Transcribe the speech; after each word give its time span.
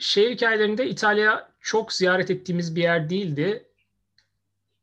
şehir 0.00 0.30
hikayelerinde 0.30 0.88
İtalya 0.88 1.52
çok 1.60 1.92
ziyaret 1.92 2.30
ettiğimiz 2.30 2.76
bir 2.76 2.82
yer 2.82 3.10
değildi. 3.10 3.66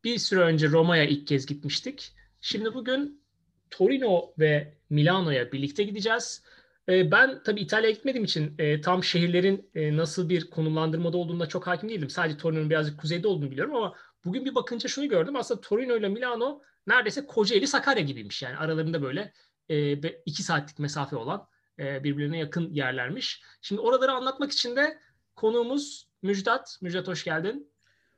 Bir 0.03 0.17
süre 0.17 0.39
önce 0.39 0.67
Roma'ya 0.67 1.03
ilk 1.03 1.27
kez 1.27 1.45
gitmiştik. 1.45 2.13
Şimdi 2.41 2.73
bugün 2.73 3.21
Torino 3.69 4.33
ve 4.39 4.73
Milano'ya 4.89 5.51
birlikte 5.51 5.83
gideceğiz. 5.83 6.43
Ee, 6.89 7.11
ben 7.11 7.43
tabii 7.43 7.61
İtalya'ya 7.61 7.95
gitmediğim 7.95 8.25
için 8.25 8.55
e, 8.59 8.81
tam 8.81 9.03
şehirlerin 9.03 9.69
e, 9.75 9.97
nasıl 9.97 10.29
bir 10.29 10.49
konumlandırmada 10.49 11.17
olduğunda 11.17 11.45
çok 11.47 11.67
hakim 11.67 11.89
değildim. 11.89 12.09
Sadece 12.09 12.37
Torino'nun 12.37 12.69
birazcık 12.69 12.99
kuzeyde 12.99 13.27
olduğunu 13.27 13.51
biliyorum 13.51 13.75
ama 13.75 13.95
bugün 14.25 14.45
bir 14.45 14.55
bakınca 14.55 14.89
şunu 14.89 15.09
gördüm. 15.09 15.35
Aslında 15.35 15.61
Torino 15.61 15.97
ile 15.97 16.09
Milano 16.09 16.61
neredeyse 16.87 17.25
Kocaeli 17.25 17.67
Sakarya 17.67 18.03
gibiymiş. 18.03 18.41
Yani 18.41 18.57
aralarında 18.57 19.01
böyle 19.01 19.33
e, 19.69 19.93
iki 20.25 20.43
saatlik 20.43 20.79
mesafe 20.79 21.15
olan 21.15 21.47
birbirine 21.79 22.37
yakın 22.37 22.73
yerlermiş. 22.73 23.41
Şimdi 23.61 23.81
oraları 23.81 24.11
anlatmak 24.11 24.51
için 24.51 24.75
de 24.75 24.99
konuğumuz 25.37 26.07
Müjdat. 26.21 26.77
Müjdat 26.81 27.07
hoş 27.07 27.23
geldin. 27.23 27.71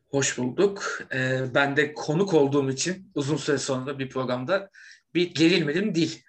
Hoş 0.07 0.37
bulduk. 0.37 1.01
ben 1.53 1.77
de 1.77 1.93
konuk 1.93 2.33
olduğum 2.33 2.69
için 2.69 3.11
uzun 3.15 3.37
süre 3.37 3.57
sonra 3.57 3.99
bir 3.99 4.09
programda 4.09 4.69
bir 5.13 5.33
gerilmedim 5.33 5.95
değil. 5.95 6.23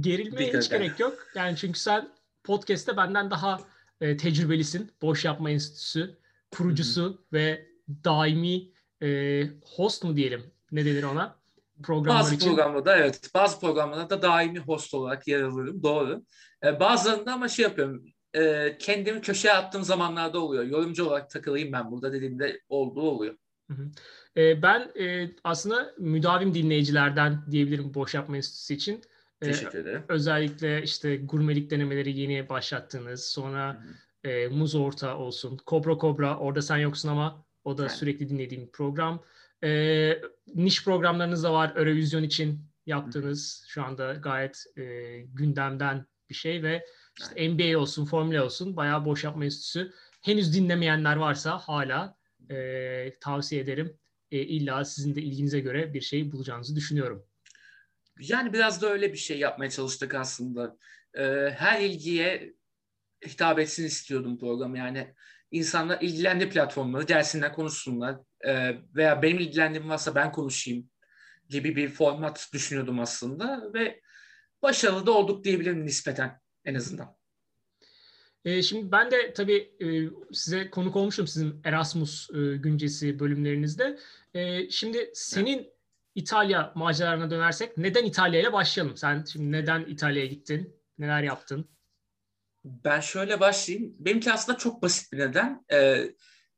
Gerilmeye 0.00 0.52
hiç 0.52 0.70
gerek 0.70 1.00
yok. 1.00 1.26
Yani 1.34 1.56
çünkü 1.56 1.78
sen 1.78 2.08
podcast'te 2.44 2.96
benden 2.96 3.30
daha 3.30 3.60
e, 4.00 4.16
tecrübelisin. 4.16 4.92
Boş 5.02 5.24
Yapma 5.24 5.50
Enstitüsü 5.50 6.16
kurucusu 6.50 7.02
Hı-hı. 7.02 7.18
ve 7.32 7.66
daimi 8.04 8.68
e, 9.02 9.42
host 9.64 10.04
mu 10.04 10.16
diyelim? 10.16 10.52
Ne 10.72 10.84
denir 10.84 11.02
ona? 11.02 11.36
Programlar 11.82 12.20
bazı 12.20 12.34
için. 12.34 12.46
programlarda 12.46 12.96
evet. 12.96 13.30
Bazı 13.34 13.60
programlarda 13.60 14.22
daimi 14.22 14.58
host 14.58 14.94
olarak 14.94 15.28
yer 15.28 15.42
alıyorum. 15.42 15.82
Doğru. 15.82 16.22
E, 16.64 16.80
bazılarında 16.80 17.32
ama 17.32 17.48
şey 17.48 17.62
yapıyorum. 17.62 18.04
E, 18.36 18.76
kendimi 18.78 19.20
köşeye 19.20 19.54
attığım 19.54 19.82
zamanlarda 19.82 20.38
oluyor. 20.38 20.64
Yorumcu 20.64 21.06
olarak 21.06 21.30
takılayım 21.30 21.72
ben 21.72 21.90
burada 21.90 22.12
dediğimde 22.12 22.60
olduğu 22.68 23.02
oluyor. 23.02 23.34
Hı 23.70 23.74
hı. 23.74 23.90
E, 24.40 24.62
ben 24.62 24.90
e, 25.00 25.30
aslında 25.44 25.94
müdavim 25.98 26.54
dinleyicilerden 26.54 27.38
diyebilirim 27.50 27.94
Boş 27.94 28.14
Yapma 28.14 28.36
Enstitüsü 28.36 28.74
için. 28.74 29.02
Teşekkür 29.40 29.78
ederim. 29.78 30.02
Özellikle 30.08 30.82
işte 30.82 31.16
gurmelik 31.16 31.70
denemeleri 31.70 32.18
yeni 32.18 32.48
başlattığınız, 32.48 33.24
sonra 33.24 33.84
e, 34.24 34.48
Muz 34.48 34.74
Orta 34.74 35.18
olsun, 35.18 35.56
Kobra 35.56 35.98
Kobra, 35.98 36.38
orada 36.38 36.62
sen 36.62 36.76
yoksun 36.76 37.08
ama 37.08 37.44
o 37.64 37.78
da 37.78 37.82
evet. 37.82 37.92
sürekli 37.92 38.28
dinlediğim 38.28 38.70
program. 38.70 39.22
E, 39.64 40.20
niş 40.54 40.84
programlarınız 40.84 41.44
da 41.44 41.52
var, 41.52 41.72
Eurovision 41.76 42.22
için 42.22 42.60
yaptığınız 42.86 43.64
şu 43.68 43.82
anda 43.82 44.14
gayet 44.14 44.64
e, 44.76 44.82
gündemden 45.20 46.06
bir 46.30 46.34
şey 46.34 46.62
ve 46.62 46.86
işte. 47.18 47.50
NBA 47.50 47.78
olsun, 47.78 48.04
Formula 48.04 48.44
olsun 48.44 48.76
bayağı 48.76 49.04
boş 49.04 49.24
yapma 49.24 49.44
enstitüsü. 49.44 49.92
Henüz 50.22 50.54
dinlemeyenler 50.54 51.16
varsa 51.16 51.58
hala 51.58 52.16
e, 52.50 53.18
tavsiye 53.20 53.60
ederim. 53.60 53.98
E, 54.30 54.38
illa 54.38 54.84
sizin 54.84 55.14
de 55.14 55.22
ilginize 55.22 55.60
göre 55.60 55.94
bir 55.94 56.00
şey 56.00 56.32
bulacağınızı 56.32 56.76
düşünüyorum. 56.76 57.26
Yani 58.20 58.52
biraz 58.52 58.82
da 58.82 58.92
öyle 58.92 59.12
bir 59.12 59.18
şey 59.18 59.38
yapmaya 59.38 59.70
çalıştık 59.70 60.14
aslında. 60.14 60.76
Ee, 61.14 61.50
her 61.56 61.80
ilgiye 61.80 62.54
hitap 63.26 63.58
etsin 63.58 63.84
istiyordum 63.84 64.38
program. 64.38 64.74
Yani 64.74 65.14
insanlar 65.50 66.00
ilgilendi 66.00 66.48
platformları 66.48 67.02
gelsinler 67.02 67.52
konuşsunlar. 67.52 68.16
Ee, 68.46 68.76
veya 68.94 69.22
benim 69.22 69.38
ilgilendiğim 69.38 69.88
varsa 69.88 70.14
ben 70.14 70.32
konuşayım 70.32 70.90
gibi 71.48 71.76
bir 71.76 71.88
format 71.88 72.50
düşünüyordum 72.52 73.00
aslında 73.00 73.70
ve 73.74 74.00
başarılı 74.62 75.06
da 75.06 75.10
olduk 75.10 75.44
diyebilirim 75.44 75.86
nispeten 75.86 76.40
en 76.66 76.74
azından. 76.74 77.16
Ee, 78.44 78.62
şimdi 78.62 78.92
ben 78.92 79.10
de 79.10 79.32
tabii 79.32 79.72
e, 79.80 79.86
size 80.32 80.70
konuk 80.70 80.96
olmuşum 80.96 81.26
sizin 81.26 81.60
Erasmus 81.64 82.30
e, 82.30 82.56
güncesi 82.56 83.18
bölümlerinizde. 83.18 83.98
E, 84.34 84.70
şimdi 84.70 85.10
senin 85.14 85.68
İtalya 86.14 86.72
maceralarına 86.74 87.30
dönersek 87.30 87.78
neden 87.78 88.04
İtalya 88.04 88.40
ile 88.40 88.52
başlayalım? 88.52 88.96
Sen 88.96 89.24
şimdi 89.32 89.52
neden 89.52 89.84
İtalya'ya 89.84 90.26
gittin? 90.26 90.76
Neler 90.98 91.22
yaptın? 91.22 91.68
Ben 92.64 93.00
şöyle 93.00 93.40
başlayayım. 93.40 93.94
Benimki 93.98 94.32
aslında 94.32 94.58
çok 94.58 94.82
basit 94.82 95.12
bir 95.12 95.18
neden. 95.18 95.64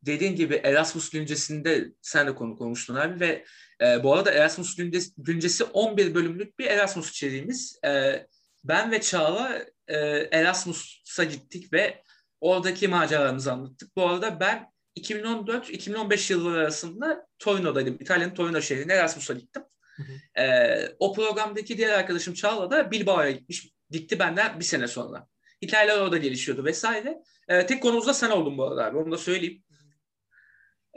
Dediğin 0.02 0.36
gibi 0.36 0.54
Erasmus 0.54 1.10
güncesinde 1.10 1.92
sen 2.02 2.26
de 2.26 2.34
konuk 2.34 2.60
olmuştun 2.60 2.94
abi 2.94 3.20
ve 3.20 3.44
e, 3.82 4.02
bu 4.02 4.14
arada 4.14 4.30
Erasmus 4.30 4.76
güncesi, 4.76 5.12
güncesi 5.18 5.64
11 5.64 6.14
bölümlük 6.14 6.58
bir 6.58 6.66
Erasmus 6.66 7.10
içeriğimiz. 7.10 7.78
E, 7.84 8.26
ben 8.64 8.90
ve 8.90 9.00
Çağla 9.00 9.64
e, 9.88 9.96
Erasmus'a 10.32 11.24
gittik 11.24 11.72
ve 11.72 12.02
oradaki 12.40 12.88
maceralarımızı 12.88 13.52
anlattık. 13.52 13.96
Bu 13.96 14.08
arada 14.08 14.40
ben 14.40 14.72
2014-2015 14.98 16.32
yılları 16.32 16.60
arasında 16.60 17.26
Torino'daydım. 17.38 17.96
İtalya'nın 18.00 18.34
Torino 18.34 18.60
şehrine 18.60 18.92
Erasmus'a 18.92 19.34
gittim. 19.34 19.62
Hı 19.96 20.02
hı. 20.02 20.42
Ee, 20.42 20.96
o 20.98 21.14
programdaki 21.14 21.78
diğer 21.78 21.90
arkadaşım 21.90 22.34
Çağla 22.34 22.70
da 22.70 22.90
Bilbao'ya 22.90 23.30
gitmiş. 23.30 23.72
Gitti 23.90 24.18
benden 24.18 24.60
bir 24.60 24.64
sene 24.64 24.88
sonra. 24.88 25.26
İtalyalar 25.60 26.02
orada 26.02 26.16
gelişiyordu 26.16 26.64
vesaire. 26.64 27.18
Ee, 27.48 27.66
tek 27.66 27.82
konumuz 27.82 28.06
da 28.06 28.14
sen 28.14 28.30
oldun 28.30 28.58
bu 28.58 28.64
arada 28.64 28.84
abi. 28.84 28.96
Onu 28.96 29.12
da 29.12 29.18
söyleyeyim. 29.18 29.62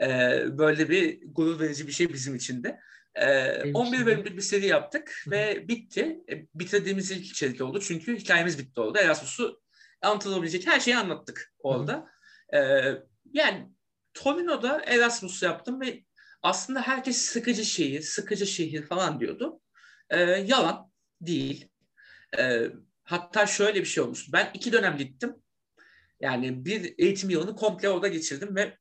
Ee, 0.02 0.44
böyle 0.58 0.90
bir 0.90 1.20
gurur 1.32 1.60
verici 1.60 1.86
bir 1.86 1.92
şey 1.92 2.12
bizim 2.12 2.34
için 2.34 2.64
de. 2.64 2.80
Ee, 3.14 3.72
11 3.72 4.06
bölümlük 4.06 4.36
bir 4.36 4.42
seri 4.42 4.66
yaptık 4.66 5.24
ve 5.30 5.68
bitti. 5.68 6.20
E, 6.30 6.46
bitirdiğimiz 6.54 7.10
ilk 7.10 7.26
içerik 7.26 7.60
oldu. 7.60 7.80
Çünkü 7.80 8.16
hikayemiz 8.16 8.58
bitti 8.58 8.80
orada. 8.80 9.00
Erasmus'u 9.00 9.62
anlatılabilecek 10.02 10.66
her 10.66 10.80
şeyi 10.80 10.96
anlattık 10.96 11.54
orada. 11.58 12.08
Ee, 12.54 12.92
yani 13.32 13.68
Torino'da 14.14 14.82
Erasmus 14.86 15.42
yaptım 15.42 15.80
ve 15.80 16.04
aslında 16.42 16.82
herkes 16.82 17.16
sıkıcı 17.16 17.64
şehir, 17.64 18.00
sıkıcı 18.00 18.46
şehir 18.46 18.82
falan 18.82 19.20
diyordu. 19.20 19.60
Ee, 20.10 20.20
yalan 20.20 20.90
değil. 21.20 21.68
Ee, 22.38 22.66
hatta 23.04 23.46
şöyle 23.46 23.80
bir 23.80 23.84
şey 23.84 24.04
olmuştu. 24.04 24.30
Ben 24.32 24.50
iki 24.54 24.72
dönem 24.72 24.96
gittim. 24.96 25.36
Yani 26.20 26.64
bir 26.64 26.94
eğitim 26.98 27.30
yılını 27.30 27.56
komple 27.56 27.88
orada 27.88 28.08
geçirdim 28.08 28.56
ve 28.56 28.78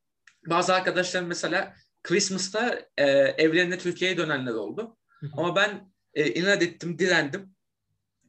bazı 0.47 0.73
arkadaşlarım 0.73 1.27
mesela 1.27 1.75
Christmas'ta 2.03 2.85
e, 2.97 3.05
evlerine 3.37 3.77
Türkiye'ye 3.77 4.17
dönenler 4.17 4.53
oldu. 4.53 4.97
Ama 5.33 5.55
ben 5.55 5.91
e, 6.13 6.33
inat 6.33 6.63
ettim, 6.63 6.99
direndim. 6.99 7.55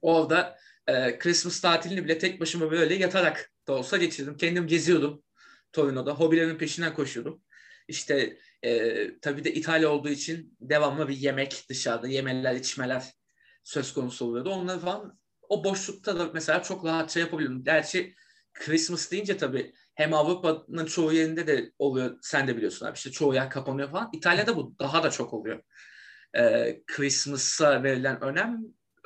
Orada 0.02 0.58
e, 0.86 1.18
Christmas 1.18 1.60
tatilini 1.60 2.04
bile 2.04 2.18
tek 2.18 2.40
başıma 2.40 2.70
böyle 2.70 2.94
yatarak 2.94 3.52
da 3.68 3.72
olsa 3.72 3.96
geçirdim. 3.96 4.36
Kendim 4.36 4.66
geziyordum. 4.66 5.22
Torino'da. 5.72 6.14
Hobilerimin 6.14 6.58
peşinden 6.58 6.94
koşuyordum. 6.94 7.42
İşte 7.88 8.38
e, 8.62 9.20
tabii 9.20 9.44
de 9.44 9.54
İtalya 9.54 9.88
olduğu 9.88 10.08
için 10.08 10.56
devamlı 10.60 11.08
bir 11.08 11.16
yemek 11.16 11.64
dışarıda, 11.68 12.08
yemeler, 12.08 12.54
içmeler 12.54 13.04
söz 13.64 13.92
konusu 13.92 14.24
oluyordu. 14.24 14.50
Onları 14.50 14.78
falan 14.78 15.18
o 15.48 15.64
boşlukta 15.64 16.18
da 16.18 16.30
mesela 16.34 16.62
çok 16.62 16.84
rahatça 16.84 17.20
yapabiliyordum. 17.20 17.64
Gerçi 17.64 18.14
Christmas 18.52 19.10
deyince 19.10 19.36
tabii 19.36 19.72
hem 19.94 20.14
Avrupa'nın 20.14 20.86
çoğu 20.86 21.12
yerinde 21.12 21.46
de 21.46 21.72
oluyor. 21.78 22.18
Sen 22.22 22.48
de 22.48 22.56
biliyorsun 22.56 22.86
abi. 22.86 22.96
İşte 22.96 23.10
çoğu 23.10 23.34
yer 23.34 23.50
kapanıyor 23.50 23.90
falan. 23.90 24.10
İtalya'da 24.12 24.56
bu 24.56 24.74
daha 24.78 25.02
da 25.02 25.10
çok 25.10 25.34
oluyor. 25.34 25.62
Ee, 26.38 26.82
Christmas'a 26.86 27.82
verilen 27.82 28.20
önem. 28.22 28.60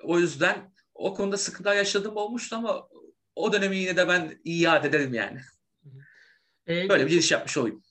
O 0.04 0.18
yüzden 0.18 0.72
o 0.94 1.14
konuda 1.14 1.36
sıkıntılar 1.36 1.76
yaşadığım 1.76 2.16
olmuştu 2.16 2.56
ama 2.56 2.88
o 3.34 3.52
dönemi 3.52 3.76
yine 3.76 3.96
de 3.96 4.08
ben 4.08 4.40
iyi 4.44 4.60
yad 4.60 4.84
ederim 4.84 5.14
yani. 5.14 5.40
Ee, 6.68 6.88
Böyle 6.88 7.06
bir 7.06 7.10
giriş 7.10 7.32
yapmış 7.32 7.56
olayım. 7.56 7.82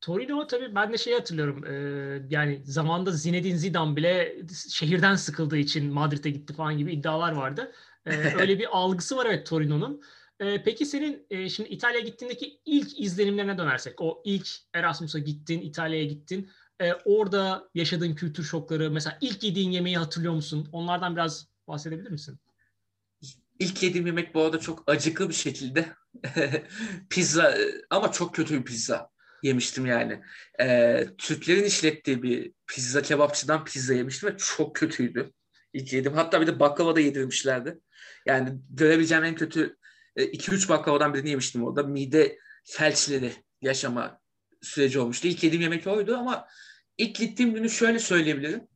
Torino 0.00 0.46
tabii 0.46 0.74
ben 0.74 0.92
de 0.92 0.98
şey 0.98 1.14
hatırlıyorum. 1.14 1.64
E, 1.66 1.72
yani 2.30 2.62
zamanda 2.64 3.12
Zinedine 3.12 3.56
Zidane 3.56 3.96
bile 3.96 4.36
şehirden 4.70 5.14
sıkıldığı 5.14 5.56
için 5.56 5.92
Madrid'e 5.92 6.30
gitti 6.30 6.54
falan 6.54 6.78
gibi 6.78 6.92
iddialar 6.92 7.32
vardı. 7.32 7.72
E, 8.06 8.10
öyle 8.40 8.58
bir 8.58 8.66
algısı 8.70 9.16
var 9.16 9.26
evet 9.26 9.46
Torino'nun. 9.46 10.02
E, 10.40 10.62
peki 10.62 10.86
senin 10.86 11.26
e, 11.30 11.48
şimdi 11.48 11.68
İtalya'ya 11.68 12.04
gittiğindeki 12.04 12.60
ilk 12.64 13.00
izlenimlerine 13.00 13.58
dönersek. 13.58 14.00
O 14.00 14.22
ilk 14.24 14.48
Erasmus'a 14.74 15.18
gittin, 15.18 15.60
İtalya'ya 15.60 16.04
gittin. 16.04 16.50
E, 16.80 16.92
orada 16.92 17.68
yaşadığın 17.74 18.14
kültür 18.14 18.44
şokları, 18.44 18.90
mesela 18.90 19.18
ilk 19.20 19.42
yediğin 19.42 19.70
yemeği 19.70 19.98
hatırlıyor 19.98 20.34
musun? 20.34 20.68
Onlardan 20.72 21.16
biraz 21.16 21.48
bahsedebilir 21.68 22.10
misin? 22.10 22.38
İlk 23.58 23.82
yediğim 23.82 24.06
yemek 24.06 24.34
bu 24.34 24.42
arada 24.42 24.58
çok 24.60 24.82
acıklı 24.86 25.28
bir 25.28 25.34
şekilde 25.34 25.92
pizza 27.10 27.54
ama 27.90 28.12
çok 28.12 28.34
kötü 28.34 28.58
bir 28.58 28.64
pizza 28.64 29.10
yemiştim 29.42 29.86
yani. 29.86 30.20
Ee, 30.60 31.06
Türklerin 31.18 31.64
işlettiği 31.64 32.22
bir 32.22 32.52
pizza 32.66 33.02
kebapçıdan 33.02 33.64
pizza 33.64 33.94
yemiştim 33.94 34.28
ve 34.28 34.36
çok 34.36 34.76
kötüydü. 34.76 35.32
İlk 35.72 35.92
yedim. 35.92 36.12
Hatta 36.12 36.40
bir 36.40 36.46
de 36.46 36.60
baklava 36.60 36.96
da 36.96 37.00
yedirmişlerdi. 37.00 37.78
Yani 38.26 38.58
görebileceğim 38.70 39.24
en 39.24 39.34
kötü 39.34 39.76
2-3 40.16 40.68
baklavadan 40.68 41.14
birini 41.14 41.28
yemiştim 41.28 41.64
orada. 41.64 41.82
Mide 41.82 42.38
felçleri 42.64 43.32
yaşama 43.62 44.20
süreci 44.62 44.98
olmuştu. 44.98 45.28
İlk 45.28 45.44
yediğim 45.44 45.62
yemek 45.62 45.86
oydu 45.86 46.16
ama 46.16 46.48
ilk 46.98 47.16
gittiğim 47.16 47.54
günü 47.54 47.70
şöyle 47.70 47.98
söyleyebilirim. 47.98 48.68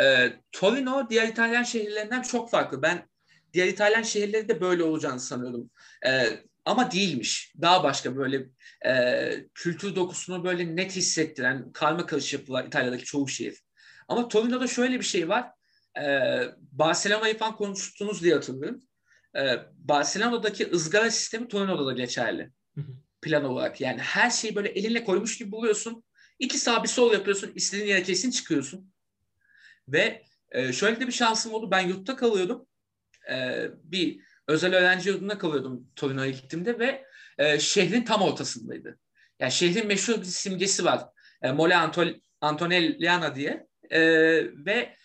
Ee, 0.00 0.32
Torino 0.52 1.10
diğer 1.10 1.28
İtalyan 1.28 1.62
şehirlerinden 1.62 2.22
çok 2.22 2.50
farklı. 2.50 2.82
Ben 2.82 3.08
diğer 3.52 3.66
İtalyan 3.66 4.02
şehirleri 4.02 4.48
de 4.48 4.60
böyle 4.60 4.82
olacağını 4.82 5.20
sanıyordum. 5.20 5.70
Ee, 6.06 6.28
ama 6.64 6.92
değilmiş. 6.92 7.52
Daha 7.60 7.84
başka 7.84 8.16
böyle 8.16 8.46
e, 8.86 9.46
kültür 9.54 9.96
dokusunu 9.96 10.44
böyle 10.44 10.76
net 10.76 10.96
hissettiren 10.96 11.72
karma 11.72 12.06
karışık 12.06 12.40
yapılar 12.40 12.64
İtalya'daki 12.64 13.04
çoğu 13.04 13.28
şehir. 13.28 13.58
Ama 14.08 14.28
Torino'da 14.28 14.66
şöyle 14.66 14.98
bir 14.98 15.04
şey 15.04 15.28
var. 15.28 15.50
E, 16.02 16.40
Barcelona'yı 16.72 17.38
falan 17.38 17.56
konuştunuz 17.56 18.22
diye 18.22 18.34
hatırlıyorum. 18.34 18.82
E, 19.36 19.58
Barcelona'daki 19.78 20.70
ızgara 20.70 21.10
sistemi 21.10 21.48
Torino'da 21.48 21.86
da 21.86 21.92
geçerli. 21.92 22.50
Plan 23.22 23.44
olarak. 23.44 23.80
Yani 23.80 24.00
her 24.00 24.30
şeyi 24.30 24.56
böyle 24.56 24.68
elinle 24.68 25.04
koymuş 25.04 25.38
gibi 25.38 25.52
buluyorsun. 25.52 26.04
İki 26.38 26.58
sağ 26.58 26.82
bir 26.82 26.88
sol 26.88 27.12
yapıyorsun. 27.12 27.52
istediğin 27.54 27.88
yere 27.88 28.02
kesin 28.02 28.30
çıkıyorsun. 28.30 28.92
Ve 29.88 30.22
e, 30.50 30.72
şöyle 30.72 31.00
de 31.00 31.06
bir 31.06 31.12
şansım 31.12 31.54
oldu. 31.54 31.70
Ben 31.70 31.80
yurtta 31.80 32.16
kalıyordum. 32.16 32.66
E, 33.30 33.66
bir 33.84 34.20
özel 34.48 34.74
öğrenci 34.74 35.08
yurdunda 35.08 35.38
kalıyordum 35.38 35.88
Torino'ya 35.96 36.30
gittiğimde 36.30 36.78
ve 36.78 37.04
e, 37.38 37.58
şehrin 37.58 38.04
tam 38.04 38.22
ortasındaydı. 38.22 38.98
Yani 39.40 39.52
şehrin 39.52 39.86
meşhur 39.86 40.20
bir 40.20 40.24
simgesi 40.24 40.84
var. 40.84 41.04
E, 41.42 41.52
Mole 41.52 41.76
Anton 41.76 42.22
Antonelliana 42.40 43.34
diye. 43.34 43.66
E, 43.90 44.00
ve 44.66 44.96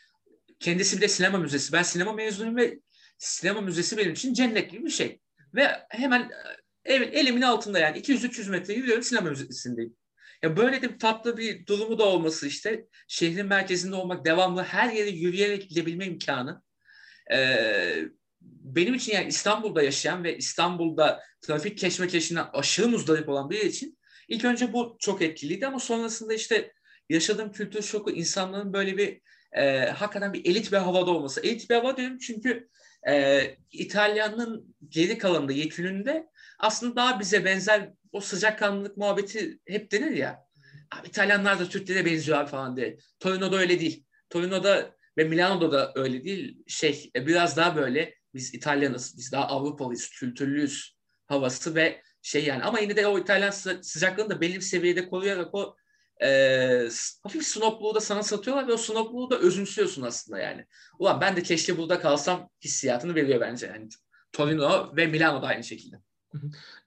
kendisi 0.59 0.97
bir 0.97 1.01
de 1.01 1.07
sinema 1.07 1.37
müzesi. 1.37 1.73
Ben 1.73 1.83
sinema 1.83 2.13
mezunuyum 2.13 2.57
ve 2.57 2.79
sinema 3.19 3.61
müzesi 3.61 3.97
benim 3.97 4.13
için 4.13 4.33
cennet 4.33 4.71
gibi 4.71 4.85
bir 4.85 4.89
şey. 4.89 5.19
Ve 5.55 5.67
hemen 5.89 6.31
ev, 6.85 7.01
elimin 7.01 7.41
altında 7.41 7.79
yani 7.79 7.97
200-300 7.97 8.49
metre 8.49 8.73
yürüyorum 8.73 9.03
sinema 9.03 9.29
müzesindeyim. 9.29 9.95
Ya 10.43 10.57
böyle 10.57 10.81
de 10.81 10.97
tatlı 10.97 11.37
bir 11.37 11.65
durumu 11.65 11.99
da 11.99 12.03
olması 12.03 12.47
işte 12.47 12.85
şehrin 13.07 13.45
merkezinde 13.45 13.95
olmak, 13.95 14.25
devamlı 14.25 14.63
her 14.63 14.93
yere 14.93 15.09
yürüyerek 15.09 15.69
gidebilme 15.69 16.05
imkanı. 16.05 16.61
Ee, 17.31 18.03
benim 18.41 18.93
için 18.93 19.13
yani 19.13 19.27
İstanbul'da 19.27 19.83
yaşayan 19.83 20.23
ve 20.23 20.37
İstanbul'da 20.37 21.23
trafik 21.41 21.77
keşmekeşinden 21.77 22.45
aşırı 22.53 22.87
muzdarip 22.87 23.29
olan 23.29 23.49
biri 23.49 23.67
için 23.67 23.97
ilk 24.27 24.45
önce 24.45 24.73
bu 24.73 24.97
çok 24.99 25.21
etkiliydi 25.21 25.67
ama 25.67 25.79
sonrasında 25.79 26.33
işte 26.33 26.73
yaşadığım 27.09 27.51
kültür 27.51 27.81
şoku 27.81 28.11
insanların 28.11 28.73
böyle 28.73 28.97
bir 28.97 29.21
e, 29.51 29.85
hakikaten 29.85 30.33
bir 30.33 30.45
elit 30.45 30.71
bir 30.71 30.77
havada 30.77 31.11
olması. 31.11 31.41
Elit 31.41 31.69
bir 31.69 31.75
hava 31.75 31.97
diyorum 31.97 32.17
çünkü 32.17 32.69
e, 33.07 33.43
İtalyanın 33.71 34.75
geri 34.89 35.17
kalanında, 35.17 35.53
yekününde 35.53 36.29
aslında 36.59 36.95
daha 36.95 37.19
bize 37.19 37.45
benzer 37.45 37.93
o 38.11 38.21
sıcakkanlılık 38.21 38.97
muhabbeti 38.97 39.59
hep 39.67 39.91
denir 39.91 40.11
ya. 40.11 40.49
Abi 40.91 41.07
İtalyanlar 41.07 41.59
da 41.59 41.69
Türklere 41.69 42.05
benziyor 42.05 42.47
falan 42.47 42.77
diye. 42.77 42.97
Torino'da 43.19 43.57
öyle 43.57 43.79
değil. 43.79 44.05
Torino'da 44.29 44.95
ve 45.17 45.23
Milano'da 45.23 45.71
da 45.71 45.91
öyle 45.95 46.23
değil. 46.23 46.63
Şey 46.67 47.11
e, 47.15 47.27
biraz 47.27 47.57
daha 47.57 47.75
böyle 47.75 48.15
biz 48.33 48.53
İtalyanız, 48.53 49.17
biz 49.17 49.31
daha 49.31 49.47
Avrupalıyız, 49.47 50.09
kültürlüyüz 50.09 50.97
havası 51.27 51.75
ve 51.75 52.01
şey 52.21 52.45
yani 52.45 52.63
ama 52.63 52.79
yine 52.79 52.95
de 52.95 53.07
o 53.07 53.19
İtalyan 53.19 53.51
sıcaklığını 53.81 54.29
da 54.29 54.41
belli 54.41 54.55
bir 54.55 54.61
seviyede 54.61 55.09
koruyarak 55.09 55.55
o 55.55 55.75
e, 56.23 56.89
hafif 57.23 57.43
snobluğu 57.43 57.95
da 57.95 57.99
sana 57.99 58.23
satıyorlar 58.23 58.67
ve 58.67 58.73
o 58.73 58.77
snobluğu 58.77 59.29
da 59.29 59.39
özümsüyorsun 59.39 60.01
aslında 60.01 60.39
yani. 60.39 60.65
Ulan 60.99 61.21
ben 61.21 61.35
de 61.35 61.43
keşke 61.43 61.77
burada 61.77 61.99
kalsam 61.99 62.49
hissiyatını 62.63 63.15
veriyor 63.15 63.41
bence. 63.41 63.67
Yani 63.67 63.89
Torino 64.31 64.95
ve 64.95 65.07
Milano 65.07 65.41
da 65.41 65.47
aynı 65.47 65.63
şekilde. 65.63 65.95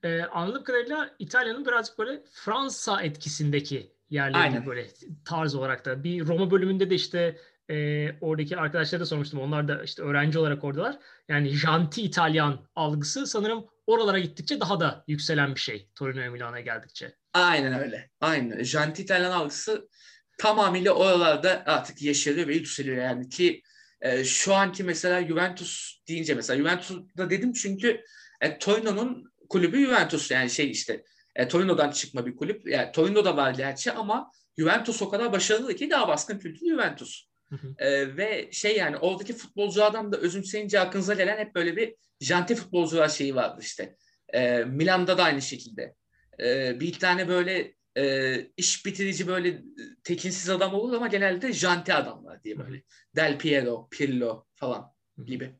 Ee, 0.03 0.21
anladığım 0.21 0.63
kadarıyla 0.63 1.15
İtalya'nın 1.19 1.65
birazcık 1.65 1.97
böyle 1.97 2.23
Fransa 2.31 3.01
etkisindeki 3.01 3.93
yerleri 4.09 4.65
böyle 4.65 4.87
tarz 5.25 5.55
olarak 5.55 5.85
da. 5.85 6.03
Bir 6.03 6.27
Roma 6.27 6.51
bölümünde 6.51 6.89
de 6.89 6.95
işte 6.95 7.37
e, 7.69 8.07
oradaki 8.21 8.57
arkadaşlara 8.57 9.01
da 9.01 9.05
sormuştum. 9.05 9.39
Onlar 9.39 9.67
da 9.67 9.83
işte 9.83 10.03
öğrenci 10.03 10.39
olarak 10.39 10.63
oradalar. 10.63 10.99
Yani 11.29 11.49
janti 11.49 12.01
İtalyan 12.01 12.67
algısı 12.75 13.27
sanırım 13.27 13.65
oralara 13.87 14.19
gittikçe 14.19 14.59
daha 14.59 14.79
da 14.79 15.03
yükselen 15.07 15.55
bir 15.55 15.59
şey. 15.59 15.89
Torino'ya 15.95 16.31
Milano'ya 16.31 16.61
geldikçe. 16.61 17.15
Aynen 17.33 17.79
öyle. 17.79 18.09
Aynen. 18.21 18.63
Janti 18.63 19.01
İtalyan 19.01 19.31
algısı 19.31 19.89
tamamıyla 20.37 20.91
oralarda 20.91 21.63
artık 21.65 22.01
yaşarıyor 22.01 22.47
ve 22.47 22.53
yükseliyor 22.53 22.97
yani 22.97 23.29
ki 23.29 23.61
e, 24.01 24.23
şu 24.23 24.53
anki 24.53 24.83
mesela 24.83 25.27
Juventus 25.27 26.01
deyince 26.07 26.33
mesela 26.33 26.57
Juventus'da 26.57 27.29
dedim 27.29 27.53
çünkü 27.53 28.03
e, 28.41 28.59
Torino'nun 28.59 29.33
kulübü 29.49 29.85
Juventus 29.85 30.31
yani 30.31 30.49
şey 30.49 30.71
işte 30.71 31.03
e, 31.35 31.47
Torino'dan 31.47 31.91
çıkma 31.91 32.25
bir 32.25 32.35
kulüp. 32.35 32.67
Yani 32.67 32.91
Torino'da 32.91 33.37
var 33.37 33.51
gerçi 33.51 33.91
ama 33.91 34.31
Juventus 34.57 35.01
o 35.01 35.09
kadar 35.09 35.31
başarılı 35.31 35.75
ki 35.75 35.89
daha 35.89 36.07
baskın 36.07 36.39
kültürlü 36.39 36.69
Juventus. 36.69 37.32
E, 37.77 38.17
ve 38.17 38.49
şey 38.51 38.77
yani 38.77 38.97
oradaki 38.97 39.33
futbolculardan 39.33 40.11
da 40.11 40.17
özümseyince 40.17 40.79
aklınıza 40.79 41.13
gelen 41.13 41.37
hep 41.37 41.55
böyle 41.55 41.77
bir 41.77 41.95
janti 42.21 42.55
futbolcular 42.55 43.09
şeyi 43.09 43.35
vardı 43.35 43.59
işte. 43.61 43.95
E, 44.33 44.63
Milan'da 44.63 45.17
da 45.17 45.23
aynı 45.23 45.41
şekilde. 45.41 45.95
E, 46.39 46.79
bir 46.79 46.99
tane 46.99 47.27
böyle 47.27 47.73
e, 47.97 48.35
iş 48.57 48.85
bitirici 48.85 49.27
böyle 49.27 49.61
tekinsiz 50.03 50.49
adam 50.49 50.73
olur 50.73 50.93
ama 50.93 51.07
genelde 51.07 51.53
janti 51.53 51.93
adamlar 51.93 52.43
diye 52.43 52.59
böyle. 52.59 52.83
Del 53.15 53.37
Piero, 53.37 53.87
Pirlo 53.91 54.45
falan 54.55 54.93
gibi. 55.25 55.55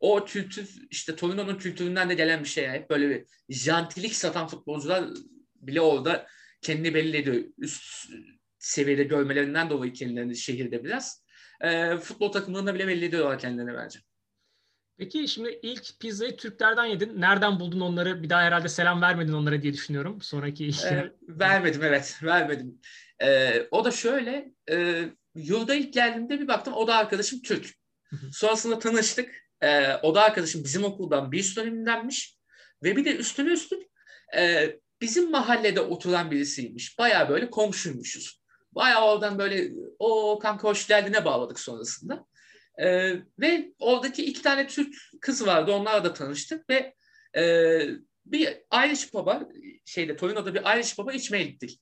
O 0.00 0.24
kültür 0.24 0.86
işte 0.90 1.16
Torino'nun 1.16 1.58
kültüründen 1.58 2.10
de 2.10 2.14
gelen 2.14 2.40
bir 2.40 2.48
şey. 2.48 2.68
Hep 2.68 2.90
böyle 2.90 3.10
bir 3.10 3.26
jantilik 3.48 4.14
satan 4.14 4.48
futbolcular 4.48 5.04
bile 5.56 5.80
orada 5.80 6.26
kendini 6.62 6.94
belli 6.94 7.16
ediyor. 7.16 7.44
Üst 7.58 8.10
seviyede 8.58 9.04
görmelerinden 9.04 9.70
dolayı 9.70 9.92
kendilerini 9.92 10.36
şehirde 10.36 10.84
biraz. 10.84 11.23
E, 11.60 11.96
futbol 11.96 12.32
takımlarında 12.32 12.74
bile 12.74 12.88
belli 12.88 13.04
ediyorlar 13.04 13.38
kendilerini 13.38 13.74
bence. 13.74 13.98
Peki 14.96 15.28
şimdi 15.28 15.58
ilk 15.62 16.00
pizzayı 16.00 16.36
Türklerden 16.36 16.84
yedin. 16.84 17.20
Nereden 17.20 17.60
buldun 17.60 17.80
onları? 17.80 18.22
Bir 18.22 18.30
daha 18.30 18.42
herhalde 18.42 18.68
selam 18.68 19.02
vermedin 19.02 19.32
onlara 19.32 19.62
diye 19.62 19.72
düşünüyorum. 19.72 20.22
Sonraki 20.22 20.68
e, 20.68 21.10
Vermedim 21.22 21.82
evet. 21.82 22.18
Vermedim. 22.22 22.80
E, 23.22 23.60
o 23.70 23.84
da 23.84 23.90
şöyle. 23.90 24.52
E, 24.70 25.04
yurda 25.34 25.74
ilk 25.74 25.92
geldiğimde 25.92 26.40
bir 26.40 26.48
baktım 26.48 26.74
o 26.74 26.86
da 26.86 26.96
arkadaşım 26.96 27.42
Türk. 27.42 27.66
Sonrasında 28.32 28.78
tanıştık. 28.78 29.44
E, 29.60 29.94
o 29.94 30.14
da 30.14 30.22
arkadaşım 30.22 30.64
bizim 30.64 30.84
okuldan 30.84 31.32
bir 31.32 31.40
üst 31.40 31.56
dönemindenmiş. 31.56 32.38
Ve 32.82 32.96
bir 32.96 33.04
de 33.04 33.16
üstüne 33.16 33.50
üstlük 33.50 33.82
e, 34.36 34.72
bizim 35.00 35.30
mahallede 35.30 35.80
oturan 35.80 36.30
birisiymiş. 36.30 36.98
Baya 36.98 37.28
böyle 37.28 37.50
komşuymuşuz. 37.50 38.43
Baya 38.74 39.04
oradan 39.04 39.38
böyle 39.38 39.72
o 39.98 40.38
kanka 40.38 40.68
hoş 40.68 40.86
geldine 40.86 41.24
bağladık 41.24 41.60
sonrasında. 41.60 42.26
E, 42.78 43.16
ve 43.40 43.72
oradaki 43.78 44.24
iki 44.24 44.42
tane 44.42 44.66
Türk 44.66 44.94
kız 45.20 45.46
vardı. 45.46 45.72
Onlarla 45.72 46.04
da 46.04 46.14
tanıştık 46.14 46.70
ve 46.70 46.94
e, 47.36 47.42
bir 48.26 48.48
Irish 48.86 49.14
baba 49.14 49.48
şeyde 49.84 50.16
Torino'da 50.16 50.54
bir 50.54 50.60
Irish 50.60 50.98
baba 50.98 51.12
içmeye 51.12 51.44
gittik. 51.44 51.80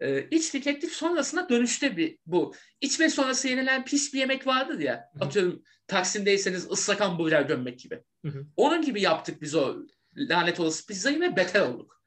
E, 0.00 0.28
içtik 0.30 0.66
ettik 0.66 0.92
sonrasında 0.92 1.48
dönüşte 1.48 1.96
bir 1.96 2.18
bu. 2.26 2.54
içme 2.80 3.10
sonrası 3.10 3.48
yenilen 3.48 3.84
pis 3.84 4.14
bir 4.14 4.18
yemek 4.18 4.46
vardır 4.46 4.78
ya. 4.78 5.04
Hı. 5.18 5.24
Atıyorum 5.24 5.62
Taksim'deyseniz 5.86 6.70
ıslak 6.70 7.00
hamburger 7.00 7.42
gömmek 7.42 7.78
gibi. 7.78 8.02
Hı 8.24 8.28
hı. 8.28 8.46
Onun 8.56 8.82
gibi 8.82 9.02
yaptık 9.02 9.42
biz 9.42 9.54
o 9.54 9.76
lanet 10.16 10.60
olası 10.60 10.86
pizzayı 10.86 11.20
ve 11.20 11.36
beter 11.36 11.60
olduk. 11.60 12.02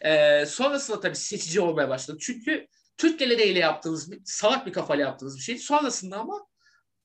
Ee, 0.00 0.46
sonrasında 0.46 1.00
tabii 1.00 1.16
seçici 1.16 1.60
olmaya 1.60 1.88
başladık. 1.88 2.20
Çünkü 2.20 2.66
Türk 3.02 3.18
geleneğiyle 3.18 3.58
yaptığımız, 3.58 4.12
bir, 4.12 4.20
salak 4.24 4.66
bir 4.66 4.72
kafayla 4.72 5.04
yaptığımız 5.04 5.36
bir 5.36 5.42
şey. 5.42 5.58
Sonrasında 5.58 6.18
ama 6.18 6.46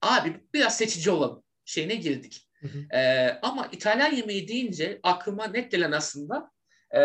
abi 0.02 0.44
biraz 0.54 0.78
seçici 0.78 1.12
olalım 1.12 1.44
şeyine 1.66 1.96
girdik. 1.96 2.50
Hı 2.62 2.68
hı. 2.68 2.98
Ee, 2.98 3.40
ama 3.42 3.70
İtalyan 3.72 4.16
yemeği 4.16 4.48
deyince 4.48 5.00
aklıma 5.04 5.46
net 5.46 5.72
gelen 5.72 5.92
aslında 5.92 6.52
e, 6.92 7.00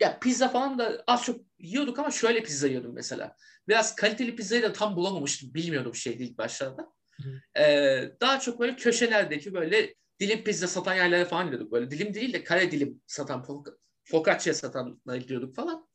ya 0.00 0.18
pizza 0.20 0.48
falan 0.48 0.78
da 0.78 1.04
az 1.06 1.24
çok 1.24 1.40
yiyorduk 1.58 1.98
ama 1.98 2.10
şöyle 2.10 2.42
pizza 2.42 2.66
yiyordum 2.66 2.94
mesela. 2.94 3.36
Biraz 3.68 3.94
kaliteli 3.94 4.36
pizzayı 4.36 4.62
da 4.62 4.72
tam 4.72 4.96
bulamamıştım. 4.96 5.54
Bilmiyordum 5.54 5.94
şeydi 5.94 6.22
ilk 6.22 6.38
başlarda. 6.38 6.92
Ee, 7.58 8.10
daha 8.20 8.40
çok 8.40 8.60
böyle 8.60 8.76
köşelerdeki 8.76 9.54
böyle 9.54 9.94
dilim 10.20 10.44
pizza 10.44 10.66
satan 10.66 10.94
yerlere 10.94 11.24
falan 11.24 11.44
gidiyorduk. 11.44 11.72
Böyle 11.72 11.90
dilim 11.90 12.14
değil 12.14 12.32
de 12.32 12.44
kare 12.44 12.70
dilim 12.70 13.00
satan 13.06 13.46
focaccia 14.04 14.54
satanlara 14.54 15.16
gidiyorduk 15.16 15.54
falan. 15.54 15.88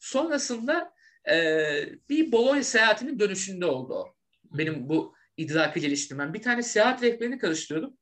Sonrasında 0.00 0.92
e, 1.30 1.36
bir 2.08 2.32
Bologna 2.32 2.62
seyahatinin 2.62 3.18
dönüşünde 3.18 3.66
oldu 3.66 3.94
o. 3.94 4.14
Benim 4.44 4.88
bu 4.88 5.14
idraki 5.36 5.80
geliştirmem. 5.80 6.34
Bir 6.34 6.42
tane 6.42 6.62
seyahat 6.62 7.02
rehberini 7.02 7.38
karıştırıyordum. 7.38 7.96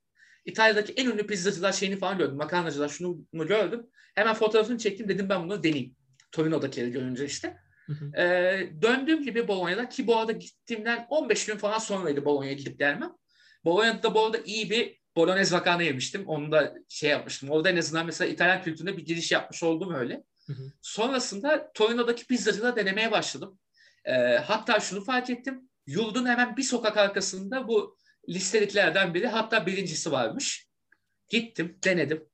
İtalya'daki 0.45 0.93
en 0.93 1.11
ünlü 1.11 1.27
pizzacılar 1.27 1.73
şeyini 1.73 1.97
falan 1.97 2.19
gördüm. 2.19 2.37
Makarnacılar 2.37 2.89
şunu 2.89 3.19
bunu 3.33 3.47
gördüm. 3.47 3.87
Hemen 4.15 4.35
fotoğrafını 4.35 4.79
çektim 4.79 5.09
dedim 5.09 5.29
ben 5.29 5.45
bunu 5.45 5.63
deneyeyim. 5.63 5.97
Torino'dakileri 6.33 6.93
görünce 6.93 7.25
işte. 7.25 7.57
Hı 7.87 8.21
ee, 8.21 8.71
döndüğüm 8.83 9.23
gibi 9.23 9.49
Bologna'da 9.49 9.89
ki 9.89 10.07
bu 10.07 10.17
arada 10.17 10.33
gittiğimden 10.33 11.07
15 11.11 11.47
gün 11.47 11.57
falan 11.57 11.79
sonraydı 11.79 12.25
Bologna'ya 12.25 12.53
gidip 12.53 12.79
gelmem. 12.79 13.13
Bologna'da 13.65 14.15
bu 14.15 14.25
arada 14.25 14.39
iyi 14.45 14.71
bir 14.71 14.99
Bolognese 15.17 15.55
makarna 15.55 15.83
yemiştim. 15.83 16.27
Onu 16.27 16.53
da 16.53 16.75
şey 16.89 17.11
yapmıştım. 17.11 17.51
Orada 17.51 17.71
en 17.71 17.77
azından 17.77 18.07
mesela 18.07 18.31
İtalyan 18.31 18.63
kültürüne 18.63 18.97
bir 18.97 19.05
giriş 19.05 19.33
yapmış 19.33 19.63
oldum 19.63 19.95
öyle. 19.95 20.25
Hı 20.49 20.53
hı. 20.53 20.73
Sonrasında 20.83 21.73
Torino'daki 21.75 22.27
pizzacıda 22.27 22.77
denemeye 22.77 23.13
başladım. 23.13 23.59
Ee, 24.05 24.13
hatta 24.37 24.81
şunu 24.81 25.05
fark 25.05 25.31
ettim. 25.31 25.71
Yurdun 25.87 26.27
hemen 26.27 26.57
bir 26.57 26.63
sokak 26.63 26.97
arkasında 26.97 27.69
bu 27.69 27.99
listeliklerden 28.29 29.15
biri 29.15 29.27
hatta 29.27 29.67
birincisi 29.67 30.13
varmış. 30.13 30.69
Gittim, 31.29 31.79
denedim. 31.85 32.25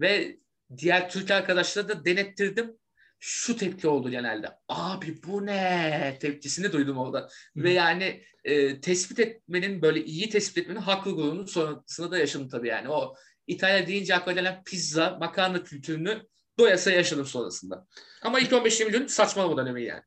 Ve 0.00 0.38
diğer 0.76 1.10
Türk 1.10 1.30
arkadaşlara 1.30 1.88
da 1.88 2.04
denettirdim. 2.04 2.76
Şu 3.22 3.56
tepki 3.56 3.88
oldu 3.88 4.10
genelde. 4.10 4.48
Abi 4.68 5.22
bu 5.22 5.46
ne? 5.46 6.16
Tepkisini 6.20 6.72
duydum 6.72 6.98
orada. 6.98 7.20
Hı. 7.20 7.28
Ve 7.62 7.70
yani 7.72 8.24
e, 8.44 8.80
tespit 8.80 9.18
etmenin 9.18 9.82
böyle 9.82 10.04
iyi 10.04 10.28
tespit 10.28 10.58
etmenin 10.58 10.80
haklı 10.80 11.12
gururunun 11.12 11.46
sonrasında 11.46 12.10
da 12.10 12.18
yaşadım 12.18 12.48
tabii 12.48 12.68
yani. 12.68 12.88
O 12.88 13.14
İtalya 13.46 13.86
deyince 13.86 14.14
akla 14.14 14.32
gelen 14.32 14.62
pizza, 14.64 15.16
makarna 15.20 15.64
kültürünü 15.64 16.22
doyasa 16.60 16.90
yaşadım 16.90 17.26
sonrasında. 17.26 17.86
Ama 18.22 18.40
ilk 18.40 18.52
15-20 18.52 18.90
gün 18.90 19.06
saçmalama 19.06 19.56
dönemi 19.56 19.82
yani. 19.82 20.02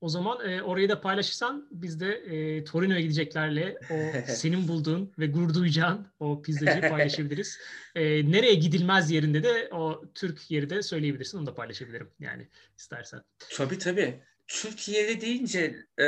O 0.00 0.08
zaman 0.08 0.50
e, 0.50 0.62
orayı 0.62 0.88
da 0.88 1.00
paylaşırsan 1.00 1.68
biz 1.70 2.00
de 2.00 2.12
e, 2.12 2.64
Torino'ya 2.64 3.00
gideceklerle 3.00 3.78
o 3.90 3.96
senin 4.32 4.68
bulduğun 4.68 5.12
ve 5.18 5.26
gurur 5.26 5.54
duyacağın 5.54 6.06
o 6.20 6.42
pizzacıyı 6.42 6.90
paylaşabiliriz. 6.90 7.58
E, 7.94 8.30
nereye 8.30 8.54
gidilmez 8.54 9.10
yerinde 9.10 9.42
de 9.42 9.68
o 9.72 10.04
Türk 10.14 10.50
yeri 10.50 10.70
de 10.70 10.82
söyleyebilirsin. 10.82 11.38
Onu 11.38 11.46
da 11.46 11.54
paylaşabilirim 11.54 12.10
yani 12.20 12.48
istersen. 12.78 13.20
Tabii 13.54 13.78
tabii. 13.78 14.22
Türk 14.46 14.88
yeri 14.88 15.20
deyince 15.20 15.76
e, 16.00 16.06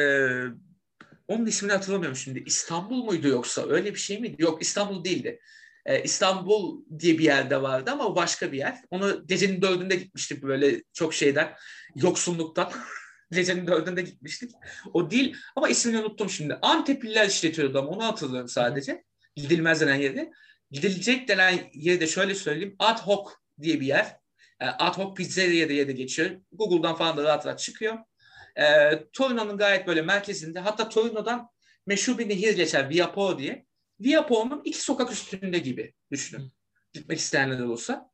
onun 1.28 1.47
ismini 1.47 1.73
hatırlamıyorum 1.73 2.16
şimdi. 2.16 2.42
İstanbul 2.47 3.04
muydu 3.04 3.28
yoksa? 3.28 3.68
Öyle 3.68 3.94
bir 3.94 3.99
şey 3.99 4.20
miydi? 4.20 4.42
Yok 4.42 4.62
İstanbul 4.62 5.04
değildi. 5.04 5.40
Ee, 5.90 6.02
İstanbul 6.02 6.85
diye 6.99 7.18
bir 7.18 7.25
yerde 7.25 7.62
vardı 7.62 7.90
ama 7.90 8.06
o 8.06 8.16
başka 8.16 8.52
bir 8.52 8.59
yer. 8.59 8.78
Onu 8.90 9.26
gecenin 9.26 9.62
dördünde 9.62 9.97
gitmiştik 9.97 10.42
böyle 10.42 10.82
çok 10.92 11.14
şeyden, 11.14 11.54
yoksunluktan. 11.97 12.73
gecenin 13.32 13.66
dördünde 13.66 14.02
gitmiştik. 14.02 14.50
O 14.92 15.11
değil 15.11 15.37
ama 15.56 15.68
ismini 15.68 15.99
unuttum 15.99 16.30
şimdi. 16.30 16.59
Antepliler 16.62 17.28
işletiyordu 17.28 17.78
ama 17.78 17.88
onu 17.88 18.04
hatırlıyorum 18.04 18.49
sadece. 18.49 19.04
Gidilmez 19.37 19.80
denen 19.80 19.94
yeri. 19.94 20.30
Gidilecek 20.70 21.28
denen 21.28 21.59
yeri 21.73 22.00
de 22.00 22.06
şöyle 22.06 22.35
söyleyeyim. 22.35 22.76
Ad 22.78 22.99
hoc 22.99 23.30
diye 23.62 23.80
bir 23.80 23.87
yer. 23.87 24.16
E, 24.61 24.66
ad 24.66 24.99
hoc 24.99 25.16
pizzeria 25.16 25.68
diye 25.68 25.88
de 25.88 25.92
geçiyor. 25.92 26.30
Google'dan 26.52 26.94
falan 26.97 27.16
da 27.16 27.23
rahat 27.23 27.47
rahat 27.47 27.59
çıkıyor. 27.59 27.99
E, 28.56 28.64
Torino'nun 29.12 29.56
gayet 29.56 29.87
böyle 29.87 30.02
merkezinde. 30.02 30.61
Hatta 30.61 30.88
Torino'dan 30.88 31.49
meşhur 31.87 32.18
bir 32.18 32.28
nehir 32.28 32.56
geçer. 32.56 32.90
Via 32.90 33.12
Po 33.12 33.38
diye. 33.38 33.69
Via 34.00 34.26
Po'nun 34.26 34.62
iki 34.64 34.80
sokak 34.80 35.12
üstünde 35.12 35.59
gibi 35.59 35.95
düşünün. 36.11 36.52
Gitmek 36.92 37.19
isteyenler 37.19 37.61
olursa. 37.61 38.11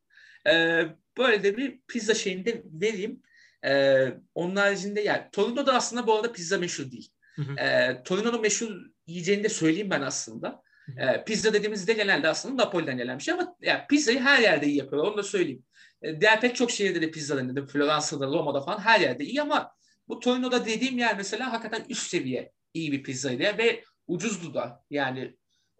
E, 0.47 0.83
böyle 1.17 1.43
de 1.43 1.57
bir 1.57 1.79
pizza 1.87 2.13
şeyinde 2.13 2.63
vereyim. 2.65 3.21
Ee, 3.65 4.13
onun 4.35 4.55
haricinde 4.55 5.01
yani 5.01 5.21
Torino'da 5.31 5.73
aslında 5.73 6.07
bu 6.07 6.15
arada 6.15 6.31
pizza 6.31 6.57
meşhur 6.57 6.91
değil. 6.91 7.11
Hı 7.35 7.55
Ee, 7.59 8.03
Torino'nun 8.03 8.41
meşhur 8.41 8.71
yiyeceğini 9.07 9.43
de 9.43 9.49
söyleyeyim 9.49 9.89
ben 9.89 10.01
aslında. 10.01 10.61
Ee, 10.97 11.23
pizza 11.23 11.53
dediğimizde 11.53 11.93
genelde 11.93 12.27
aslında 12.27 12.63
Napoli'den 12.63 12.97
gelen 12.97 13.17
bir 13.17 13.23
şey 13.23 13.33
ama 13.33 13.55
yani 13.61 13.81
pizzayı 13.89 14.19
her 14.19 14.39
yerde 14.39 14.65
iyi 14.65 14.77
yapıyorlar 14.77 15.11
onu 15.11 15.17
da 15.17 15.23
söyleyeyim. 15.23 15.63
Ee, 16.01 16.21
diğer 16.21 16.41
pek 16.41 16.55
çok 16.55 16.71
şehirde 16.71 17.01
de 17.01 17.11
pizza 17.11 17.37
denedim. 17.37 17.67
Floransa'da, 17.67 18.25
Roma'da 18.25 18.61
falan 18.61 18.79
her 18.79 18.99
yerde 18.99 19.23
iyi 19.25 19.41
ama 19.41 19.71
bu 20.07 20.19
Torino'da 20.19 20.65
dediğim 20.65 20.97
yer 20.97 21.17
mesela 21.17 21.53
hakikaten 21.53 21.85
üst 21.89 22.07
seviye 22.09 22.51
iyi 22.73 22.91
bir 22.91 23.03
pizzaydı 23.03 23.43
ve 23.43 23.83
ucuzdu 24.07 24.53
da. 24.53 24.83
Yani 24.89 25.35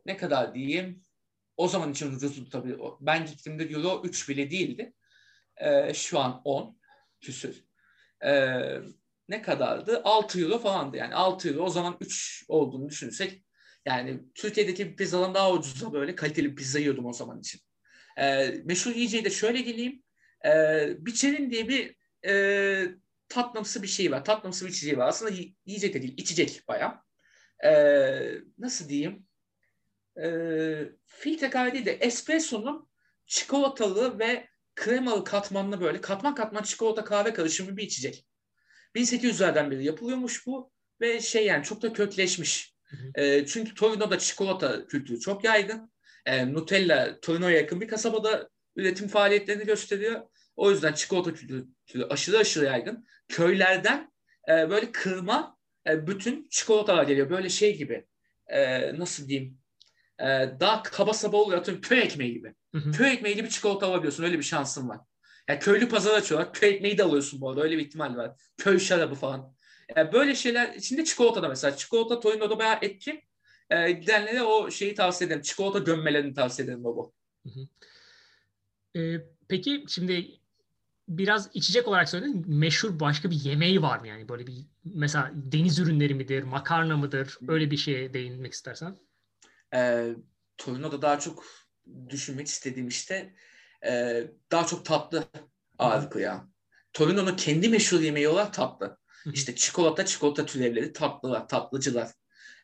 ne 0.08 0.18
kadar 0.18 0.56
diyeyim 0.56 1.04
o 1.58 1.68
zaman 1.68 1.92
için 1.92 2.16
ucuzdu 2.16 2.50
tabii. 2.50 2.78
Ben 3.02 3.26
gittiğimde 3.26 3.64
euro 3.64 4.02
3 4.06 4.30
bile 4.30 4.52
değildi. 4.52 4.94
Ee, 5.58 5.94
şu 5.94 6.20
an 6.20 6.42
10 6.44 6.80
küsür 7.22 7.68
e, 8.26 8.62
ne 9.30 9.42
kadardı? 9.42 10.02
6 10.04 10.42
euro 10.42 10.60
falandı 10.60 10.98
yani 10.98 11.16
6 11.16 11.50
euro 11.50 11.64
o 11.64 11.70
zaman 11.70 11.98
3 12.02 12.46
olduğunu 12.48 12.90
düşünürsek 12.90 13.44
yani 13.86 14.24
Türkiye'deki 14.36 14.96
pizzadan 14.96 15.34
daha 15.34 15.54
ucuza 15.54 15.94
böyle 15.94 16.16
kaliteli 16.16 16.56
pizza 16.56 16.80
yiyordum 16.80 17.06
o 17.06 17.14
zaman 17.14 17.40
için. 17.40 17.62
E, 18.18 18.48
meşhur 18.66 18.96
yiyeceği 18.96 19.26
de 19.26 19.30
şöyle 19.30 19.62
geleyim. 19.62 20.04
E, 20.46 20.52
biçerin 21.00 21.52
diye 21.52 21.68
bir 21.68 21.96
e, 22.30 22.88
tatlımsı 23.30 23.84
bir 23.84 23.88
şey 23.88 24.12
var. 24.12 24.26
Tatlımsı 24.26 24.66
bir 24.66 24.72
içeceği 24.72 24.98
var. 24.98 25.08
Aslında 25.08 25.32
yiyecek 25.66 25.94
de 25.94 26.02
değil, 26.02 26.14
içecek 26.18 26.64
bayağı. 26.68 26.94
E, 27.66 27.72
nasıl 28.58 28.90
diyeyim? 28.90 29.27
E, 30.24 30.30
filtre 31.06 31.50
kahve 31.50 31.74
değil 31.74 31.86
de 31.86 31.92
espresso'nun 31.92 32.90
çikolatalı 33.26 34.20
ve 34.20 34.48
kremalı 34.76 35.24
katmanlı 35.24 35.82
böyle 35.82 36.02
katman 36.02 36.36
katman 36.36 36.64
çikolata 36.64 37.04
kahve 37.04 37.34
karışımı 37.34 37.78
bir 37.78 37.84
içecek. 37.84 38.26
1800'lerden 38.96 39.72
beri 39.72 39.86
yapılıyormuş 39.86 40.48
bu 40.48 40.72
ve 41.02 41.22
şey 41.22 41.46
yani 41.46 41.64
çok 41.64 41.82
da 41.82 41.94
kökleşmiş. 41.94 42.76
E, 43.16 43.46
çünkü 43.46 43.74
Torino'da 43.74 44.20
çikolata 44.20 44.88
kültürü 44.88 45.20
çok 45.20 45.44
yaygın. 45.44 45.92
E, 46.26 46.54
Nutella 46.54 47.20
Torino'ya 47.20 47.58
yakın 47.58 47.82
bir 47.82 47.88
kasabada 47.88 48.50
üretim 48.76 49.08
faaliyetlerini 49.08 49.66
gösteriyor. 49.66 50.22
O 50.56 50.72
yüzden 50.72 50.94
çikolata 50.94 51.34
kültürü 51.34 51.68
aşırı 52.10 52.38
aşırı 52.38 52.66
yaygın. 52.66 53.08
Köylerden 53.28 54.12
e, 54.50 54.70
böyle 54.70 54.92
kırma 54.92 55.58
e, 55.88 56.08
bütün 56.08 56.48
çikolatalar 56.50 57.04
geliyor. 57.04 57.30
Böyle 57.30 57.50
şey 57.50 57.78
gibi 57.78 58.06
e, 58.48 59.00
nasıl 59.00 59.28
diyeyim 59.28 59.60
e, 60.20 60.26
daha 60.60 60.84
kaba 60.84 61.14
saba 61.14 61.38
oluyor. 61.38 61.60
Atıyorum 61.60 61.82
köy 61.82 62.00
ekmeği 62.00 62.34
gibi. 62.34 62.54
Hı 62.72 62.78
hı. 62.78 62.92
Köy 62.92 63.12
ekmeği 63.12 63.36
gibi 63.36 63.50
çikolata 63.50 63.88
alabiliyorsun. 63.88 64.24
Öyle 64.24 64.38
bir 64.38 64.44
şansın 64.44 64.90
var. 64.90 65.00
Yani 65.50 65.60
köylü 65.60 65.90
pazar 65.90 66.14
açıyorlar. 66.14 66.54
Köy 66.54 66.70
ekmeği 66.70 66.98
de 66.98 67.04
alıyorsun 67.04 67.42
bu 67.42 67.50
arada. 67.50 67.62
Öyle 67.62 67.78
bir 67.78 67.86
ihtimal 67.86 68.16
var. 68.16 68.32
Köy 68.58 68.80
şarabı 68.80 69.16
falan. 69.16 69.54
Yani 69.96 70.14
böyle 70.14 70.36
şeyler 70.36 70.74
içinde 70.74 71.04
çikolata 71.04 71.44
da 71.44 71.50
mesela. 71.50 71.78
Çikolata 71.78 72.20
Torino'da 72.20 72.60
bayağı 72.60 72.78
etki. 72.82 73.24
E, 73.70 73.92
gidenlere 73.92 74.44
o 74.44 74.72
şeyi 74.72 74.96
tavsiye 74.96 75.28
ederim. 75.28 75.42
Çikolata 75.42 75.80
gömmelerini 75.80 76.34
tavsiye 76.34 76.66
ederim 76.66 76.84
baba. 76.84 77.02
Hı 77.44 77.50
hı. 77.50 77.68
E, 79.00 79.22
peki 79.48 79.86
şimdi 79.88 80.32
biraz 81.08 81.50
içecek 81.54 81.88
olarak 81.88 82.10
söyledin. 82.10 82.44
Meşhur 82.48 83.00
başka 83.00 83.32
bir 83.32 83.36
yemeği 83.36 83.82
var 83.82 84.00
mı 84.00 84.08
yani? 84.08 84.30
Böyle 84.30 84.48
bir 84.48 84.66
mesela 84.86 85.32
deniz 85.34 85.80
ürünleri 85.80 86.14
midir, 86.14 86.44
makarna 86.44 86.98
mıdır? 86.98 87.38
Öyle 87.48 87.72
bir 87.72 87.78
şeye 87.78 88.14
değinmek 88.14 88.54
istersen. 88.54 88.98
E, 89.74 90.10
Torino'da 90.58 91.02
daha 91.02 91.20
çok 91.20 91.46
düşünmek 92.10 92.48
istediğim 92.48 92.88
işte 92.88 93.36
e, 93.86 94.24
daha 94.52 94.66
çok 94.66 94.86
tatlı 94.86 95.24
ağırlıklı 95.80 96.22
ya. 96.22 96.48
Torino'nun 96.94 97.36
kendi 97.36 97.70
meşhur 97.70 98.00
yemeği 98.00 98.28
olarak 98.28 98.54
tatlı. 98.54 98.98
İşte 99.34 99.56
çikolata, 99.56 100.06
çikolata 100.06 100.46
türevleri, 100.46 100.94
tatlılar, 100.94 101.48
tatlıcılar. 101.48 102.12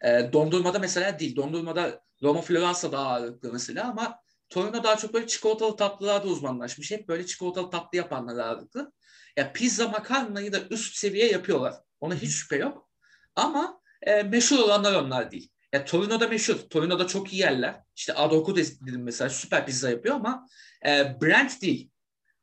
E, 0.03 0.29
dondurmada 0.33 0.79
mesela 0.79 1.19
değil. 1.19 1.35
Dondurmada 1.35 2.03
Roma 2.23 2.41
Floransa 2.41 2.91
daha 2.91 3.07
ağırlıklı 3.07 3.53
mesela 3.53 3.89
ama 3.89 4.19
Torino 4.49 4.83
daha 4.83 4.97
çok 4.97 5.13
böyle 5.13 5.27
çikolatalı 5.27 5.75
tatlılarda 5.75 6.27
uzmanlaşmış. 6.27 6.91
Hep 6.91 7.07
böyle 7.07 7.25
çikolatalı 7.25 7.69
tatlı 7.69 7.97
yapanlar 7.97 8.37
ağırlıklı. 8.37 8.91
Ya 9.37 9.53
pizza 9.53 9.87
makarnayı 9.87 10.53
da 10.53 10.59
üst 10.69 10.95
seviye 10.95 11.31
yapıyorlar. 11.31 11.73
Ona 11.99 12.15
hiç 12.15 12.31
şüphe 12.31 12.55
yok. 12.55 12.89
Ama 13.35 13.81
e, 14.01 14.23
meşhur 14.23 14.59
olanlar 14.59 14.93
onlar 14.93 15.31
değil. 15.31 15.52
Ya 15.73 15.85
Torino'da 15.85 16.27
meşhur. 16.27 16.55
Torino'da 16.55 17.07
çok 17.07 17.33
iyi 17.33 17.39
yerler. 17.39 17.81
İşte 17.95 18.13
Adoku 18.13 18.55
dedim 18.55 19.03
mesela 19.03 19.29
süper 19.29 19.65
pizza 19.65 19.89
yapıyor 19.89 20.15
ama 20.15 20.47
e, 20.85 21.21
brand 21.21 21.49
değil. 21.61 21.89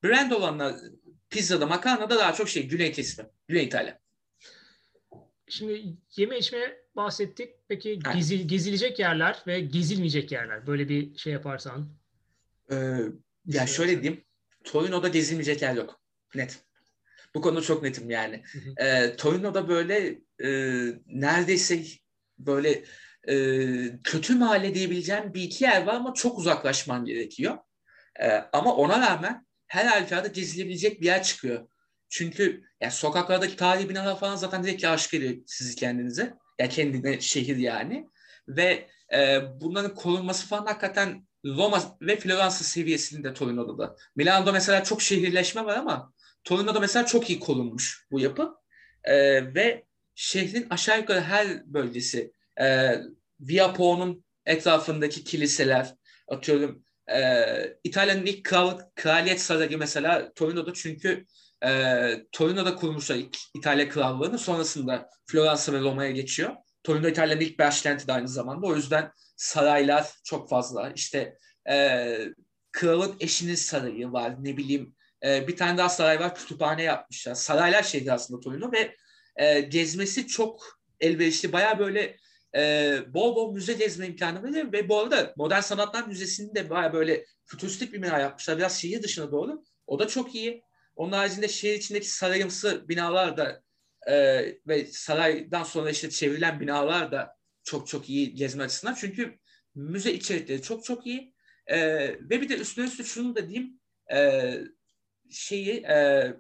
Brand 0.05 0.31
olanlar 0.31 0.75
pizzada, 1.31 1.67
makarnada 1.67 2.19
daha 2.19 2.33
çok 2.33 2.49
şey 2.49 2.69
Güney 2.69 2.93
kesimi. 2.93 3.29
Güney 3.49 3.65
İtalya. 3.65 4.01
Şimdi 5.49 5.97
yeme 6.17 6.39
içme 6.39 6.77
bahsettik. 6.97 7.51
Peki 7.69 7.99
gezi, 8.15 8.47
gezilecek 8.47 8.99
yerler 8.99 9.43
ve 9.47 9.61
gezilmeyecek 9.61 10.33
yerler. 10.33 10.67
Böyle 10.67 10.89
bir 10.89 11.19
şey 11.19 11.33
yaparsan. 11.33 11.93
Ee, 12.73 12.77
ya 13.47 13.67
şöyle 13.67 14.03
diyeyim. 14.03 14.25
Torino'da 14.65 15.09
gezilmeyecek 15.09 15.63
yer 15.63 15.75
yok. 15.75 16.01
Net. 16.35 16.65
Bu 17.35 17.41
konuda 17.41 17.61
çok 17.61 17.83
netim 17.83 18.11
yani. 18.11 18.43
Hı 18.53 18.85
ee, 18.85 19.17
Torino'da 19.17 19.69
böyle 19.69 20.21
e, 20.45 20.49
neredeyse 21.07 21.83
böyle 22.39 22.85
e, 23.29 23.35
kötü 24.05 24.35
mahalle 24.35 24.75
diyebileceğim 24.75 25.35
bir 25.35 25.43
iki 25.43 25.65
yer 25.65 25.87
var 25.87 25.95
ama 25.95 26.15
çok 26.15 26.39
uzaklaşman 26.39 27.05
gerekiyor. 27.05 27.59
E, 28.21 28.29
ama 28.53 28.75
ona 28.75 29.01
rağmen 29.01 29.47
her 29.67 29.85
halükarda 29.85 30.29
gezilebilecek 30.29 31.01
bir 31.01 31.07
yer 31.07 31.23
çıkıyor. 31.23 31.69
Çünkü 32.09 32.63
yani 32.81 32.93
sokaklardaki 32.93 33.57
tarihi 33.57 33.89
binalar 33.89 34.19
falan 34.21 34.37
zaten 34.37 34.65
direkt 34.65 34.85
aşık 34.85 35.15
ediyor 35.15 35.35
sizi 35.47 35.77
kendinize. 35.77 36.35
Ya 36.59 36.69
kendine 36.69 37.21
şehir 37.21 37.57
yani. 37.57 38.07
Ve 38.49 38.89
e, 39.13 39.41
bunların 39.61 39.95
korunması 39.95 40.47
falan 40.47 40.67
hakikaten 40.67 41.27
Roma 41.45 41.97
ve 42.01 42.17
Floransa 42.17 42.65
seviyesinde 42.65 43.35
Torino'da 43.35 43.79
da. 43.79 43.97
Milano'da 44.17 44.53
mesela 44.53 44.85
çok 44.85 45.03
şehirleşme 45.03 45.65
var 45.65 45.77
ama 45.77 46.13
Torino'da 46.45 46.81
mesela 46.81 47.07
çok 47.07 47.31
iyi 47.31 47.41
korunmuş 47.41 48.07
bu 48.11 48.21
yapı. 48.21 48.55
E, 49.05 49.15
ve 49.55 49.85
şehrin 50.15 50.67
aşağı 50.71 50.99
yukarı 50.99 51.21
her 51.21 51.75
bölgesi 51.75 52.33
e, 52.61 52.97
Via 53.41 53.73
Po'nun 53.73 54.25
etrafındaki 54.47 55.25
kiliseler, 55.25 55.95
atıyorum 56.29 56.85
e, 57.13 57.45
İtalya'nın 57.85 58.27
ilk 58.27 58.45
kral, 58.45 58.79
kraliyet 58.97 59.41
sarayı 59.41 59.79
mesela 59.79 60.33
Torino'da 60.33 60.75
çünkü 60.75 61.27
e, 61.65 61.71
Torino'da 62.33 62.77
kurmuşlar 62.77 63.17
ilk 63.17 63.37
İtalya 63.55 63.89
krallığını 63.89 64.39
sonrasında 64.39 65.11
Floransa 65.27 65.73
ve 65.73 65.81
Roma'ya 65.81 66.11
geçiyor. 66.11 66.57
Torino 66.83 67.09
İtalya'nın 67.09 67.41
ilk 67.41 67.59
başkenti 67.59 68.09
de 68.09 68.13
aynı 68.13 68.29
zamanda. 68.29 68.67
O 68.67 68.77
yüzden 68.77 69.13
saraylar 69.37 70.11
çok 70.25 70.51
fazla. 70.51 70.91
İşte 70.91 71.37
e, 71.71 72.17
kralın 72.73 73.17
eşinin 73.21 73.55
sarayı 73.55 74.13
var. 74.13 74.35
Ne 74.45 74.57
bileyim 74.57 74.95
e, 75.25 75.49
bir 75.49 75.57
tane 75.57 75.79
daha 75.79 75.89
saray 75.89 76.21
var. 76.21 76.35
Kütüphane 76.35 76.83
yapmışlar. 76.83 77.35
Saraylar 77.35 77.83
şehri 77.83 78.13
aslında 78.13 78.41
Torino 78.41 78.73
ve 78.73 78.97
e, 79.37 79.61
gezmesi 79.61 80.27
çok 80.27 80.81
elverişli. 81.01 81.53
Baya 81.53 81.79
böyle 81.79 82.17
e, 82.57 82.99
bol 83.15 83.37
bol 83.37 83.55
müze 83.55 83.73
gezme 83.73 84.07
imkanı 84.07 84.43
veriyor 84.43 84.73
ve 84.73 84.89
bu 84.89 84.99
arada 84.99 85.33
Modern 85.37 85.61
Sanatlar 85.61 86.07
Müzesi'nde 86.07 86.55
de 86.55 86.71
baya 86.71 86.93
böyle 86.93 87.25
fütüristik 87.45 87.93
bir 87.93 88.03
bina 88.03 88.19
yapmışlar. 88.19 88.59
Biraz 88.59 88.81
şehir 88.81 89.03
dışına 89.03 89.33
doğru. 89.33 89.65
O 89.87 89.99
da 89.99 90.09
çok 90.09 90.35
iyi. 90.35 90.63
Onun 90.97 91.13
haricinde 91.13 91.49
şehir 91.49 91.75
içindeki 91.75 92.11
sarayımsı 92.11 92.89
binalar 92.89 93.37
da 93.37 93.63
e, 94.09 94.45
ve 94.67 94.87
saraydan 94.87 95.63
sonra 95.63 95.91
işte 95.91 96.11
çevrilen 96.11 96.61
binalar 96.61 97.13
da 97.13 97.37
çok 97.65 97.89
çok 97.89 98.11
iyi 98.11 98.35
gezme 98.35 98.65
açısından. 98.65 98.95
Çünkü 98.95 99.39
müze 99.75 100.13
içerikleri 100.13 100.63
çok 100.63 100.85
çok 100.85 101.07
iyi. 101.07 101.35
E, 101.67 101.79
ve 102.09 102.41
bir 102.41 102.49
de 102.49 102.57
üstüne 102.57 102.85
üstlük 102.85 103.07
şunu 103.07 103.37
da 103.37 103.49
diyeyim. 103.49 103.81
E, 104.13 104.53
şeyi 105.31 105.75
e, 105.75 106.33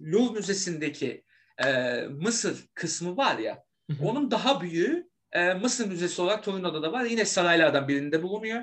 Louvre 0.00 0.38
Müzesi'ndeki 0.38 1.24
e, 1.64 2.00
Mısır 2.02 2.66
kısmı 2.74 3.16
var 3.16 3.38
ya 3.38 3.64
onun 4.02 4.30
daha 4.30 4.60
büyüğü 4.60 5.08
e, 5.32 5.54
Mısır 5.54 5.86
Müzesi 5.86 6.22
olarak 6.22 6.44
Torino'da 6.44 6.82
da 6.82 6.92
var. 6.92 7.04
Yine 7.04 7.24
saraylardan 7.24 7.88
birinde 7.88 8.22
bulunuyor. 8.22 8.62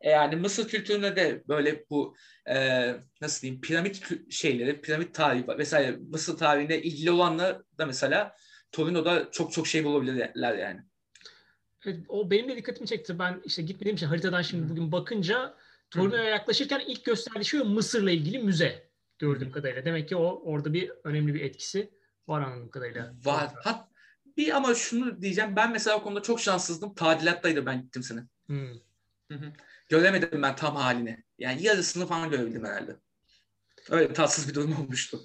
E, 0.00 0.10
yani 0.10 0.36
Mısır 0.36 0.68
kültüründe 0.68 1.16
de 1.16 1.42
böyle 1.48 1.84
bu 1.90 2.16
e, 2.46 2.94
nasıl 3.20 3.42
diyeyim 3.42 3.60
piramit 3.60 4.02
şeyleri, 4.30 4.80
piramit 4.80 5.14
tarihi. 5.14 5.44
Mesela 5.58 5.96
Mısır 6.08 6.36
tarihine 6.36 6.78
ilgili 6.78 7.10
olanlar 7.10 7.62
da 7.78 7.86
mesela 7.86 8.36
Torino'da 8.72 9.30
çok 9.30 9.52
çok 9.52 9.66
şey 9.66 9.84
bulabilirler 9.84 10.54
yani. 10.54 10.80
Evet, 11.86 11.96
o 12.08 12.30
benim 12.30 12.48
de 12.48 12.56
dikkatimi 12.56 12.86
çekti. 12.86 13.18
Ben 13.18 13.42
işte 13.44 13.62
gitmediğim 13.62 13.96
için 13.96 14.06
haritadan 14.06 14.42
şimdi 14.42 14.68
bugün 14.70 14.92
bakınca 14.92 15.54
Torino'ya 15.90 16.24
yaklaşırken 16.24 16.82
ilk 16.86 17.04
gösterdiği 17.04 17.44
şey 17.44 17.60
Mısır'la 17.60 18.10
ilgili 18.10 18.38
müze 18.38 18.90
gördüğüm 19.18 19.52
kadarıyla. 19.52 19.84
Demek 19.84 20.08
ki 20.08 20.16
o 20.16 20.42
orada 20.44 20.72
bir 20.72 20.92
önemli 21.04 21.34
bir 21.34 21.40
etkisi 21.40 21.90
var 22.28 22.42
anladığım 22.42 22.70
kadarıyla. 22.70 23.12
Var. 23.24 23.50
Hat, 23.64 23.88
bir 24.36 24.56
ama 24.56 24.74
şunu 24.74 25.22
diyeceğim. 25.22 25.56
Ben 25.56 25.72
mesela 25.72 25.96
o 25.96 26.02
konuda 26.02 26.22
çok 26.22 26.40
şanssızdım. 26.40 26.94
Tadilattaydı 26.94 27.66
ben 27.66 27.82
gittim 27.82 28.02
sene. 28.02 28.20
Hmm. 28.46 28.74
Hı 29.30 29.34
hı. 29.34 29.52
Göremedim 29.88 30.42
ben 30.42 30.56
tam 30.56 30.76
halini. 30.76 31.24
Yani 31.38 31.62
yarısını 31.62 32.06
falan 32.06 32.30
görebildim 32.30 32.64
herhalde. 32.64 32.96
Öyle 33.90 34.12
tatsız 34.12 34.48
bir 34.48 34.54
durum 34.54 34.76
olmuştu. 34.80 35.20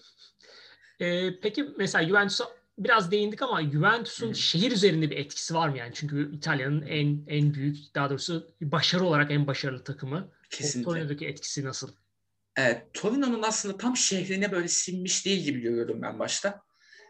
Ee, 1.00 1.40
peki 1.40 1.66
mesela 1.78 2.08
Juventus'a 2.08 2.46
biraz 2.78 3.12
değindik 3.12 3.42
ama 3.42 3.64
Juventus'un 3.64 4.30
Hı. 4.30 4.36
şehir 4.36 4.72
üzerinde 4.72 5.10
bir 5.10 5.18
etkisi 5.18 5.54
var 5.54 5.70
mı 5.70 5.78
yani? 5.78 5.92
Çünkü 5.94 6.36
İtalya'nın 6.36 6.82
en 6.82 7.26
en 7.28 7.54
büyük 7.54 7.96
daha 7.96 8.10
doğrusu 8.10 8.56
başarı 8.62 9.04
olarak 9.04 9.32
en 9.32 9.48
başarılı 9.48 9.84
takımı. 9.84 10.32
Kesinlikle. 10.50 10.92
Torino'daki 10.92 11.28
etkisi 11.28 11.66
nasıl? 11.66 11.92
Evet, 12.56 12.86
Torino'nun 12.94 13.44
aslında 13.44 13.78
tam 13.78 13.98
şehrine 13.98 14.52
böyle 14.52 14.68
sinmiş 14.68 15.26
değil 15.26 15.44
gibi 15.44 15.60
görüyordum 15.60 16.02
ben 16.02 16.20
başta. 16.20 16.62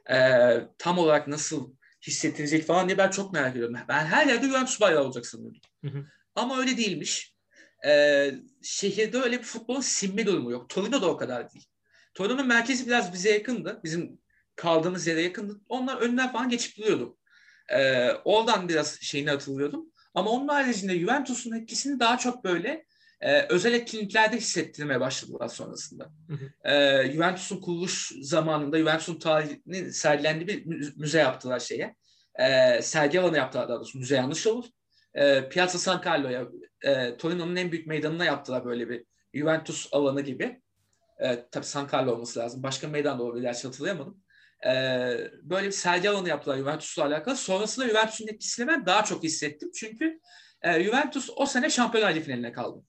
Ee, 0.10 0.68
tam 0.78 0.98
olarak 0.98 1.28
nasıl 1.28 1.74
hissettirecek 2.08 2.66
falan 2.66 2.88
diye 2.88 2.98
ben 2.98 3.10
çok 3.10 3.34
merak 3.34 3.52
ediyorum. 3.52 3.76
Ben 3.88 4.06
her 4.06 4.28
yerde 4.28 4.48
Juventus 4.48 4.82
bayrağı 4.82 5.04
olacak 5.04 5.26
sanıyordum. 5.26 5.62
Hı 5.82 5.88
hı. 5.88 6.06
Ama 6.36 6.60
öyle 6.60 6.78
değilmiş. 6.78 7.36
Ee, 7.86 8.32
şehirde 8.62 9.18
öyle 9.18 9.40
bir 9.40 9.44
futbolun 9.44 9.82
sinme 9.82 10.26
durumu 10.26 10.52
yok. 10.52 10.70
Torino 10.70 11.02
da 11.02 11.10
o 11.10 11.18
kadar 11.18 11.54
değil. 11.54 11.66
Torino'nun 12.14 12.48
merkezi 12.48 12.88
biraz 12.88 13.14
bize 13.14 13.30
yakındı. 13.30 13.80
Bizim 13.84 14.20
kaldığımız 14.56 15.08
yere 15.08 15.22
yakındı. 15.22 15.62
Onlar 15.70 15.98
önünden 15.98 16.32
falan 16.32 16.50
geçip 16.50 16.78
duruyordum. 16.78 17.18
Ee, 17.70 18.12
oradan 18.12 18.70
biraz 18.70 19.02
şeyini 19.02 19.30
hatırlıyordum. 19.30 19.92
Ama 20.14 20.30
onun 20.30 20.48
haricinde 20.48 21.00
Juventus'un 21.00 21.52
etkisini 21.52 22.00
daha 22.00 22.18
çok 22.18 22.44
böyle 22.44 22.85
e, 23.22 23.42
özel 23.42 23.74
etkinliklerde 23.74 24.38
hissettirmeye 24.38 25.00
başladılar 25.00 25.48
sonrasında. 25.48 26.10
Hı 26.28 26.34
hı. 26.34 26.70
E, 26.70 27.12
Juventus'un 27.12 27.62
kuruluş 27.62 28.12
zamanında 28.22 28.80
Juventus'un 28.80 29.20
tarihinin 29.20 29.90
sergilendiği 29.90 30.48
bir 30.48 30.96
müze 30.98 31.20
yaptılar 31.20 31.60
şeye. 31.60 31.96
E, 32.36 32.82
sergi 32.82 33.20
alanı 33.20 33.38
yaptılar 33.38 33.70
daha 33.70 33.78
doğrusu. 33.78 34.00
Müze 34.00 34.16
yanlış 34.16 34.48
olur. 34.48 34.66
E, 35.14 35.50
Piazza 35.50 35.78
San 35.78 36.02
Carlo'ya, 36.06 36.48
e, 36.82 37.18
Torino'nun 37.18 37.56
en 37.56 37.72
büyük 37.72 37.88
meydanına 37.88 38.26
yaptılar 38.26 38.66
böyle 38.66 38.90
bir 38.90 39.06
Juventus 39.34 39.90
alanı 39.92 40.22
gibi. 40.22 40.62
E, 41.20 41.46
tabii 41.52 41.66
San 41.66 41.90
Carlo 41.94 42.12
olması 42.12 42.40
lazım. 42.40 42.64
Başka 42.64 42.88
meydan 42.88 43.20
da 43.20 43.24
olabilir. 43.24 43.46
Hatırlayamadım. 43.64 44.24
E, 44.66 44.72
böyle 45.44 45.68
bir 45.68 45.72
sergi 45.72 46.10
alanı 46.10 46.30
yaptılar 46.30 46.58
Juventus'la 46.58 47.06
alakalı. 47.06 47.36
Sonrasında 47.36 47.88
Juventus'un 47.88 48.28
etkisini 48.28 48.68
ben 48.68 48.86
daha 48.86 49.04
çok 49.04 49.24
hissettim. 49.24 49.72
Çünkü 49.76 50.20
e, 50.62 50.84
Juventus 50.84 51.30
o 51.36 51.46
sene 51.46 51.70
Şampiyonlar 51.70 52.12
Ligi 52.12 52.22
finaline 52.22 52.52
kaldı 52.52 52.84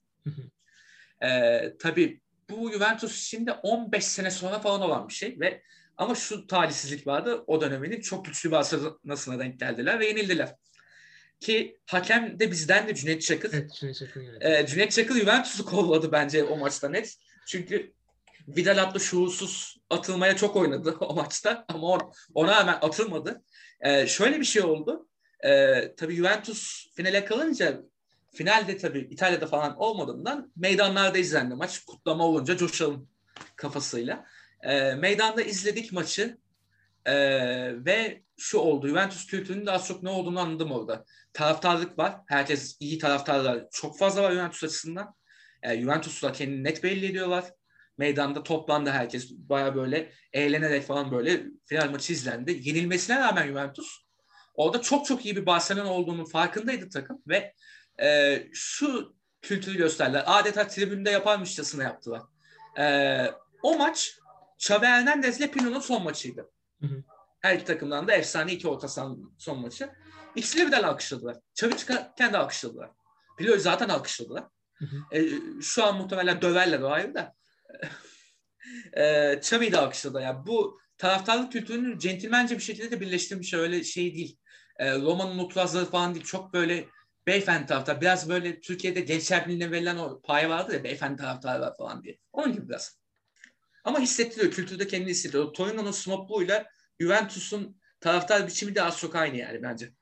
ee, 1.22 1.72
tabii 1.78 2.20
bu 2.50 2.72
Juventus 2.72 3.22
şimdi 3.22 3.52
15 3.52 4.04
sene 4.04 4.30
sonra 4.30 4.58
falan 4.58 4.80
olan 4.80 5.08
bir 5.08 5.14
şey 5.14 5.40
ve 5.40 5.62
ama 5.96 6.14
şu 6.14 6.46
talihsizlik 6.46 7.06
vardı. 7.06 7.44
O 7.46 7.60
döneminin 7.60 8.00
çok 8.00 8.24
güçlü 8.24 8.50
Barcelona'sına 8.50 9.38
denk 9.38 9.60
geldiler 9.60 10.00
ve 10.00 10.06
yenildiler. 10.06 10.54
Ki 11.40 11.78
hakem 11.86 12.40
de 12.40 12.50
bizden 12.50 12.88
de 12.88 12.94
Cüneyt 12.94 13.22
Çakır. 13.22 13.50
Evet, 13.52 13.72
Cüneyt 13.74 13.96
Çakır. 13.96 14.42
Ee, 14.42 14.66
Cüneyt 14.66 14.92
Çakır 14.92 15.14
Juventus'u 15.14 15.66
kolladı 15.66 16.12
bence 16.12 16.44
o 16.44 16.56
maçta 16.56 16.88
net. 16.88 17.16
Çünkü 17.46 17.92
Vidal 18.48 18.82
adlı 18.82 19.00
şuursuz 19.00 19.76
atılmaya 19.90 20.36
çok 20.36 20.56
oynadı 20.56 20.96
o 21.00 21.14
maçta 21.14 21.64
ama 21.68 21.98
ona 22.34 22.60
hemen 22.60 22.78
atılmadı. 22.82 23.42
Ee, 23.80 24.06
şöyle 24.06 24.40
bir 24.40 24.44
şey 24.44 24.62
oldu. 24.62 25.08
Ee, 25.44 25.94
tabii 25.96 26.16
Juventus 26.16 26.86
finale 26.94 27.24
kalınca 27.24 27.82
Finalde 28.36 28.76
tabii 28.76 29.08
İtalya'da 29.10 29.46
falan 29.46 29.76
olmadığından 29.76 30.52
meydanlarda 30.56 31.18
izlendi 31.18 31.54
maç. 31.54 31.84
Kutlama 31.84 32.24
olunca 32.24 32.56
coşalım 32.56 33.08
kafasıyla. 33.56 34.24
E, 34.62 34.94
meydanda 34.94 35.42
izledik 35.42 35.92
maçı 35.92 36.38
e, 37.04 37.14
ve 37.84 38.22
şu 38.36 38.58
oldu. 38.58 38.88
Juventus 38.88 39.26
kültürünün 39.26 39.66
de 39.66 39.70
az 39.70 39.88
çok 39.88 40.02
ne 40.02 40.10
olduğunu 40.10 40.40
anladım 40.40 40.72
orada. 40.72 41.04
Taraftarlık 41.32 41.98
var. 41.98 42.16
Herkes 42.26 42.76
iyi 42.80 42.98
taraftarlar. 42.98 43.64
Çok 43.72 43.98
fazla 43.98 44.22
var 44.22 44.32
Juventus 44.32 44.64
açısından. 44.64 45.14
E, 45.62 45.80
Juventus'la 45.80 46.32
kendini 46.32 46.64
net 46.64 46.82
belli 46.82 47.06
ediyorlar. 47.06 47.44
Meydanda 47.98 48.42
toplandı 48.42 48.90
herkes. 48.90 49.30
Baya 49.30 49.74
böyle 49.74 50.12
eğlenerek 50.32 50.86
falan 50.86 51.10
böyle 51.12 51.44
final 51.64 51.90
maçı 51.90 52.12
izlendi. 52.12 52.60
Yenilmesine 52.62 53.20
rağmen 53.20 53.46
Juventus 53.46 54.06
orada 54.54 54.82
çok 54.82 55.06
çok 55.06 55.24
iyi 55.24 55.36
bir 55.36 55.46
Barcelona 55.46 55.92
olduğunun 55.92 56.24
farkındaydı 56.24 56.88
takım 56.88 57.22
ve 57.28 57.54
e, 58.02 58.42
şu 58.52 59.16
kültürü 59.42 59.76
gösterdiler. 59.76 60.24
Adeta 60.26 60.66
tribünde 60.66 61.10
yaparmışçasına 61.10 61.82
yaptılar. 61.82 62.22
E, 62.78 63.26
o 63.62 63.78
maç 63.78 64.18
Xavi 64.58 64.86
Hernandez 64.86 65.38
ile 65.38 65.50
Pino'nun 65.50 65.80
son 65.80 66.02
maçıydı. 66.02 66.50
Hı 66.80 66.86
hı. 66.86 67.04
Her 67.40 67.54
iki 67.54 67.64
takımdan 67.64 68.08
da 68.08 68.12
efsane 68.12 68.52
iki 68.52 68.68
orta 68.68 68.88
sahanın 68.88 69.34
son 69.38 69.60
maçı. 69.60 69.90
İkisini 70.36 70.66
birden 70.66 70.82
alkışladılar. 70.82 71.36
Xavi 71.52 71.76
çıkarken 71.76 72.32
de 72.32 72.38
alkışladılar. 72.38 72.90
Pino'yu 73.38 73.60
zaten 73.60 73.88
alkışladılar. 73.88 74.44
Hı 74.74 74.84
hı. 74.84 75.16
E, 75.16 75.28
şu 75.62 75.84
an 75.84 75.96
muhtemelen 75.96 76.42
döverler 76.42 76.80
o 76.80 76.90
ayrı 76.90 77.14
da. 77.14 77.34
e, 78.92 79.32
Xavi'yi 79.36 79.72
de 79.72 79.78
alkışladı. 79.78 80.20
Yani 80.20 80.46
bu 80.46 80.80
taraftarlık 80.98 81.52
kültürünü 81.52 81.98
centilmence 81.98 82.54
bir 82.54 82.62
şekilde 82.62 82.90
de 82.90 83.00
birleştirmiş 83.00 83.54
öyle 83.54 83.84
şey 83.84 84.14
değil. 84.14 84.38
E, 84.78 84.94
Roma'nın 84.98 85.38
nutrazları 85.38 85.84
falan 85.84 86.14
değil. 86.14 86.24
Çok 86.24 86.52
böyle 86.52 86.88
beyefendi 87.26 87.66
taraftar. 87.66 88.00
Biraz 88.00 88.28
böyle 88.28 88.60
Türkiye'de 88.60 89.00
gençler 89.00 89.46
birliğine 89.46 89.70
verilen 89.70 89.96
o 89.96 90.20
pay 90.20 90.50
vardı 90.50 90.74
ya 90.74 90.84
beyefendi 90.84 91.16
taraftarlar 91.22 91.76
falan 91.76 92.02
diye. 92.02 92.18
Onun 92.32 92.52
gibi 92.52 92.68
biraz. 92.68 92.98
Ama 93.84 94.00
hissettiriyor. 94.00 94.52
Kültürde 94.52 94.86
kendini 94.86 95.10
hissediyor. 95.10 95.52
Torino'nun 95.52 95.90
snobluğuyla 95.90 96.66
Juventus'un 97.00 97.80
taraftar 98.00 98.46
biçimi 98.46 98.74
de 98.74 98.82
az 98.82 98.98
çok 98.98 99.14
aynı 99.14 99.36
yani 99.36 99.62
bence. 99.62 99.92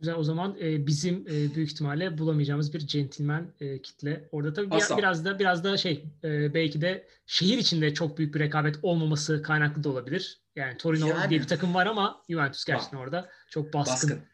Güzel 0.00 0.14
o 0.14 0.22
zaman 0.22 0.56
e, 0.60 0.86
bizim 0.86 1.20
e, 1.28 1.54
büyük 1.54 1.70
ihtimalle 1.70 2.18
bulamayacağımız 2.18 2.74
bir 2.74 2.78
centilmen 2.78 3.52
e, 3.60 3.82
kitle. 3.82 4.28
Orada 4.32 4.52
tabii 4.52 4.70
bir, 4.70 4.96
biraz 4.98 5.24
da 5.24 5.38
biraz 5.38 5.64
da 5.64 5.76
şey 5.76 6.04
e, 6.24 6.54
belki 6.54 6.80
de 6.80 7.08
şehir 7.26 7.58
içinde 7.58 7.94
çok 7.94 8.18
büyük 8.18 8.34
bir 8.34 8.40
rekabet 8.40 8.76
olmaması 8.82 9.42
kaynaklı 9.42 9.84
da 9.84 9.88
olabilir. 9.88 10.40
Yani 10.56 10.76
Torino 10.76 11.08
yani, 11.08 11.30
diye 11.30 11.40
bir 11.40 11.46
takım 11.46 11.74
var 11.74 11.86
ama 11.86 12.22
Juventus 12.30 12.64
gerçekten 12.64 12.98
bak, 12.98 13.06
orada 13.06 13.28
çok 13.50 13.72
baskın. 13.74 14.10
baskın. 14.10 14.27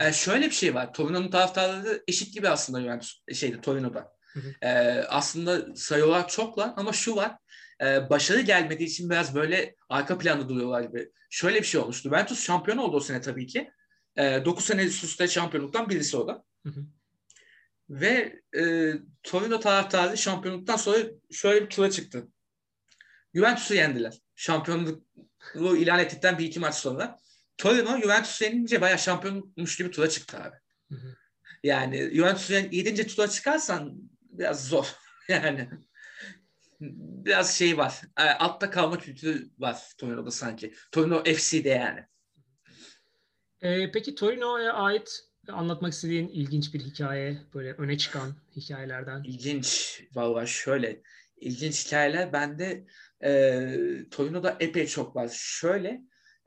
E, 0.00 0.12
şöyle 0.12 0.46
bir 0.46 0.54
şey 0.54 0.74
var. 0.74 0.92
Torino'nun 0.92 1.30
taraftarları 1.30 2.02
eşit 2.08 2.34
gibi 2.34 2.48
aslında 2.48 2.80
Juventus 2.80 3.22
şeyde 3.34 3.60
Torino'da. 3.60 4.12
Hı 4.32 4.40
hı. 4.40 4.66
E, 4.66 4.70
aslında 5.08 5.76
sayı 5.76 6.04
olarak 6.04 6.30
çoklar 6.30 6.72
ama 6.76 6.92
şu 6.92 7.16
var. 7.16 7.36
E, 7.82 8.10
başarı 8.10 8.40
gelmediği 8.40 8.88
için 8.88 9.10
biraz 9.10 9.34
böyle 9.34 9.74
arka 9.88 10.18
planda 10.18 10.48
duruyorlar 10.48 10.82
gibi. 10.82 11.10
Şöyle 11.30 11.58
bir 11.58 11.66
şey 11.66 11.80
olmuştu. 11.80 12.08
Juventus 12.08 12.44
şampiyon 12.44 12.78
oldu 12.78 12.96
o 12.96 13.00
sene 13.00 13.20
tabii 13.20 13.46
ki. 13.46 13.70
E, 14.16 14.44
9 14.44 14.64
sene 14.64 14.84
üst 14.84 15.04
üste 15.04 15.28
şampiyonluktan 15.28 15.88
birisi 15.88 16.16
o 16.16 16.28
da. 16.28 16.44
Hı 16.62 16.68
hı. 16.68 16.84
Ve 17.90 18.40
e, 18.56 18.92
Torino 19.22 19.60
taraftarı 19.60 20.18
şampiyonluktan 20.18 20.76
sonra 20.76 20.98
şöyle 21.30 21.64
bir 21.64 21.70
tura 21.70 21.90
çıktı. 21.90 22.28
Juventus'u 23.34 23.74
yendiler. 23.74 24.18
Şampiyonluğu 24.36 25.76
ilan 25.76 25.98
ettikten 25.98 26.38
bir 26.38 26.44
iki 26.44 26.60
maç 26.60 26.74
sonra. 26.74 27.18
Torino 27.58 28.00
Juventus 28.00 28.42
yenince 28.42 28.80
bayağı 28.80 28.98
şampiyonmuş 28.98 29.76
gibi 29.76 29.90
tura 29.90 30.08
çıktı 30.08 30.36
abi. 30.38 30.56
Hı 30.88 30.94
hı. 30.94 31.14
Yani 31.64 32.10
Juventus 32.14 32.50
yedince 32.50 33.06
tura 33.06 33.28
çıkarsan 33.28 34.10
biraz 34.22 34.68
zor. 34.68 34.86
Yani 35.28 35.68
biraz 36.80 37.54
şey 37.58 37.78
var. 37.78 38.00
E, 38.18 38.22
altta 38.22 38.70
kalma 38.70 38.98
kültürü 38.98 39.50
var 39.58 39.82
Torino'da 39.98 40.30
sanki. 40.30 40.74
Torino 40.92 41.24
FC'de 41.24 41.68
yani. 41.68 42.00
Ee, 43.60 43.90
peki 43.92 44.14
Torino'ya 44.14 44.72
ait 44.72 45.20
anlatmak 45.48 45.92
istediğin 45.92 46.28
ilginç 46.28 46.74
bir 46.74 46.80
hikaye, 46.80 47.38
böyle 47.54 47.72
öne 47.72 47.98
çıkan 47.98 48.36
hikayelerden? 48.56 49.22
İlginç. 49.24 50.00
Vallahi 50.14 50.48
şöyle. 50.48 51.02
ilginç 51.36 51.86
hikayeler 51.86 52.32
bende 52.32 52.86
e, 53.24 54.10
Torino'da 54.10 54.56
epey 54.60 54.86
çok 54.86 55.16
var. 55.16 55.30
Şöyle 55.34 56.00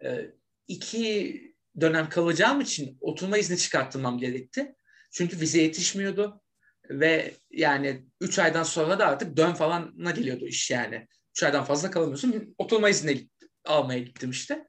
e, 0.03 0.31
iki 0.67 1.41
dönem 1.81 2.09
kalacağım 2.09 2.61
için 2.61 2.97
oturma 3.01 3.37
izni 3.37 3.57
çıkarttırmam 3.57 4.17
gerekti. 4.17 4.75
Çünkü 5.11 5.39
vize 5.39 5.61
yetişmiyordu 5.61 6.41
ve 6.89 7.33
yani 7.51 8.05
3 8.21 8.39
aydan 8.39 8.63
sonra 8.63 8.99
da 8.99 9.07
artık 9.07 9.37
dön 9.37 9.53
falanla 9.53 10.11
geliyordu 10.11 10.45
iş 10.47 10.71
yani. 10.71 11.07
3 11.31 11.43
aydan 11.43 11.63
fazla 11.63 11.91
kalamıyorsun. 11.91 12.55
Oturma 12.57 12.89
izni 12.89 13.29
almaya 13.65 13.99
gittim 13.99 14.29
işte. 14.29 14.67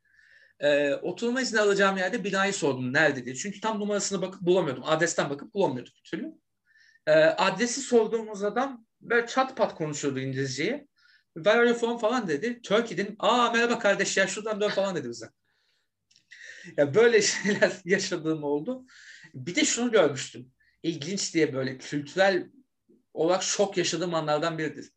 Ee, 0.61 0.95
oturma 0.95 1.41
izni 1.41 1.61
alacağım 1.61 1.97
yerde 1.97 2.25
binayı 2.25 2.53
sordum 2.53 2.93
nerede 2.93 3.25
diye. 3.25 3.35
Çünkü 3.35 3.61
tam 3.61 3.81
numarasını 3.81 4.23
bakıp 4.23 4.41
bulamıyordum. 4.41 4.85
Adresten 4.85 5.31
bakıp 5.31 5.55
bulamıyordum 5.55 5.93
bir 5.97 6.11
türlü. 6.11 6.33
Ee, 7.07 7.13
adresi 7.13 7.81
sorduğumuz 7.81 8.43
adam 8.45 8.87
böyle 9.01 9.27
çat 9.27 9.57
pat 9.57 9.75
konuşuyordu 9.75 10.21
İngilizceyi. 10.21 10.89
Where 11.35 11.59
are 11.59 11.69
you 11.69 11.79
from 11.79 11.99
falan 11.99 12.29
dedi. 12.29 12.63
Turkey. 12.63 13.07
Aa 13.19 13.51
merhaba 13.51 13.79
kardeş 13.79 14.17
ya 14.17 14.27
şuradan 14.27 14.61
dön 14.61 14.69
falan 14.69 14.97
dedi 14.97 15.09
bize. 15.09 15.27
Ya 16.77 16.95
böyle 16.95 17.23
şeyler 17.23 17.73
yaşadığım 17.85 18.45
oldu. 18.45 18.87
Bir 19.35 19.55
de 19.55 19.65
şunu 19.65 19.93
görmüştüm. 19.93 20.53
İlginç 20.83 21.35
diye 21.35 21.55
böyle 21.55 21.79
kültürel 21.79 22.51
olarak 23.15 23.43
şok 23.43 23.77
yaşadığım 23.77 24.15
anlardan 24.15 24.59
biridir. 24.59 24.91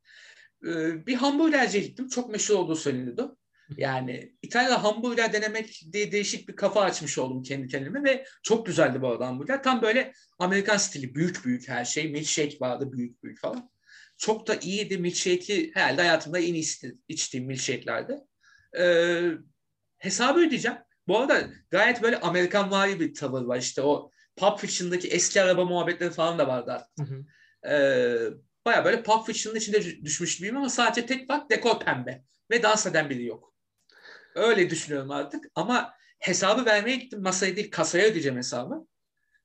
Ee, 0.66 1.06
bir 1.08 1.16
hamburgerciye 1.16 1.84
gittim. 1.84 2.08
Çok 2.08 2.30
meşhur 2.30 2.56
olduğu 2.56 2.76
söyleniyordu. 2.76 3.38
Yani 3.78 4.36
İtalya'da 4.42 4.84
hamburger 4.84 5.34
denemek 5.34 5.82
diye 5.92 6.12
değişik 6.12 6.50
bir 6.50 6.56
kafa 6.56 6.82
açmış 6.82 7.18
oldum 7.18 7.44
kendi 7.44 7.68
kendime 7.68 8.04
ve 8.04 8.26
çok 8.44 8.66
güzeldi 8.66 9.02
bu 9.02 9.08
arada 9.08 9.28
hamburger. 9.28 9.64
Tam 9.64 9.82
böyle 9.82 10.14
Amerikan 10.40 10.78
stili 10.78 11.16
büyük 11.16 11.46
büyük 11.46 11.70
her 11.70 11.86
şey. 11.86 12.12
Milkshake 12.12 12.58
vardı 12.60 12.92
büyük 12.92 13.24
büyük 13.24 13.40
falan. 13.40 13.70
Çok 14.18 14.48
da 14.48 14.56
iyiydi. 14.56 14.98
Milkshake'i 14.98 15.72
herhalde 15.74 16.02
hayatımda 16.02 16.40
en 16.40 16.54
iyisi 16.54 16.96
içtiğim 17.08 17.46
milkshake'lerdi. 17.46 18.18
Ee, 18.80 19.32
hesabı 19.98 20.40
ödeyeceğim. 20.40 20.78
Bu 21.10 21.20
arada 21.20 21.50
gayet 21.72 22.04
böyle 22.04 22.20
Amerikan 22.20 22.72
vari 22.72 23.00
bir 23.00 23.14
tavır 23.14 23.42
var. 23.42 23.58
İşte 23.58 23.82
o 23.82 24.12
Pulp 24.36 24.60
Fiction'daki 24.60 25.08
eski 25.08 25.42
araba 25.42 25.66
muhabbetleri 25.66 26.12
falan 26.12 26.40
da 26.40 26.48
vardı 26.48 26.72
artık. 26.72 27.08
Hı 27.08 27.16
hı. 27.16 27.26
Ee, 27.74 28.30
Baya 28.66 28.86
böyle 28.86 29.04
Pulp 29.04 29.26
Fiction'ın 29.26 29.56
içinde 29.56 30.04
düşmüş 30.04 30.38
gibiyim 30.38 30.58
ama 30.58 30.70
sadece 30.70 31.06
tek 31.06 31.30
bak 31.30 31.50
dekor 31.50 31.80
pembe 31.80 32.24
ve 32.52 32.64
dans 32.64 32.86
eden 32.86 33.10
biri 33.10 33.26
yok. 33.26 33.54
Öyle 34.36 34.70
düşünüyorum 34.70 35.12
artık 35.12 35.46
ama 35.56 35.94
hesabı 36.20 36.66
vermeye 36.66 36.96
gittim. 36.96 37.22
Masaya 37.22 37.56
değil 37.56 37.72
kasaya 37.72 38.06
ödeyeceğim 38.06 38.38
hesabı. 38.38 38.88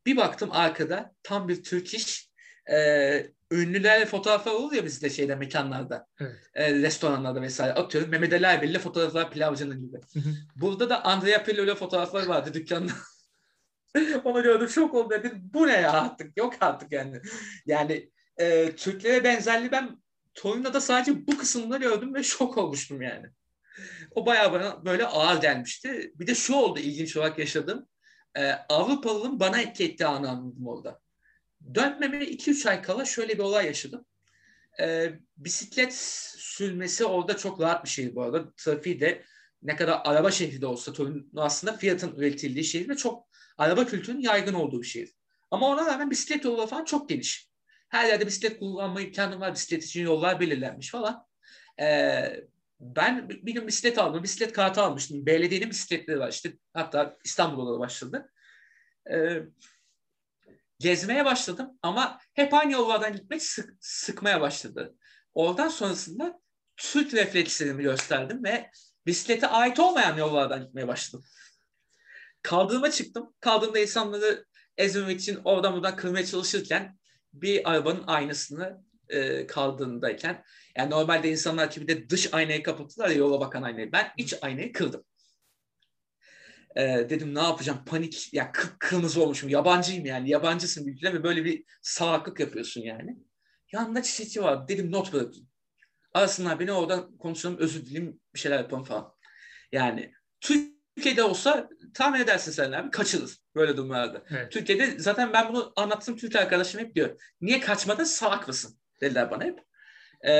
Bir 0.06 0.16
baktım 0.16 0.48
arkada 0.52 1.14
tam 1.22 1.48
bir 1.48 1.62
Türk 1.62 1.94
iş 1.94 2.30
e, 2.70 2.76
ünlüler 3.54 4.06
fotoğraflar 4.06 4.52
olur 4.52 4.72
ya 4.72 4.84
bizde 4.84 5.10
şeyde 5.10 5.34
mekanlarda. 5.34 6.06
Evet. 6.20 6.50
E, 6.54 6.74
restoranlarda 6.74 7.42
vesaire. 7.42 7.74
Atıyorum 7.74 8.10
Mehmet 8.10 8.32
Ali 8.32 8.44
Erbil'le 8.44 8.78
fotoğraflar 8.78 9.30
pilavcının 9.30 9.80
gibi. 9.80 9.96
Burada 10.56 10.90
da 10.90 11.04
Andrea 11.04 11.44
Pirlo'yla 11.44 11.74
fotoğraflar 11.74 12.26
vardı 12.26 12.54
dükkanda. 12.54 12.92
Onu 14.24 14.42
gördüm 14.42 14.68
şok 14.68 14.94
oldum 14.94 15.10
dedim. 15.10 15.50
Bu 15.54 15.66
ne 15.66 15.80
ya 15.80 15.92
artık? 15.92 16.36
Yok 16.36 16.54
artık 16.60 16.92
yani. 16.92 17.20
Yani 17.66 18.10
e, 18.36 18.76
Türklere 18.76 19.24
benzerliği 19.24 19.72
ben 19.72 20.02
Torino'da 20.34 20.80
sadece 20.80 21.26
bu 21.26 21.38
kısımda 21.38 21.76
gördüm 21.76 22.14
ve 22.14 22.22
şok 22.22 22.58
olmuştum 22.58 23.02
yani. 23.02 23.26
O 24.10 24.26
bayağı 24.26 24.52
bana 24.52 24.84
böyle 24.84 25.06
ağır 25.06 25.40
gelmişti. 25.40 26.12
Bir 26.14 26.26
de 26.26 26.34
şu 26.34 26.54
oldu 26.54 26.78
ilginç 26.78 27.16
olarak 27.16 27.38
yaşadım. 27.38 27.88
Ee, 28.36 28.52
Avrupalı'nın 28.68 29.40
bana 29.40 29.60
etki 29.60 29.84
ettiği 29.84 30.06
anı 30.06 30.30
anladım 30.30 30.66
orada. 30.66 31.00
Dönmeme 31.74 32.24
2-3 32.24 32.68
ay 32.68 32.82
kala 32.82 33.04
şöyle 33.04 33.34
bir 33.34 33.42
olay 33.42 33.66
yaşadım. 33.66 34.04
Ee, 34.80 35.12
bisiklet 35.36 35.94
sürmesi 36.36 37.04
orada 37.04 37.36
çok 37.36 37.60
rahat 37.60 37.84
bir 37.84 37.90
şey 37.90 38.14
bu 38.14 38.22
arada. 38.22 38.52
Trafiği 38.56 39.00
de 39.00 39.24
ne 39.62 39.76
kadar 39.76 40.00
araba 40.04 40.30
şehri 40.30 40.60
de 40.60 40.66
olsa 40.66 40.92
Torino 40.92 41.22
aslında 41.36 41.76
Fiat'ın 41.76 42.16
üretildiği 42.16 42.64
şehir 42.64 42.88
ve 42.88 42.96
çok 42.96 43.28
araba 43.58 43.86
kültürünün 43.86 44.20
yaygın 44.20 44.54
olduğu 44.54 44.82
bir 44.82 44.86
şehir. 44.86 45.10
Ama 45.50 45.68
ona 45.68 45.86
rağmen 45.86 46.10
bisiklet 46.10 46.44
yolları 46.44 46.66
falan 46.66 46.84
çok 46.84 47.08
geniş. 47.08 47.48
Her 47.88 48.06
yerde 48.08 48.26
bisiklet 48.26 48.58
kullanma 48.58 49.00
imkanı 49.00 49.40
var. 49.40 49.54
Bisiklet 49.54 49.84
için 49.84 50.02
yollar 50.02 50.40
belirlenmiş 50.40 50.90
falan. 50.90 51.26
Ee, 51.80 52.40
ben 52.80 53.28
bir 53.28 53.54
gün 53.54 53.66
bisiklet 53.66 53.98
aldım. 53.98 54.22
Bisiklet 54.22 54.52
kartı 54.52 54.82
almıştım. 54.82 55.26
Belediyenin 55.26 55.70
bisikletleri 55.70 56.18
var. 56.18 56.30
İşte 56.30 56.52
hatta 56.72 57.16
İstanbul'da 57.24 57.74
da 57.74 57.78
başladı. 57.78 58.32
Ee, 59.10 59.42
gezmeye 60.78 61.24
başladım 61.24 61.78
ama 61.82 62.18
hep 62.34 62.54
aynı 62.54 62.72
yollardan 62.72 63.12
gitmek 63.12 63.42
sık, 63.42 63.74
sıkmaya 63.80 64.40
başladı. 64.40 64.94
Oradan 65.34 65.68
sonrasında 65.68 66.40
Türk 66.76 67.14
reflekslerimi 67.14 67.82
gösterdim 67.82 68.44
ve 68.44 68.70
bisiklete 69.06 69.46
ait 69.46 69.80
olmayan 69.80 70.16
yollardan 70.16 70.64
gitmeye 70.64 70.88
başladım. 70.88 71.24
Kaldırıma 72.42 72.90
çıktım. 72.90 73.34
Kaldırımda 73.40 73.78
insanları 73.78 74.44
ezmemek 74.76 75.20
için 75.20 75.40
oradan 75.44 75.74
buradan 75.74 75.96
kırmaya 75.96 76.26
çalışırken 76.26 76.98
bir 77.32 77.70
arabanın 77.70 78.04
aynasını 78.06 78.84
e, 79.08 79.46
kaldığındayken 79.46 80.44
yani 80.76 80.90
normalde 80.90 81.30
insanlar 81.30 81.66
gibi 81.66 81.88
de 81.88 82.10
dış 82.10 82.34
aynayı 82.34 82.62
kapatırlar 82.62 83.08
ya 83.08 83.14
yola 83.14 83.40
bakan 83.40 83.62
aynayı. 83.62 83.92
Ben 83.92 84.12
iç 84.16 84.34
aynayı 84.42 84.72
kırdım. 84.72 85.04
E, 86.76 86.82
dedim 87.10 87.34
ne 87.34 87.42
yapacağım 87.42 87.84
panik 87.86 88.34
ya 88.34 88.52
kırmızı 88.78 89.22
olmuşum 89.22 89.48
yabancıyım 89.48 90.06
yani 90.06 90.30
yabancısın 90.30 90.86
bir 90.86 91.12
ve 91.12 91.22
böyle 91.22 91.44
bir 91.44 91.64
salaklık 91.82 92.40
yapıyorsun 92.40 92.80
yani. 92.80 93.18
Yanında 93.72 94.02
çiçekçi 94.02 94.42
var 94.42 94.68
dedim 94.68 94.92
not 94.92 95.12
bırakayım. 95.12 95.48
Arasınlar 96.12 96.60
beni 96.60 96.72
oradan 96.72 97.16
konuşalım 97.16 97.58
özür 97.58 97.86
dileyim 97.86 98.20
bir 98.34 98.38
şeyler 98.38 98.58
yapalım 98.58 98.84
falan. 98.84 99.14
Yani 99.72 100.12
Türkiye'de 100.40 101.22
olsa 101.22 101.68
tahmin 101.94 102.20
edersin 102.20 102.52
sen 102.52 102.72
abi 102.72 102.90
kaçırır 102.90 103.38
böyle 103.54 103.76
durumlarda. 103.76 104.24
Evet. 104.30 104.52
Türkiye'de 104.52 104.98
zaten 104.98 105.32
ben 105.32 105.48
bunu 105.48 105.72
anlattım 105.76 106.16
Türk 106.16 106.36
arkadaşım 106.36 106.80
hep 106.80 106.94
diyor. 106.94 107.20
Niye 107.40 107.60
kaçmadın 107.60 108.04
salak 108.04 108.48
mısın? 108.48 108.78
dediler 109.00 109.30
bana 109.30 109.44
hep. 109.44 109.60
E, 110.20 110.32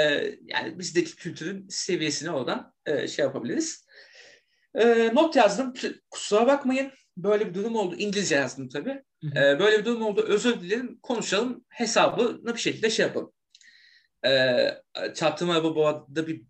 yani 0.43 0.79
bizdeki 0.79 1.17
kültürün 1.17 1.69
seviyesini 1.69 2.31
oradan 2.31 2.75
e, 2.87 3.09
şey 3.09 3.25
yapabiliriz. 3.25 3.84
E, 4.75 5.15
not 5.15 5.37
yazdım. 5.37 5.73
Kusura 6.11 6.47
bakmayın. 6.47 6.93
Böyle 7.17 7.49
bir 7.49 7.55
durum 7.55 7.77
oldu. 7.77 7.97
İngilizce 7.99 8.35
yazdım 8.35 8.69
tabii. 8.69 9.03
E, 9.25 9.59
böyle 9.59 9.79
bir 9.79 9.85
durum 9.85 10.03
oldu. 10.03 10.25
Özür 10.29 10.61
dilerim. 10.61 10.99
Konuşalım. 11.03 11.65
Hesabını 11.69 12.55
bir 12.55 12.61
şekilde 12.61 12.91
şey 12.91 13.07
yapalım. 13.07 13.33
E, 14.27 14.69
çarptığım 15.15 15.51
araba 15.51 15.77
bu 15.77 15.87
arada 15.87 16.27
bir 16.27 16.43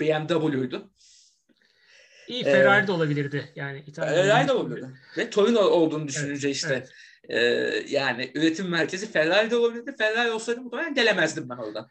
BMW'ydu. 0.00 0.90
İyi 2.28 2.44
Ferrari 2.44 2.84
ee, 2.84 2.86
de 2.86 2.92
olabilirdi. 2.92 3.52
Yani 3.54 3.84
İtalya 3.86 4.14
Ferrari 4.14 4.48
de 4.48 4.52
olabilirdi. 4.52 4.88
Ve 5.18 5.30
Torino 5.30 5.60
olduğunu 5.60 6.08
düşününce 6.08 6.48
evet, 6.48 6.56
işte 6.56 6.74
evet. 6.74 6.90
E, 7.28 7.38
yani 7.88 8.30
üretim 8.34 8.68
merkezi 8.68 9.12
Ferrari 9.12 9.50
de 9.50 9.56
olabilirdi. 9.56 9.94
Ferrari 9.98 10.30
olsaydı 10.30 10.60
muhtemelen 10.60 10.94
gelemezdim 10.94 11.48
ben 11.48 11.56
oradan. 11.56 11.88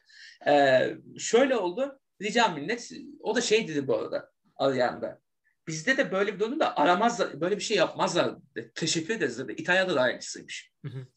E, 0.47 0.83
şöyle 1.19 1.55
oldu. 1.55 1.99
Ricam 2.21 2.55
minnet. 2.55 2.91
O 3.19 3.35
da 3.35 3.41
şey 3.41 3.67
dedi 3.67 3.87
bu 3.87 3.97
arada 3.97 4.31
arayanda. 4.55 5.21
Bizde 5.69 5.97
de 5.97 6.11
böyle 6.11 6.33
bir 6.33 6.39
durumda 6.39 6.77
aramazlar, 6.77 7.41
böyle 7.41 7.57
bir 7.57 7.63
şey 7.63 7.77
yapmazlar. 7.77 8.35
Dedi. 8.55 8.71
Teşekkür 8.75 9.13
ederiz 9.13 9.39
dedi. 9.39 9.51
İtalya'da 9.51 9.95
da 9.95 10.01
aynısıymış. 10.01 10.71
Hı 10.85 10.89
hı. 10.89 11.07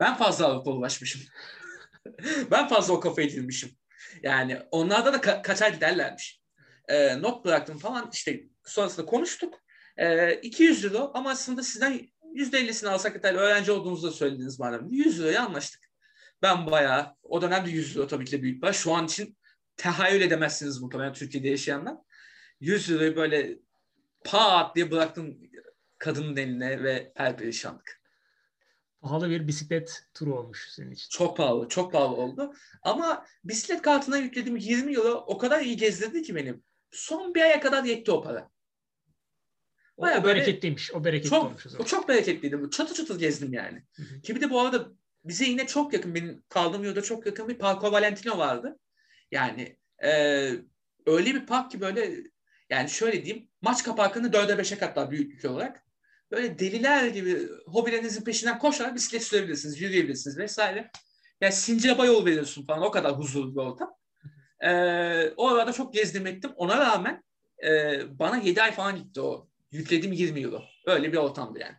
Ben 0.00 0.16
fazla 0.16 0.46
Avrupa 0.46 0.70
ulaşmışım. 0.70 1.22
ben 2.50 2.68
fazla 2.68 2.94
o 2.94 3.00
kafaya 3.00 3.26
girmişim. 3.26 3.70
Yani 4.22 4.58
onlarda 4.70 5.12
da 5.12 5.16
ka- 5.16 5.42
kaçar 5.42 5.70
giderlermiş. 5.70 6.40
E, 6.88 7.22
not 7.22 7.44
bıraktım 7.44 7.78
falan 7.78 8.10
işte 8.12 8.44
sonrasında 8.64 9.06
konuştuk. 9.06 9.54
E, 9.96 10.34
200 10.34 10.84
euro 10.84 11.10
ama 11.14 11.30
aslında 11.30 11.62
sizden 11.62 12.08
%50'sini 12.34 12.88
alsak 12.88 13.14
yeter. 13.14 13.34
Öğrenci 13.34 13.72
olduğunuzu 13.72 14.08
da 14.08 14.12
söylediniz 14.12 14.58
bana. 14.58 14.80
100 14.90 15.20
liraya 15.20 15.46
anlaştık. 15.46 15.90
Ben 16.42 16.66
bayağı 16.66 17.16
o 17.22 17.42
dönemde 17.42 17.70
100 17.70 17.96
lira 17.96 18.06
tabii 18.06 18.24
ki 18.24 18.32
de 18.32 18.42
büyük 18.42 18.62
para. 18.62 18.72
Şu 18.72 18.94
an 18.94 19.06
için 19.06 19.36
tahayyül 19.76 20.20
edemezsiniz 20.20 20.80
muhtemelen 20.80 21.12
Türkiye'de 21.12 21.48
yaşayanlar. 21.48 21.96
100 22.60 22.90
lirayı 22.90 23.16
böyle 23.16 23.58
pat 24.26 24.76
diye 24.76 24.90
bıraktım 24.90 25.38
kadının 25.98 26.36
eline 26.36 26.82
ve 26.82 27.12
perperişanlık. 27.16 28.00
Pahalı 29.00 29.30
bir 29.30 29.48
bisiklet 29.48 30.04
turu 30.14 30.38
olmuş 30.38 30.68
senin 30.70 30.90
için. 30.90 31.08
Çok 31.10 31.36
pahalı, 31.36 31.68
çok 31.68 31.92
pahalı 31.92 32.16
oldu. 32.16 32.54
Ama 32.82 33.26
bisiklet 33.44 33.82
kartına 33.82 34.16
yüklediğim 34.16 34.56
20 34.56 34.94
euro 34.94 35.24
o 35.26 35.38
kadar 35.38 35.60
iyi 35.60 35.76
gezdirdi 35.76 36.22
ki 36.22 36.34
benim. 36.34 36.62
Son 36.90 37.34
bir 37.34 37.40
aya 37.40 37.60
kadar 37.60 37.84
yetti 37.84 38.10
o 38.10 38.22
para. 38.22 38.50
Baya 39.98 40.24
bereketliymiş. 40.24 40.92
O 40.92 41.04
bereketli 41.04 41.30
çok, 41.30 41.44
olmuş. 41.44 41.66
O 41.78 41.84
çok 41.84 42.08
bereketliydi. 42.08 42.70
Çatı 42.70 42.94
çatı 42.94 43.18
gezdim 43.18 43.52
yani. 43.52 43.84
Hı 43.96 44.02
hı. 44.02 44.20
Ki 44.20 44.36
bir 44.36 44.40
de 44.40 44.50
bu 44.50 44.60
arada 44.60 44.88
bize 45.24 45.44
yine 45.44 45.66
çok 45.66 45.92
yakın, 45.92 46.14
benim 46.14 46.42
kaldığım 46.48 46.84
yurda 46.84 47.02
çok 47.02 47.26
yakın 47.26 47.48
bir 47.48 47.58
Parco 47.58 47.92
Valentino 47.92 48.38
vardı. 48.38 48.78
Yani 49.30 49.76
e, 50.04 50.10
öyle 51.06 51.34
bir 51.34 51.46
park 51.46 51.70
ki 51.70 51.80
böyle 51.80 52.24
yani 52.70 52.90
şöyle 52.90 53.24
diyeyim 53.24 53.48
maç 53.62 53.84
parkını 53.84 54.26
4'e 54.26 54.62
5'e 54.62 54.78
katlar 54.78 55.10
büyüklük 55.10 55.50
olarak. 55.50 55.86
Böyle 56.30 56.58
deliler 56.58 57.08
gibi 57.08 57.48
hobilerinizin 57.66 58.24
peşinden 58.24 58.58
koşarak 58.58 58.94
bisiklet 58.94 59.22
sürebilirsiniz, 59.22 59.80
yürüyebilirsiniz 59.80 60.38
vesaire. 60.38 60.90
Yani 61.40 61.52
sincaba 61.52 62.06
yol 62.06 62.26
veriyorsun 62.26 62.66
falan 62.66 62.82
o 62.82 62.90
kadar 62.90 63.12
huzurlu 63.12 63.54
bir 63.54 63.60
ortam. 63.60 63.94
Ee, 64.60 65.30
o 65.36 65.48
arada 65.48 65.72
çok 65.72 65.94
gezdim 65.94 66.26
ettim. 66.26 66.50
Ona 66.56 66.78
rağmen 66.78 67.22
e, 67.66 68.00
bana 68.18 68.36
7 68.36 68.62
ay 68.62 68.72
falan 68.72 68.96
gitti 68.96 69.20
o. 69.20 69.48
Yüklediğim 69.70 70.12
20 70.12 70.40
euro. 70.40 70.62
Öyle 70.86 71.12
bir 71.12 71.16
ortamdı 71.16 71.58
yani. 71.58 71.76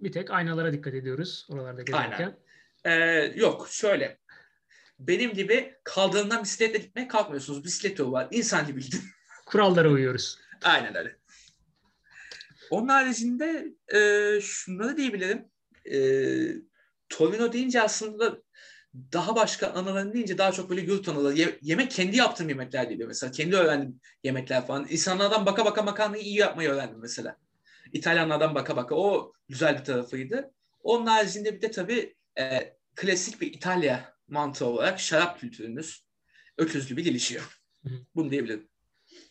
Bir 0.00 0.12
tek 0.12 0.30
aynalara 0.30 0.72
dikkat 0.72 0.94
ediyoruz 0.94 1.46
oralarda 1.50 1.82
gezerken. 1.82 2.36
Aynen. 2.84 3.00
Ee, 3.00 3.32
yok 3.36 3.68
şöyle. 3.70 4.18
Benim 4.98 5.32
gibi 5.32 5.74
kaldırımdan 5.84 6.42
bisikletle 6.42 6.78
gitmeye 6.78 7.08
kalkmıyorsunuz. 7.08 7.64
Bisiklet 7.64 7.98
yolu 7.98 8.12
var. 8.12 8.28
İnsan 8.30 8.66
gibi 8.66 8.80
gidin. 8.82 9.00
Kurallara 9.52 9.88
uyuyoruz. 9.88 10.38
Aynen 10.62 10.94
öyle. 10.96 11.16
Onun 12.70 12.88
haricinde 12.88 13.66
e, 13.94 14.40
şunları 14.40 14.96
diyebilirim. 14.96 15.44
E, 15.92 15.96
Torino 17.08 17.52
deyince 17.52 17.82
aslında 17.82 18.42
daha 19.12 19.36
başka 19.36 19.66
anılarını 19.66 20.14
deyince 20.14 20.38
daha 20.38 20.52
çok 20.52 20.70
böyle 20.70 20.80
yurt 20.80 21.08
anıları. 21.08 21.34
Ye- 21.38 21.58
yemek 21.62 21.90
kendi 21.90 22.16
yaptığım 22.16 22.48
yemekler 22.48 22.88
değil 22.88 23.04
mesela. 23.06 23.32
Kendi 23.32 23.56
öğrendim 23.56 24.00
yemekler 24.24 24.66
falan. 24.66 24.86
İnsanlardan 24.90 25.46
baka 25.46 25.64
baka 25.64 25.82
makarnayı 25.82 26.22
iyi 26.22 26.38
yapmayı 26.38 26.68
öğrendim 26.68 26.98
mesela. 27.00 27.36
İtalyanlardan 27.92 28.54
baka 28.54 28.76
baka. 28.76 28.94
O 28.94 29.32
güzel 29.48 29.78
bir 29.78 29.84
tarafıydı. 29.84 30.50
Onun 30.82 31.06
haricinde 31.06 31.54
bir 31.56 31.62
de 31.62 31.70
tabii 31.70 32.14
e, 32.38 32.76
klasik 32.94 33.40
bir 33.40 33.52
İtalya 33.52 34.14
mantığı 34.28 34.66
olarak 34.66 35.00
şarap 35.00 35.40
kültürümüz 35.40 36.06
öküz 36.58 36.88
gibi 36.88 37.02
gelişiyor. 37.02 37.60
Bunu 38.14 38.30
diyebilirim. 38.30 38.68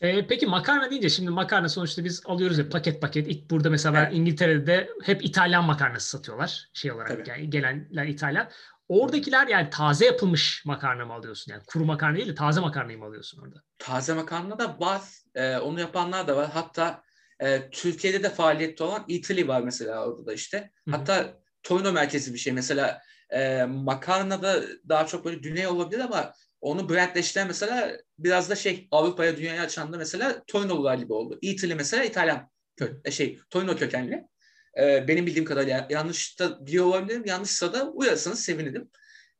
Ee, 0.02 0.26
peki 0.26 0.46
makarna 0.46 0.90
deyince 0.90 1.08
şimdi 1.08 1.30
makarna 1.30 1.68
sonuçta 1.68 2.04
biz 2.04 2.22
alıyoruz 2.24 2.58
ya 2.58 2.68
paket 2.68 3.00
paket. 3.00 3.28
İlk 3.28 3.50
burada 3.50 3.70
mesela 3.70 3.94
ben 3.94 4.14
İngiltere'de 4.14 4.90
hep 5.04 5.24
İtalyan 5.24 5.64
makarnası 5.64 6.08
satıyorlar 6.08 6.68
şey 6.72 6.92
olarak 6.92 7.08
Tabii. 7.08 7.28
yani 7.28 7.50
gelenler 7.50 8.06
İtalyan. 8.06 8.50
Oradakiler 8.88 9.46
yani 9.46 9.70
taze 9.70 10.06
yapılmış 10.06 10.62
makarna 10.66 11.04
mı 11.04 11.12
alıyorsun? 11.12 11.52
Yani 11.52 11.62
kuru 11.66 11.84
makarna 11.84 12.16
değil 12.16 12.28
de 12.28 12.34
taze 12.34 12.60
makarnayı 12.60 12.98
mı 12.98 13.04
alıyorsun 13.04 13.42
orada? 13.42 13.62
Taze 13.78 14.14
makarna 14.14 14.58
da 14.58 14.78
var. 14.80 15.02
E, 15.34 15.56
onu 15.56 15.80
yapanlar 15.80 16.28
da 16.28 16.36
var. 16.36 16.50
Hatta 16.50 17.02
e, 17.40 17.70
Türkiye'de 17.70 18.22
de 18.22 18.30
faaliyette 18.30 18.84
olan 18.84 19.04
Italy 19.08 19.48
var 19.48 19.60
mesela 19.60 20.06
orada 20.06 20.26
da 20.26 20.32
işte. 20.32 20.70
Hı 20.84 20.90
hı. 20.90 20.96
Hatta 20.96 21.34
Torino 21.62 21.92
merkezi 21.92 22.34
bir 22.34 22.38
şey. 22.38 22.52
Mesela 22.52 23.00
e, 23.30 23.64
makarna 23.64 24.42
da 24.42 24.62
daha 24.88 25.06
çok 25.06 25.24
böyle 25.24 25.36
güney 25.36 25.66
olabilir 25.66 26.00
ama 26.00 26.32
onu 26.62 26.88
brandleştiren 26.88 27.46
mesela 27.46 27.98
biraz 28.18 28.50
da 28.50 28.56
şey 28.56 28.88
Avrupa'ya 28.90 29.36
dünyaya 29.36 29.62
açan 29.62 29.92
da 29.92 29.96
mesela 29.96 30.42
Torino'lular 30.46 30.94
gibi 30.94 31.12
oldu. 31.12 31.38
Italy 31.42 31.74
mesela 31.74 32.04
İtalyan 32.04 32.50
kö- 32.80 33.00
e, 33.04 33.10
şey 33.10 33.38
Torino 33.50 33.76
kökenli. 33.76 34.24
E, 34.80 35.08
benim 35.08 35.26
bildiğim 35.26 35.44
kadarıyla 35.44 35.86
yanlış 35.90 36.40
da 36.40 36.66
biliyor 36.66 36.84
olabilirim. 36.84 37.22
Yanlışsa 37.26 37.72
da 37.72 37.90
uyarsanız 37.90 38.40
sevinirim. 38.40 38.90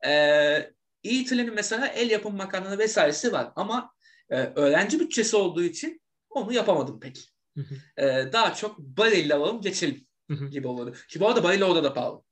E, 0.06 0.72
Italy'nin 1.02 1.54
mesela 1.54 1.86
el 1.86 2.10
yapım 2.10 2.36
makarna 2.36 2.78
vesairesi 2.78 3.32
var 3.32 3.52
ama 3.56 3.92
e, 4.30 4.36
öğrenci 4.36 5.00
bütçesi 5.00 5.36
olduğu 5.36 5.62
için 5.62 6.02
onu 6.30 6.52
yapamadım 6.52 7.00
pek. 7.00 7.32
Hı 7.56 7.60
hı. 7.60 8.02
E, 8.04 8.32
daha 8.32 8.54
çok 8.54 8.78
Barilla 8.78 9.36
alalım 9.36 9.60
geçelim 9.60 10.06
Hı 10.30 10.46
gibi 10.46 10.66
oldu. 10.68 10.94
Ki 11.08 11.20
bu 11.20 11.28
arada 11.28 11.44
Barilla 11.44 11.64
orada 11.64 11.84
da 11.84 11.94
pahalı. 11.94 12.22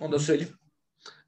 Onu 0.00 0.12
da 0.12 0.18
söyleyeyim. 0.18 0.59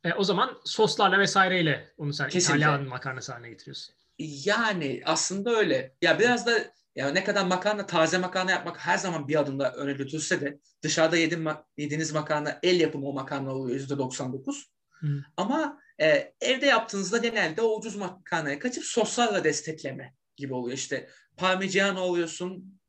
E, 0.05 0.13
o 0.15 0.25
zaman 0.25 0.61
soslarla 0.65 1.19
vesaireyle 1.19 1.93
onu 1.99 2.13
sen 2.13 2.29
Kesinlikle. 2.29 2.65
İtalyan 2.65 2.89
makarnası 2.89 3.33
haline 3.33 3.51
getiriyorsun. 3.51 3.95
Yani 4.19 5.03
aslında 5.05 5.51
öyle. 5.51 5.95
Ya 6.03 6.19
biraz 6.19 6.47
da 6.47 6.73
ya 6.97 7.09
ne 7.09 7.25
kadar 7.25 7.47
makarna 7.47 7.87
taze 7.87 8.19
makarna 8.19 8.51
yapmak 8.51 8.79
her 8.79 8.99
zaman 8.99 9.29
bir 9.29 9.41
adımda 9.41 9.73
öne 9.73 9.93
götürse 9.93 10.41
de 10.41 10.59
dışarıda 10.83 11.17
yedim, 11.17 11.47
yediğiniz 11.77 12.13
makarna 12.13 12.59
el 12.63 12.81
yapımı 12.81 13.07
o 13.07 13.13
makarna 13.13 13.55
oluyor 13.55 13.81
%99. 13.81 14.65
Hı. 14.91 15.25
Ama 15.37 15.81
e, 16.01 16.35
evde 16.41 16.67
yaptığınızda 16.67 17.19
genelde 17.19 17.63
o 17.63 17.79
ucuz 17.79 17.97
makarnaya 17.97 18.59
kaçıp 18.59 18.85
soslarla 18.85 19.45
destekleme 19.45 20.15
gibi 20.37 20.55
oluyor. 20.55 20.77
İşte 20.77 21.09
parmigiano 21.37 22.01
oluyorsun, 22.01 22.81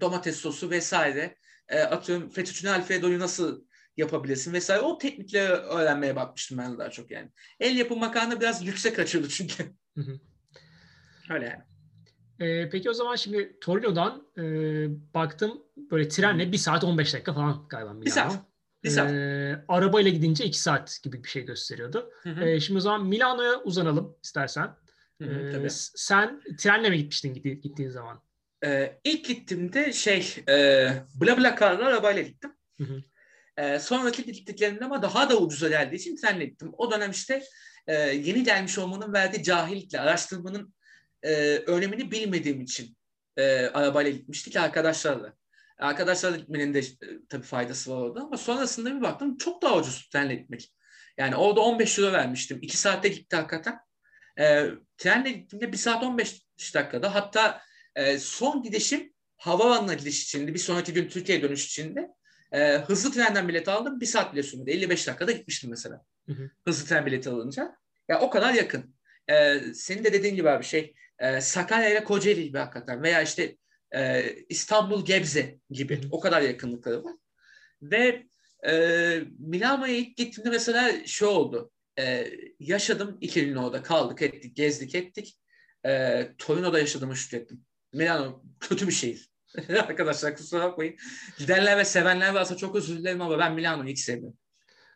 domates 0.00 0.36
sosu 0.36 0.70
vesaire. 0.70 1.36
E, 1.68 1.80
atıyorum 1.80 2.30
fettuccine 2.30 2.70
alfredo'yu 2.70 3.18
nasıl 3.18 3.67
yapabilirsin 3.98 4.52
vesaire. 4.52 4.80
O 4.80 4.98
teknikleri 4.98 5.52
öğrenmeye 5.52 6.16
bakmıştım 6.16 6.58
ben 6.58 6.78
daha 6.78 6.90
çok 6.90 7.10
yani. 7.10 7.30
El 7.60 7.76
yapımı 7.76 8.00
makarna 8.00 8.40
biraz 8.40 8.66
lükse 8.66 8.92
kaçıyordu 8.92 9.28
çünkü. 9.28 9.64
Hı 9.94 10.00
hı. 10.00 10.20
Öyle 11.30 11.44
yani. 11.46 11.62
E, 12.50 12.68
peki 12.70 12.90
o 12.90 12.92
zaman 12.94 13.16
şimdi 13.16 13.58
Torino'dan 13.60 14.28
e, 14.38 14.42
baktım 15.14 15.62
böyle 15.90 16.08
trenle 16.08 16.52
1 16.52 16.56
saat 16.56 16.84
15 16.84 17.14
dakika 17.14 17.32
falan 17.34 17.66
galiba 17.68 17.92
Milano. 17.92 18.04
Bir 18.04 18.10
saat. 18.10 18.38
Bir 18.84 18.90
saat. 18.90 19.10
E, 19.10 19.64
arabayla 19.68 20.10
gidince 20.10 20.44
2 20.44 20.60
saat 20.60 20.98
gibi 21.02 21.24
bir 21.24 21.28
şey 21.28 21.44
gösteriyordu. 21.44 22.10
Hı 22.22 22.28
hı. 22.30 22.44
E, 22.44 22.60
şimdi 22.60 22.78
o 22.78 22.80
zaman 22.80 23.06
Milano'ya 23.06 23.60
uzanalım 23.62 24.16
istersen. 24.22 24.76
Hı 25.22 25.24
hı, 25.24 25.48
E, 25.48 25.52
tabii. 25.52 25.70
s- 25.70 25.92
sen 25.96 26.40
trenle 26.58 26.90
mi 26.90 26.96
gitmiştin 26.96 27.34
gitti- 27.34 27.60
gittiğin 27.60 27.90
zaman? 27.90 28.22
Ee, 28.64 29.00
ilk 29.04 29.24
gittiğimde 29.24 29.92
şey 29.92 30.36
e, 30.48 30.88
BlaBlaCar'la 31.20 31.86
arabayla 31.86 32.22
gittim. 32.22 32.52
Hı 32.78 32.84
hı. 32.84 33.02
Ee, 33.58 33.78
sonraki 33.78 34.24
gittiklerimde 34.24 34.84
ama 34.84 35.02
daha 35.02 35.30
da 35.30 35.36
ucuza 35.38 35.68
geldiği 35.68 35.96
için 35.96 36.16
trenle 36.16 36.44
gittim. 36.44 36.72
O 36.78 36.90
dönem 36.90 37.10
işte 37.10 37.42
e, 37.86 37.94
yeni 37.94 38.44
gelmiş 38.44 38.78
olmanın 38.78 39.12
verdiği 39.12 39.42
cahillikle 39.42 40.00
araştırmanın 40.00 40.74
e, 41.22 41.56
önemini 41.56 42.10
bilmediğim 42.10 42.60
için 42.60 42.96
e, 43.36 43.66
arabayla 43.66 44.10
gitmiştik 44.10 44.56
arkadaşlarla. 44.56 45.34
Arkadaşlarla 45.78 46.36
gitmenin 46.36 46.74
de 46.74 46.78
e, 46.78 46.84
tabii 47.28 47.46
faydası 47.46 47.90
var 47.90 47.96
orada 47.96 48.20
ama 48.20 48.36
sonrasında 48.36 48.96
bir 48.96 49.00
baktım 49.00 49.36
çok 49.36 49.62
daha 49.62 49.76
ucuz 49.76 50.08
trenle 50.08 50.34
gitmek. 50.34 50.74
Yani 51.18 51.36
orada 51.36 51.60
15 51.60 51.98
euro 51.98 52.12
vermiştim. 52.12 52.58
2 52.62 52.76
saatte 52.76 53.08
gitti 53.08 53.36
hakikaten. 53.36 53.78
E, 54.38 54.66
trenle 54.96 55.30
gittiğimde 55.30 55.72
1 55.72 55.76
saat 55.76 56.04
15 56.04 56.46
dakikada 56.74 57.14
hatta 57.14 57.62
e, 57.94 58.18
son 58.18 58.62
gidişim 58.62 59.12
havaalanına 59.36 59.94
gidiş 59.94 60.24
içindi. 60.24 60.54
Bir 60.54 60.58
sonraki 60.58 60.92
gün 60.92 61.08
Türkiye'ye 61.08 61.44
dönüş 61.44 61.66
içinde. 61.66 62.17
E, 62.52 62.78
hızlı 62.78 63.12
trenden 63.12 63.48
bilet 63.48 63.68
aldım. 63.68 64.00
Bir 64.00 64.06
saat 64.06 64.32
bile 64.32 64.42
sürmedi. 64.42 64.70
55 64.70 65.06
dakikada 65.06 65.32
gitmiştim 65.32 65.70
mesela. 65.70 66.04
Hı 66.26 66.32
hı. 66.32 66.50
Hızlı 66.64 66.88
tren 66.88 67.06
bileti 67.06 67.30
alınca. 67.30 67.76
Ya 68.08 68.20
o 68.20 68.30
kadar 68.30 68.54
yakın. 68.54 68.94
E, 69.28 69.60
senin 69.74 70.04
de 70.04 70.12
dediğin 70.12 70.34
gibi 70.34 70.50
abi 70.50 70.64
şey 70.64 70.94
e, 71.18 71.40
Sakarya 71.40 71.90
ile 71.90 72.04
Kocaeli 72.04 72.44
gibi 72.44 72.58
hakikaten. 72.58 73.02
Veya 73.02 73.22
işte 73.22 73.56
e, 73.94 74.32
İstanbul 74.48 75.04
Gebze 75.04 75.58
gibi. 75.70 75.96
Hı 75.96 76.06
hı. 76.06 76.08
O 76.10 76.20
kadar 76.20 76.42
yakınlıkları 76.42 77.04
var. 77.04 77.14
Ve 77.82 78.26
e, 78.68 79.22
Milano'ya 79.38 79.96
ilk 79.96 80.16
gittiğimde 80.16 80.50
mesela 80.50 81.06
şu 81.06 81.26
oldu. 81.26 81.70
E, 81.98 82.30
yaşadım 82.60 83.18
iki 83.20 83.46
gün 83.46 83.56
orada 83.56 83.82
kaldık 83.82 84.22
ettik 84.22 84.56
gezdik 84.56 84.94
ettik. 84.94 85.38
E, 85.86 86.24
Torino'da 86.38 86.78
yaşadığımı 86.78 87.16
şükrettim. 87.16 87.64
Milano 87.92 88.44
kötü 88.60 88.86
bir 88.86 88.92
şehir. 88.92 89.27
Arkadaşlar 89.68 90.36
kusura 90.36 90.64
bakmayın. 90.64 90.96
Gidenler 91.38 91.78
ve 91.78 91.84
sevenler 91.84 92.34
varsa 92.34 92.56
çok 92.56 92.76
özür 92.76 92.98
dilerim 92.98 93.20
ama 93.20 93.38
ben 93.38 93.54
Milano'yu 93.54 93.88
hiç 93.88 93.98
sevmiyorum. 93.98 94.38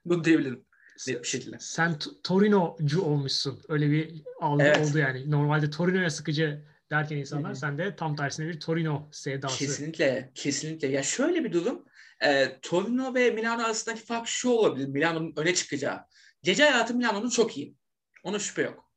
Bunu 0.05 0.25
diyebilirim. 0.25 0.65
Net 1.09 1.23
bir 1.23 1.29
şekilde. 1.29 1.57
Sen 1.61 1.99
Torino'cu 2.23 3.03
olmuşsun. 3.03 3.62
Öyle 3.69 3.91
bir 3.91 4.23
algı 4.41 4.65
Evet. 4.65 4.88
oldu 4.88 4.99
yani. 4.99 5.31
Normalde 5.31 5.71
Torino'ya 5.71 6.11
sıkıcı 6.11 6.65
derken 6.91 7.17
insanlar 7.17 7.51
Hı 7.51 7.55
hı. 7.55 7.59
sen 7.59 7.79
de 7.79 7.97
tam 7.97 8.17
tersine 8.17 8.49
bir 8.49 8.61
Torino 8.61 9.09
sevdası. 9.12 9.59
Kesinlikle, 9.59 10.31
kesinlikle. 10.35 10.88
Ya 10.88 11.03
şöyle 11.03 11.45
bir 11.45 11.53
durum. 11.53 11.85
E, 12.25 12.59
Torino 12.62 13.15
ve 13.15 13.31
Milano 13.31 13.62
arasındaki 13.62 14.05
fark 14.05 14.29
şu 14.29 14.49
olabilir. 14.49 14.87
Milano'nun 14.87 15.33
öne 15.37 15.55
çıkacağı. 15.55 16.01
Gece 16.43 16.65
hayatı 16.65 16.95
Milano'nun 16.95 17.31
çok 17.31 17.57
iyi. 17.59 17.75
Ona 18.25 18.38
şüphe 18.38 18.62
yok. 18.62 18.93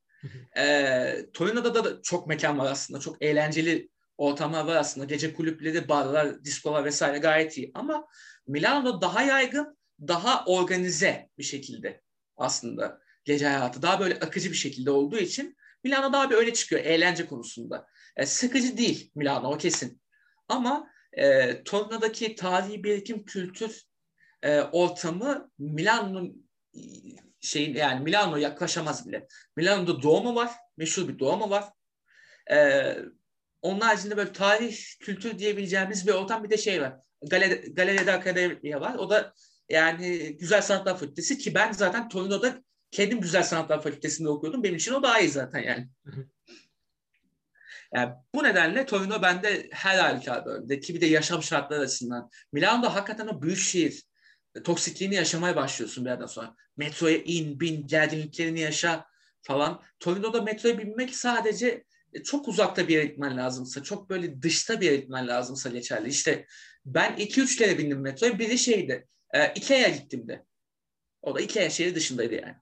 E, 0.58 1.16
Torino'da 1.34 1.86
da 1.86 2.02
çok 2.02 2.28
mekan 2.28 2.60
var 2.60 2.72
aslında. 2.72 3.00
Çok 3.00 3.22
eğlenceli 3.22 3.90
ortamlar 4.18 4.66
var 4.66 4.76
aslında. 4.76 5.06
Gece 5.06 5.34
kulüpleri, 5.34 5.90
barlar, 5.90 6.44
diskolar 6.44 6.86
vesaire 6.86 7.18
gayet 7.18 7.58
iyi. 7.58 7.72
Ama 7.74 8.08
Milano'da 8.48 9.02
daha 9.02 9.22
yaygın, 9.22 9.78
daha 10.02 10.46
organize 10.46 11.30
bir 11.38 11.44
şekilde 11.44 12.02
aslında 12.38 13.02
gece 13.26 13.48
hayatı. 13.48 13.82
Daha 13.82 14.00
böyle 14.00 14.16
akıcı 14.16 14.50
bir 14.52 14.56
şekilde 14.56 14.92
olduğu 14.92 15.18
için 15.18 15.58
Milano 15.84 16.14
daha 16.14 16.30
bir 16.30 16.36
öne 16.36 16.54
çıkıyor 16.54 16.82
eğlence 16.82 17.26
konusunda. 17.26 17.88
E, 18.16 18.26
sıkıcı 18.26 18.78
değil 18.78 19.12
Milano 19.16 19.54
o 19.54 19.58
kesin. 19.58 20.02
Ama 20.48 20.90
e, 21.14 21.64
Torino'daki 21.64 22.36
tarihi 22.36 22.84
birikim 22.84 23.26
kültür 23.26 23.82
e, 24.42 24.62
ortamı 24.62 25.52
Milano'nun 25.60 26.50
e, 26.76 26.80
şeyin 27.42 27.76
yani 27.76 28.04
Milano 28.04 28.38
yaklaşamaz 28.38 29.08
bile. 29.08 29.28
Milano'da 29.56 30.02
doğumu 30.02 30.36
var. 30.36 30.52
Meşhur 30.78 31.08
bir 31.08 31.20
doğumu 31.20 31.50
var. 31.50 31.66
E, 32.52 32.96
onun 33.66 33.80
haricinde 33.80 34.18
böyle 34.18 34.34
tarih, 34.34 34.78
kültür 35.00 35.40
diyebileceğimiz 35.40 36.08
bir 36.08 36.14
ortam 36.14 36.44
bir 36.44 36.50
de 36.50 36.58
şey 36.58 36.82
var. 36.82 36.94
Galeri, 37.22 37.74
Galeri'de 37.74 38.14
Akademiya 38.14 38.82
var. 38.82 38.96
O 38.96 39.10
da 39.10 39.34
yani 39.70 40.38
Güzel 40.38 40.62
Sanatlar 40.62 40.98
Fakültesi 40.98 41.38
ki 41.38 41.56
ben 41.56 41.72
zaten 41.72 42.10
Torino'da 42.10 42.64
kendim 42.92 43.22
Güzel 43.22 43.44
Sanatlar 43.44 43.84
Fakültesi'nde 43.84 44.30
okuyordum. 44.30 44.64
Benim 44.64 44.76
için 44.76 44.94
o 44.94 45.04
daha 45.04 45.20
iyi 45.20 45.30
zaten 45.30 45.60
yani. 45.60 45.88
Yani 47.94 48.14
bu 48.36 48.44
nedenle 48.44 48.86
Torino 48.86 49.22
bende 49.22 49.70
her 49.72 50.00
halükarda 50.00 50.50
önde. 50.50 50.80
Ki 50.80 50.96
bir 50.96 51.02
de 51.02 51.06
yaşam 51.06 51.44
şartları 51.44 51.82
açısından. 51.82 52.30
Milano'da 52.52 52.96
hakikaten 52.96 53.28
o 53.28 53.42
büyük 53.42 53.58
şehir 53.58 54.04
toksikliğini 54.64 55.16
yaşamaya 55.16 55.56
başlıyorsun 55.56 56.06
bir 56.06 56.10
yerden 56.10 56.26
sonra. 56.26 56.56
Metroya 56.78 57.18
in, 57.18 57.60
bin, 57.60 57.88
gerginliklerini 57.88 58.60
yaşa 58.60 59.06
falan. 59.42 59.82
Torino'da 60.00 60.42
metroya 60.42 60.78
binmek 60.78 61.16
sadece 61.16 61.68
e, 61.68 61.84
çok 62.24 62.48
uzakta 62.48 62.88
bir 62.88 62.94
yere 62.94 63.06
gitmen 63.06 63.38
lazımsa, 63.38 63.84
çok 63.84 64.10
böyle 64.10 64.42
dışta 64.42 64.82
bir 64.82 64.86
yere 64.86 64.96
gitmen 64.96 65.28
lazımsa 65.28 65.70
geçerli. 65.70 66.10
İşte 66.10 66.46
ben 66.86 67.16
2-3 67.18 67.58
kere 67.58 67.78
bindim 67.78 68.02
metroya. 68.02 68.40
Biri 68.40 68.58
şeydi, 68.58 69.08
e, 69.34 69.54
Ikea'ya 69.54 69.90
gittim 69.90 70.28
de. 70.28 70.46
O 71.22 71.36
da 71.36 71.42
Ikea 71.42 71.70
şehri 71.70 71.96
dışındaydı 71.96 72.34
yani. 72.34 72.56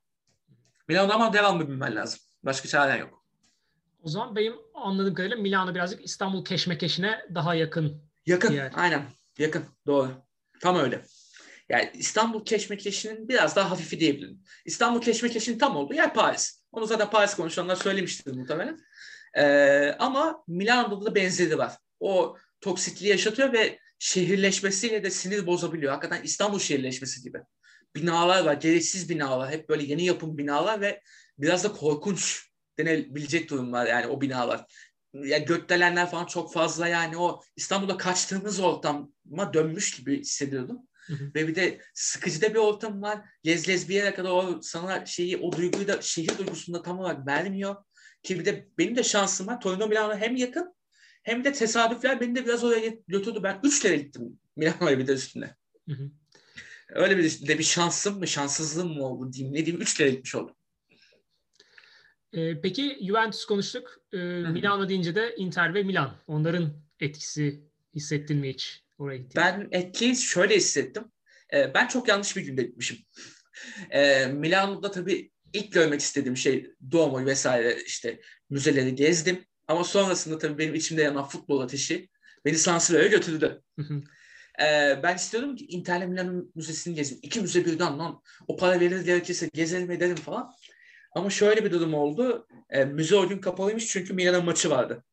Milano'da 0.88 1.14
ama 1.14 1.34
devamlı 1.34 1.70
binmen 1.70 1.96
lazım. 1.96 2.20
Başka 2.44 2.68
çaren 2.68 2.98
yok. 2.98 3.26
O 4.04 4.10
zaman 4.10 4.36
benim 4.36 4.54
anladığım 4.74 5.14
kadarıyla 5.14 5.38
Milano 5.38 5.76
birazcık 5.76 6.06
İstanbul 6.06 6.46
keşmekeşine 6.46 7.20
daha 7.36 7.56
yakın. 7.56 8.04
Yakın, 8.26 8.60
aynen. 8.74 9.06
Yakın, 9.38 9.66
doğru. 9.88 10.12
Tam 10.62 10.76
öyle. 10.76 11.04
Yani 11.70 11.92
İstanbul 11.94 12.46
keşmekeşinin 12.46 13.30
biraz 13.30 13.56
daha 13.56 13.72
hafifi 13.72 14.00
diyebilirim. 14.00 14.44
İstanbul 14.66 15.02
keşmekeşinin 15.02 15.58
tam 15.58 15.76
olduğu 15.76 15.94
yer 15.94 16.14
Paris. 16.14 16.64
Onu 16.72 16.86
zaten 16.86 17.10
Paris 17.10 17.36
konuşanlar 17.36 17.76
söylemiştir 17.76 18.36
muhtemelen. 18.36 18.80
Ee, 19.38 19.96
ama 20.00 20.44
Milano'da 20.48 21.06
da 21.06 21.16
benzeri 21.16 21.58
var. 21.58 21.78
O 22.00 22.38
toksikliği 22.62 23.12
yaşatıyor 23.12 23.54
ve 23.54 23.80
şehirleşmesiyle 24.00 25.04
de 25.04 25.10
sinir 25.10 25.46
bozabiliyor. 25.46 25.92
Hakikaten 25.92 26.24
İstanbul 26.24 26.60
şehirleşmesi 26.60 27.22
gibi. 27.22 27.40
Binalar 27.96 28.46
var, 28.46 28.54
gereksiz 28.54 29.10
binalar. 29.10 29.52
Hep 29.52 29.70
böyle 29.70 29.84
yeni 29.84 30.06
yapım 30.06 30.38
binalar 30.38 30.82
ve 30.82 31.02
biraz 31.38 31.64
da 31.64 31.72
korkunç 31.72 32.50
denebilecek 32.78 33.50
durumlar 33.50 33.86
yani 33.86 34.08
o 34.08 34.22
binalar. 34.22 34.66
Yani 35.14 35.46
gökdelenler 35.46 36.10
falan 36.10 36.26
çok 36.26 36.54
fazla 36.54 36.88
yani 36.88 37.18
o 37.18 37.42
İstanbul'da 37.56 37.98
kaçtığımız 37.98 38.60
ortama 38.60 39.54
dönmüş 39.54 39.96
gibi 39.98 40.20
hissediyordum. 40.20 40.78
Hı 41.08 41.14
hı. 41.14 41.32
Ve 41.36 41.48
bir 41.48 41.56
de 41.56 41.82
sıkıcı 41.94 42.42
da 42.42 42.50
bir 42.50 42.60
ortam 42.60 43.02
var. 43.02 43.22
Lez 43.46 43.70
lez 43.70 43.90
bir 43.90 43.96
yere 43.96 44.14
kadar 44.14 44.30
o 44.30 44.60
sana 44.62 45.06
şeyi 45.06 45.38
o 45.38 45.52
duyguyu 45.52 45.88
da 45.88 46.02
şehir 46.02 46.38
duygusunda 46.38 46.82
tam 46.82 47.00
olarak 47.00 47.28
vermiyor. 47.28 47.76
Ki 48.24 48.40
bir 48.40 48.46
de 48.46 48.68
benim 48.78 48.96
de 48.96 49.04
şansım 49.04 49.48
var. 49.48 49.62
Torino 49.62 49.88
Milano 49.88 50.16
hem 50.16 50.36
yakın 50.36 50.76
hem 51.24 51.44
de 51.44 51.54
tesadüfler 51.54 52.22
beni 52.22 52.36
de 52.36 52.46
biraz 52.46 52.64
oraya 52.64 52.94
götürdü. 53.08 53.40
Ben 53.44 53.60
üç 53.64 53.80
kere 53.82 53.96
gittim 53.96 54.40
Milano'ya 54.56 55.00
bir 55.00 55.08
de 55.08 55.14
üstüne. 55.14 55.56
Hı 55.90 55.94
hı. 55.94 56.12
Öyle 56.90 57.18
bir 57.18 57.48
de 57.48 57.60
bir 57.60 57.64
şansım 57.64 58.20
mı 58.20 58.28
şanssızlığım 58.28 58.94
mı 58.94 59.06
oldu 59.06 59.34
diyeyim 59.34 59.54
ne 59.54 59.66
diyeyim 59.66 59.82
üç 59.82 59.98
kere 59.98 60.10
gitmiş 60.10 60.36
oldum. 60.36 60.56
Ee, 62.34 62.62
peki 62.62 63.00
Juventus 63.08 63.46
konuştuk. 63.46 64.00
Ee, 64.14 64.18
Milano 64.18 64.90
deyince 64.90 65.16
de 65.16 65.36
Inter 65.38 65.74
ve 65.74 65.84
Milan. 65.84 66.18
Onların 66.28 66.74
etkisi 67.00 67.64
hissettin 67.96 68.38
mi 68.38 68.50
hiç 68.50 68.84
oraya 68.98 69.18
gittiğinde? 69.18 69.46
Ben 69.46 69.68
etkiyi 69.72 70.16
şöyle 70.16 70.56
hissettim. 70.56 71.04
Ee, 71.54 71.74
ben 71.74 71.88
çok 71.88 72.08
yanlış 72.08 72.36
bir 72.36 72.42
günde 72.42 72.64
gitmişim. 72.64 72.98
Ee, 73.92 74.28
Milano'da 74.28 74.92
tabii 74.92 75.32
ilk 75.54 75.72
görmek 75.72 76.02
istediğim 76.02 76.38
şey 76.38 76.72
Duomo 76.92 77.26
vesaire 77.26 77.78
işte 77.86 78.22
müzeleri 78.50 78.96
gezdim. 78.96 79.46
Ama 79.68 79.84
sonrasında 79.84 80.38
tabii 80.38 80.58
benim 80.58 80.76
içimde 80.76 81.02
yanan 81.02 81.28
futbol 81.28 81.62
ateşi 81.62 82.10
beni 82.46 82.58
San 82.58 82.82
götürdü. 82.90 83.62
ee, 84.62 85.00
ben 85.04 85.16
istiyordum 85.16 85.56
ki 85.56 85.66
Inter 85.66 86.08
Milan 86.08 86.52
Müzesi'ni 86.56 86.96
gezeyim. 86.96 87.20
İki 87.24 87.42
müze 87.42 87.66
birden 87.66 88.00
lan 88.00 88.22
o 88.48 88.58
para 88.58 88.80
verir 88.80 89.06
gerekirse 89.06 89.50
gezelim 89.54 89.92
edelim 89.92 90.16
falan. 90.16 90.54
Ama 91.16 91.30
şöyle 91.30 91.66
bir 91.66 91.72
durum 91.72 91.94
oldu. 91.94 92.48
E, 92.70 92.86
müze 92.86 93.16
o 93.16 93.28
gün 93.28 93.38
kapalıymış 93.38 93.88
çünkü 93.88 94.14
Milan'ın 94.14 94.46
maçı 94.46 94.70
vardı. 94.70 95.04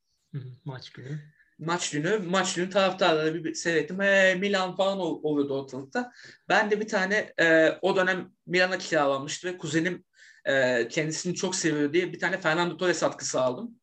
Maç 0.65 0.91
günü. 0.91 1.19
Maç 1.59 1.91
günü. 1.91 2.19
Maç 2.19 2.55
günü 2.55 2.71
taraftarları 2.71 3.45
bir 3.45 3.55
seyrettim. 3.55 4.01
E, 4.01 4.35
Milan 4.35 4.77
falan 4.77 4.99
oluyordu 4.99 5.61
ortalıkta. 5.61 6.13
Ben 6.49 6.71
de 6.71 6.81
bir 6.81 6.89
tane 6.89 7.33
e, 7.41 7.79
o 7.83 7.97
dönem 7.97 8.33
Milan'a 8.47 8.79
kiralanmıştı 8.79 9.49
ve 9.49 9.59
kuzenim 9.59 10.05
e, 10.45 10.89
kendisini 10.89 11.35
çok 11.35 11.55
seviyor 11.55 11.93
diye 11.93 12.13
bir 12.13 12.19
tane 12.19 12.41
Fernando 12.41 12.77
Torres 12.77 13.03
atkısı 13.03 13.41
aldım. 13.41 13.81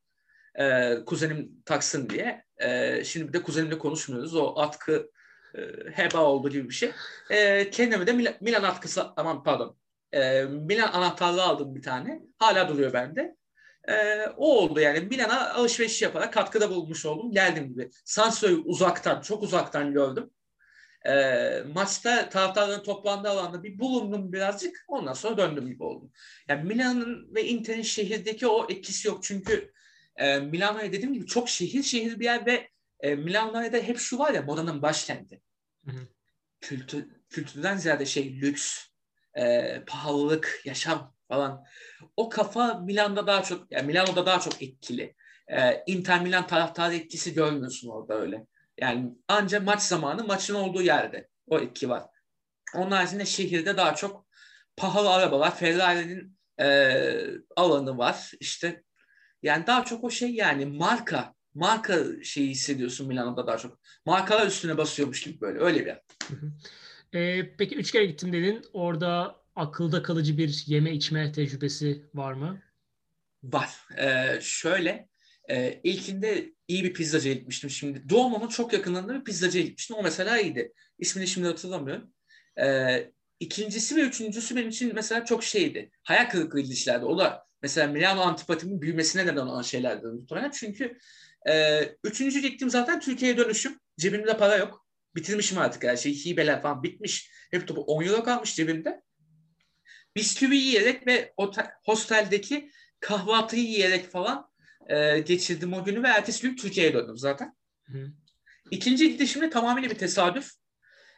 E, 0.60 0.96
kuzenim 1.06 1.52
taksın 1.66 2.10
diye. 2.10 2.46
E, 2.58 3.04
şimdi 3.04 3.28
bir 3.28 3.34
de 3.34 3.44
kuzenimle 3.44 3.78
konuşmuyoruz. 3.78 4.36
O 4.36 4.60
atkı 4.60 5.12
e, 5.56 5.62
heba 5.94 6.20
oldu 6.24 6.50
gibi 6.50 6.70
bir 6.70 6.74
şey. 6.74 6.92
E, 7.30 7.70
kendime 7.70 8.08
de 8.08 8.14
Milan, 8.14 8.34
Milan 8.42 8.64
atkısı 8.64 9.04
aman 9.16 9.44
pardon 9.44 9.78
e, 10.14 10.44
Milan 10.44 10.92
anahtarlığı 10.92 11.44
aldım 11.44 11.76
bir 11.76 11.82
tane. 11.82 12.22
Hala 12.38 12.70
duruyor 12.70 12.94
bende. 12.94 13.36
E, 13.90 14.26
o 14.38 14.58
oldu 14.58 14.80
yani. 14.80 15.00
Milan'a 15.00 15.54
alışveriş 15.54 16.02
yaparak 16.02 16.34
katkıda 16.34 16.70
bulmuş 16.70 17.06
oldum. 17.06 17.32
Geldim 17.32 17.68
gibi. 17.68 17.90
Sanso'yu 18.06 18.64
uzaktan, 18.66 19.22
çok 19.22 19.44
uzaktan 19.44 19.94
gördüm. 19.94 20.30
E, 21.08 21.64
maçta 21.74 22.30
taraftarların 22.30 22.84
toplandığı 22.84 23.30
alanda 23.30 23.64
bir 23.64 23.80
bulundum 23.80 24.34
birazcık. 24.34 24.86
Ondan 24.88 25.14
sonra 25.14 25.38
döndüm 25.38 25.68
gibi 25.68 25.84
oldum. 25.84 26.12
Yani 26.48 26.64
Milan'ın 26.64 27.36
ve 27.36 27.46
Inter'in 27.46 27.82
şehirdeki 27.82 28.48
o 28.48 28.68
etkisi 28.70 29.08
yok. 29.08 29.24
Çünkü 29.24 29.72
e, 30.16 30.40
Milano'ya 30.40 30.92
dediğim 30.92 31.14
gibi 31.14 31.26
çok 31.26 31.50
şehir 31.50 31.84
şehir 31.84 32.20
bir 32.20 32.26
yer 32.26 32.46
ve 32.46 32.70
e, 33.00 33.16
Milano'ya 33.16 33.74
da 33.74 33.78
hep 33.78 33.98
şu 33.98 34.20
var 34.20 34.34
ya 34.34 34.42
modanın 34.42 34.82
başkenti. 34.82 35.42
Hı 35.86 35.92
hı. 35.92 36.08
Kültür, 36.62 37.08
kültürden 37.30 37.78
ziyade 37.78 38.06
şey 38.06 38.42
lüks, 38.42 38.88
e, 39.38 39.84
pahalılık, 39.88 40.62
yaşam 40.66 41.16
falan. 41.28 41.64
O 42.18 42.30
kafa 42.30 42.74
Milan'da 42.74 43.28
daha 43.28 43.44
çok, 43.44 43.72
yani 43.72 43.88
Milano'da 43.88 44.26
daha 44.26 44.40
çok 44.40 44.62
etkili. 44.62 45.16
E, 45.48 45.84
Inter 45.88 46.22
Milan 46.22 46.48
taraftarı 46.48 46.96
etkisi 46.96 47.34
görmüyorsun 47.34 47.90
orada 47.90 48.22
öyle. 48.22 48.46
Yani 48.78 49.14
ancak 49.28 49.64
maç 49.64 49.82
zamanı 49.82 50.24
maçın 50.24 50.56
olduğu 50.56 50.82
yerde 50.82 51.30
o 51.48 51.60
etki 51.60 51.90
var. 51.90 52.04
Onun 52.76 52.92
haricinde 52.92 53.26
şehirde 53.26 53.78
daha 53.78 53.96
çok 53.96 54.28
pahalı 54.78 55.14
arabalar, 55.14 55.56
Ferrari'nin 55.56 56.38
e, 56.60 56.68
alanı 57.56 57.98
var. 57.98 58.32
İşte 58.40 58.84
yani 59.44 59.68
daha 59.68 59.86
çok 59.86 60.04
o 60.04 60.10
şey 60.10 60.30
yani 60.30 60.66
marka 60.66 61.34
marka 61.54 62.24
şeyi 62.24 62.50
hissediyorsun 62.50 63.08
Milano'da 63.08 63.48
daha 63.48 63.58
çok. 63.58 63.80
Markalar 64.06 64.48
üstüne 64.48 64.78
basıyormuş 64.78 65.22
gibi 65.24 65.42
böyle 65.42 65.60
öyle 65.60 65.80
bir 65.80 65.86
yer. 65.86 66.02
E, 67.14 67.52
peki 67.58 67.76
üç 67.76 67.92
kere 67.92 68.06
gittim 68.06 68.34
dedin. 68.34 68.66
Orada 68.74 69.36
akılda 69.56 70.04
kalıcı 70.04 70.38
bir 70.38 70.64
yeme 70.66 70.92
içme 70.92 71.32
tecrübesi 71.32 72.06
var 72.14 72.34
mı? 72.34 72.62
Var. 73.44 73.70
Ee, 73.98 74.40
şöyle 74.42 75.10
e, 75.50 75.80
ilkinde 75.84 76.52
iyi 76.68 76.84
bir 76.84 76.94
pizzacıya 76.94 77.34
gitmiştim 77.34 77.70
şimdi. 77.70 78.10
Duomo'nun 78.10 78.48
çok 78.48 78.74
yakınında 78.74 79.14
bir 79.20 79.24
pizzacıya 79.24 79.64
gitmiştim. 79.64 79.96
O 79.96 80.04
mesela 80.04 80.40
iyiydi. 80.40 80.74
İsmini 81.00 81.28
şimdi 81.28 81.48
hatırlamıyorum. 81.48 82.14
Ee, 82.62 83.12
ikincisi 83.40 83.96
ve 83.96 84.02
üçüncüsü 84.02 84.56
benim 84.56 84.70
için 84.70 84.96
mesela 84.96 85.26
çok 85.26 85.44
şeydi. 85.44 85.92
Hayal 86.04 86.30
kırıklığı 86.30 86.62
işlerdi. 86.62 87.06
O 87.06 87.18
da 87.18 87.46
mesela 87.62 87.88
Milano 87.88 88.22
antipatimin 88.22 88.82
büyümesine 88.82 89.26
neden 89.26 89.48
olan 89.48 89.62
şeylerdi 89.62 90.08
muhtemelen. 90.08 90.52
Çünkü 90.52 90.98
e, 91.50 91.84
üçüncü 92.04 92.40
gittim 92.40 92.70
zaten 92.70 93.00
Türkiye'ye 93.00 93.38
dönüşüm. 93.38 93.80
Cebimde 93.98 94.38
para 94.38 94.56
yok. 94.56 94.88
Bitirmişim 95.16 95.58
artık 95.58 95.84
her 95.84 95.98
şeyi. 95.98 96.26
Hibeler 96.26 96.62
falan 96.62 96.84
bitmiş. 96.84 97.32
Hep 97.52 97.68
topu 97.68 97.82
10 97.82 98.04
euro 98.04 98.24
kalmış 98.24 98.56
cebimde. 98.56 99.02
Bisküvi 100.16 100.58
yiyerek 100.58 101.08
ve 101.08 101.34
hosteldeki 101.86 102.72
kahvaltıyı 103.00 103.64
yiyerek 103.64 104.12
falan 104.12 104.50
e, 104.90 105.20
geçirdim 105.20 105.74
o 105.74 105.84
günü 105.84 106.04
ve 106.04 106.08
ertesi 106.08 106.42
gün 106.42 106.56
Türkiye'ye 106.56 106.94
döndüm 106.94 107.18
zaten. 107.18 107.56
Hı. 107.86 108.12
İkinci 108.72 109.12
gidişimde 109.12 109.50
tamamıyla 109.50 109.90
bir 109.90 109.98
tesadüf. 109.98 110.52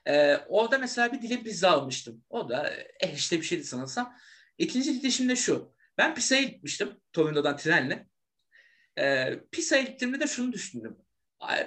E, 0.05 0.35
orada 0.35 0.77
mesela 0.77 1.13
bir 1.13 1.21
dilim 1.21 1.43
pizza 1.43 1.69
almıştım. 1.69 2.23
O 2.29 2.49
da 2.49 2.73
eh 2.99 3.13
işte 3.15 3.37
bir 3.37 3.45
şeydi 3.45 3.63
sanırsam. 3.63 4.15
İkinci 4.57 4.93
gidişimde 4.93 5.35
şu. 5.35 5.73
Ben 5.97 6.15
Pisa'ya 6.15 6.41
gitmiştim 6.41 6.89
Torino'dan 7.13 7.57
trenle. 7.57 8.07
E, 8.99 9.33
Pisa'ya 9.51 9.81
gittiğimde 9.81 10.19
de 10.19 10.27
şunu 10.27 10.53
düşündüm. 10.53 10.97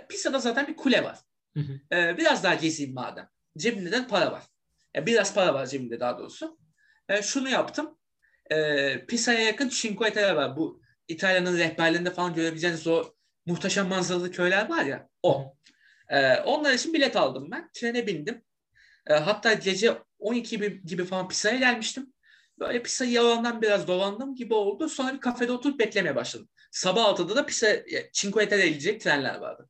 Pisa'da 0.08 0.38
zaten 0.38 0.66
bir 0.66 0.76
kule 0.76 1.04
var. 1.04 1.18
Hı 1.54 1.60
hı. 1.60 1.96
Ee, 1.96 2.18
biraz 2.18 2.44
daha 2.44 2.54
gezeyim 2.54 2.94
madem. 2.94 3.28
Cebimde 3.58 3.92
de 3.92 4.06
para 4.06 4.32
var. 4.32 4.42
Yani 4.94 5.06
biraz 5.06 5.34
para 5.34 5.54
var 5.54 5.66
cebimde 5.66 6.00
daha 6.00 6.18
doğrusu. 6.18 6.58
Ee, 7.08 7.22
şunu 7.22 7.48
yaptım. 7.48 7.98
Ee, 8.50 9.06
Pisa'ya 9.06 9.40
yakın 9.40 9.68
Cinque 9.68 10.12
Terre 10.12 10.36
var. 10.36 10.56
Bu 10.56 10.81
İtalya'nın 11.08 11.58
rehberlerinde 11.58 12.10
falan 12.10 12.34
görebileceğiniz 12.34 12.86
o 12.86 13.14
muhteşem 13.46 13.88
manzaralı 13.88 14.30
köyler 14.30 14.68
var 14.68 14.84
ya. 14.84 15.08
O. 15.22 15.56
Ee, 16.08 16.36
onlar 16.36 16.72
için 16.72 16.94
bilet 16.94 17.16
aldım 17.16 17.50
ben. 17.50 17.70
Trene 17.72 18.06
bindim. 18.06 18.42
Ee, 19.06 19.14
hatta 19.14 19.52
gece 19.52 19.98
12 20.18 20.50
gibi, 20.50 20.82
gibi 20.84 21.04
falan 21.04 21.28
Pisa'ya 21.28 21.58
gelmiştim. 21.58 22.12
Böyle 22.58 22.82
Pisa 22.82 23.04
yalandan 23.04 23.62
biraz 23.62 23.88
dolandım 23.88 24.34
gibi 24.34 24.54
oldu. 24.54 24.88
Sonra 24.88 25.14
bir 25.14 25.20
kafede 25.20 25.52
oturup 25.52 25.80
beklemeye 25.80 26.16
başladım. 26.16 26.48
Sabah 26.70 27.04
6'da 27.04 27.36
da 27.36 27.46
Pisa, 27.46 27.76
Cinque 28.12 28.48
Terre'ye 28.48 28.68
gidecek 28.68 29.00
trenler 29.00 29.34
vardı. 29.34 29.68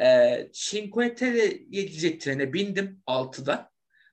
E, 0.00 0.48
Cinque 0.52 1.14
Terre'ye 1.14 1.82
gidecek 1.82 2.20
trene 2.20 2.52
bindim 2.52 3.02
6'da. 3.06 3.70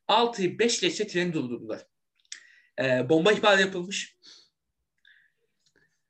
6'yı 0.07 0.59
5 0.59 0.81
geçe 0.81 1.07
treni 1.07 1.33
durdurdular. 1.33 1.85
E, 2.79 3.09
bomba 3.09 3.31
ihbarı 3.31 3.61
yapılmış. 3.61 4.17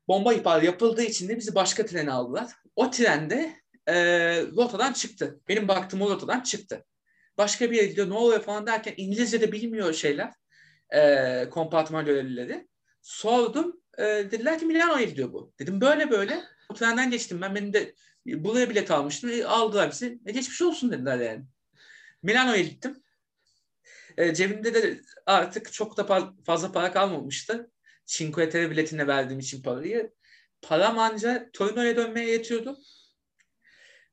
Bomba 0.07 0.33
ihbarı 0.33 0.65
yapıldığı 0.65 1.03
için 1.03 1.29
de 1.29 1.37
bizi 1.37 1.55
başka 1.55 1.85
trene 1.85 2.11
aldılar. 2.11 2.51
O 2.75 2.91
trende 2.91 3.55
e, 3.87 3.95
rotadan 4.41 4.93
çıktı. 4.93 5.39
Benim 5.47 5.67
baktığım 5.67 6.01
o 6.01 6.09
rotadan 6.09 6.41
çıktı. 6.41 6.85
Başka 7.37 7.71
bir 7.71 7.75
yere 7.77 7.87
gidiyor 7.87 8.09
ne 8.09 8.13
oluyor 8.13 8.41
falan 8.41 8.67
derken 8.67 8.93
İngilizce 8.97 9.41
de 9.41 9.51
bilmiyor 9.51 9.93
şeyler. 9.93 10.33
E, 10.89 11.49
kompartman 11.49 12.05
görevlileri. 12.05 12.67
Sordum. 13.01 13.81
E, 13.97 14.03
dediler 14.03 14.59
ki 14.59 14.65
Milano'ya 14.65 15.05
gidiyor 15.05 15.33
bu. 15.33 15.53
Dedim 15.59 15.81
böyle 15.81 16.11
böyle. 16.11 16.43
O 16.69 16.73
trenden 16.73 17.11
geçtim 17.11 17.41
ben. 17.41 17.55
Benim 17.55 17.73
de 17.73 17.95
buraya 18.25 18.69
bilet 18.69 18.91
almıştım. 18.91 19.29
E, 19.29 19.45
aldılar 19.45 19.91
bizi. 19.91 20.19
E, 20.25 20.31
geçmiş 20.31 20.61
olsun 20.61 20.91
dediler 20.91 21.17
yani. 21.17 21.45
Milano'ya 22.23 22.61
gittim. 22.61 23.03
E, 24.17 24.33
cebimde 24.33 24.73
de 24.73 25.01
artık 25.25 25.73
çok 25.73 25.97
da 25.97 26.33
fazla 26.45 26.71
para 26.71 26.91
kalmamıştı. 26.91 27.71
Cinque 28.05 28.49
Terre 28.49 28.71
biletine 28.71 29.07
verdiğim 29.07 29.39
için 29.39 29.61
parayı. 29.61 30.13
Param 30.61 30.99
anca 30.99 31.49
Torino'ya 31.53 31.95
dönmeye 31.95 32.29
yetiyordu. 32.29 32.77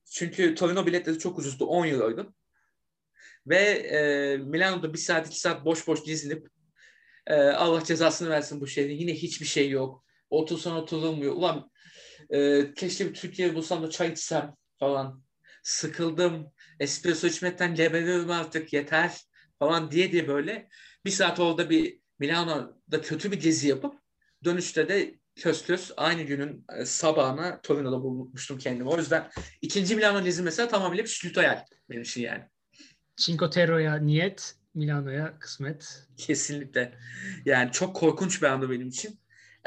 Çünkü 0.05 0.55
Torino 0.55 0.87
biletleri 0.87 1.19
çok 1.19 1.39
ucuzdu. 1.39 1.67
10 1.67 1.87
euroydu. 1.87 2.35
Ve 3.47 3.57
e, 3.57 4.37
Milano'da 4.37 4.93
bir 4.93 4.99
saat 4.99 5.27
iki 5.27 5.41
saat 5.41 5.65
boş 5.65 5.87
boş 5.87 6.05
gezinip 6.05 6.49
e, 7.27 7.35
Allah 7.35 7.85
cezasını 7.85 8.31
versin 8.31 8.61
bu 8.61 8.67
şehrin. 8.67 8.97
Yine 8.97 9.15
hiçbir 9.15 9.47
şey 9.47 9.71
yok. 9.71 10.05
Otursan 10.31 10.77
oturulmuyor. 10.77 11.33
Ulan 11.33 11.71
e, 12.31 12.71
keşke 12.75 13.09
bir 13.09 13.15
Türkiye 13.15 13.55
bulsam 13.55 13.83
da 13.83 13.91
çay 13.91 14.13
içsem 14.13 14.55
falan. 14.79 15.23
Sıkıldım. 15.63 16.53
Espresso 16.81 17.27
içmekten 17.27 17.75
geberiyorum 17.75 18.31
artık 18.31 18.73
yeter 18.73 19.21
falan 19.59 19.91
diye 19.91 20.13
diye 20.13 20.29
böyle 20.29 20.69
bir 21.05 21.11
saat 21.11 21.41
orada 21.41 21.71
bir 21.71 22.02
Milano'da 22.23 23.01
kötü 23.01 23.33
bir 23.33 23.41
gezi 23.41 23.69
yapıp 23.69 23.95
dönüşte 24.45 24.89
de 24.89 25.15
kös 25.37 25.91
aynı 25.97 26.23
günün 26.23 26.65
e, 26.79 26.85
sabahına 26.85 27.61
Torino'da 27.63 28.03
bulmuştum 28.03 28.59
kendimi. 28.59 28.89
O 28.89 28.99
yüzden 28.99 29.31
ikinci 29.63 29.97
Milano 29.97 30.25
gezi 30.25 30.43
mesela 30.43 30.69
tamamıyla 30.69 31.05
bir 31.05 31.09
sülüt 31.09 31.37
hayal 31.37 31.65
benim 31.91 32.03
için 32.03 32.23
yani. 32.23 32.43
Cinque 33.17 33.51
Terre'ya 33.51 33.97
niyet, 33.97 34.55
Milano'ya 34.75 35.39
kısmet. 35.39 36.07
Kesinlikle. 36.17 36.95
Yani 37.45 37.73
çok 37.73 37.97
korkunç 37.97 38.43
bir 38.43 38.47
andı 38.47 38.71
benim 38.71 38.89
için. 38.89 39.19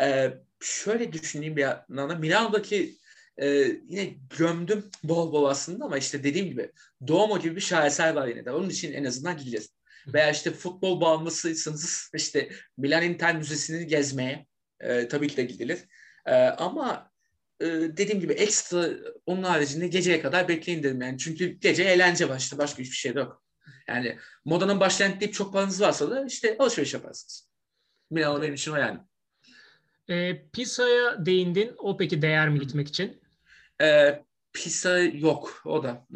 Ee, 0.02 0.34
şöyle 0.60 1.14
düşüneyim 1.14 1.56
bir 1.56 1.62
yandan 1.62 2.20
Milano'daki 2.20 2.98
e, 3.38 3.48
yine 3.88 4.16
gömdüm 4.38 4.86
bol 5.04 5.32
bol 5.32 5.46
aslında 5.46 5.86
ama 5.86 5.98
işte 5.98 6.24
dediğim 6.24 6.48
gibi 6.48 6.72
Duomo 7.08 7.40
gibi 7.40 7.56
bir 7.56 7.62
şaheser 7.62 8.14
var 8.14 8.28
yine 8.28 8.46
de. 8.46 8.52
Onun 8.52 8.70
için 8.70 8.94
en 8.94 9.04
azından 9.04 9.38
gideceğiz. 9.38 9.76
Veya 10.08 10.32
işte 10.32 10.52
futbol 10.52 11.02
bağımlısıysanız 11.02 12.12
işte 12.14 12.50
Milan 12.78 13.04
Inter 13.04 13.38
Müzesi'ni 13.38 13.88
gezmeye 13.88 14.46
e, 14.80 15.08
tabii 15.08 15.28
ki 15.28 15.38
de 15.38 15.44
gidilir. 15.44 15.80
E, 16.26 16.34
ama 16.36 17.12
e, 17.60 17.66
dediğim 17.68 18.20
gibi 18.20 18.34
ekstra 18.34 18.90
onun 19.26 19.44
haricinde 19.44 19.88
geceye 19.88 20.22
kadar 20.22 20.48
bekleyin 20.48 20.84
dedim 20.84 21.02
yani. 21.02 21.18
Çünkü 21.18 21.46
gece 21.46 21.84
eğlence 21.84 22.30
var 22.30 22.40
işte 22.40 22.58
başka 22.58 22.80
hiçbir 22.80 22.96
şey 22.96 23.14
yok. 23.14 23.44
Yani 23.88 24.18
modanın 24.46 24.80
başlangıç 24.80 25.22
deyip 25.22 25.34
çok 25.34 25.54
paranız 25.54 25.82
varsa 25.82 26.12
da 26.12 26.26
işte 26.26 26.56
alışveriş 26.60 26.94
yaparsınız. 26.94 27.50
Milano 28.12 28.42
benim 28.42 28.54
için 28.54 28.72
o 28.72 28.76
yani. 28.76 29.00
E, 30.10 30.48
Pisa'ya 30.54 31.26
değindin. 31.26 31.76
O 31.78 31.98
peki 31.98 32.22
değer 32.22 32.50
mi 32.50 32.60
gitmek 32.60 32.88
için? 32.88 33.22
E, 33.82 34.20
Pisa 34.54 35.00
yok 35.00 35.62
o 35.66 35.84
da. 35.84 36.08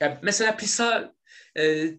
Ya 0.00 0.20
mesela 0.22 0.56
Pisa 0.56 1.14
e, 1.58 1.90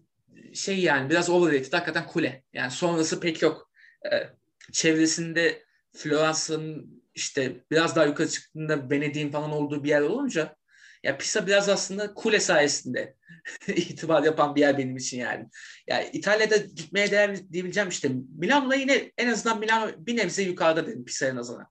şey 0.54 0.80
yani 0.80 1.10
biraz 1.10 1.30
overrated 1.30 1.72
hakikaten 1.72 2.06
kule. 2.06 2.42
Yani 2.52 2.70
sonrası 2.70 3.20
pek 3.20 3.42
yok. 3.42 3.70
E, 4.12 4.28
çevresinde 4.72 5.64
Floransa'nın 5.96 7.02
işte 7.14 7.64
biraz 7.70 7.96
daha 7.96 8.04
yukarı 8.04 8.28
çıktığında 8.28 8.90
Venedik'in 8.90 9.30
falan 9.30 9.50
olduğu 9.50 9.84
bir 9.84 9.88
yer 9.88 10.00
olunca 10.00 10.56
ya 11.02 11.18
Pisa 11.18 11.46
biraz 11.46 11.68
aslında 11.68 12.14
kule 12.14 12.40
sayesinde 12.40 13.14
itibar 13.68 14.22
yapan 14.22 14.54
bir 14.54 14.60
yer 14.60 14.78
benim 14.78 14.96
için 14.96 15.18
yani. 15.18 15.46
Yani 15.86 16.10
İtalya'da 16.12 16.56
gitmeye 16.56 17.10
değer 17.10 17.52
diyebileceğim 17.52 17.88
işte. 17.88 18.10
Milano'da 18.38 18.74
yine 18.74 19.12
en 19.18 19.28
azından 19.28 19.60
Milano 19.60 19.90
bir 19.98 20.16
nebze 20.16 20.42
yukarıda 20.42 20.86
dedim 20.86 21.04
Pisa'ya 21.04 21.36
nazaran. 21.36 21.66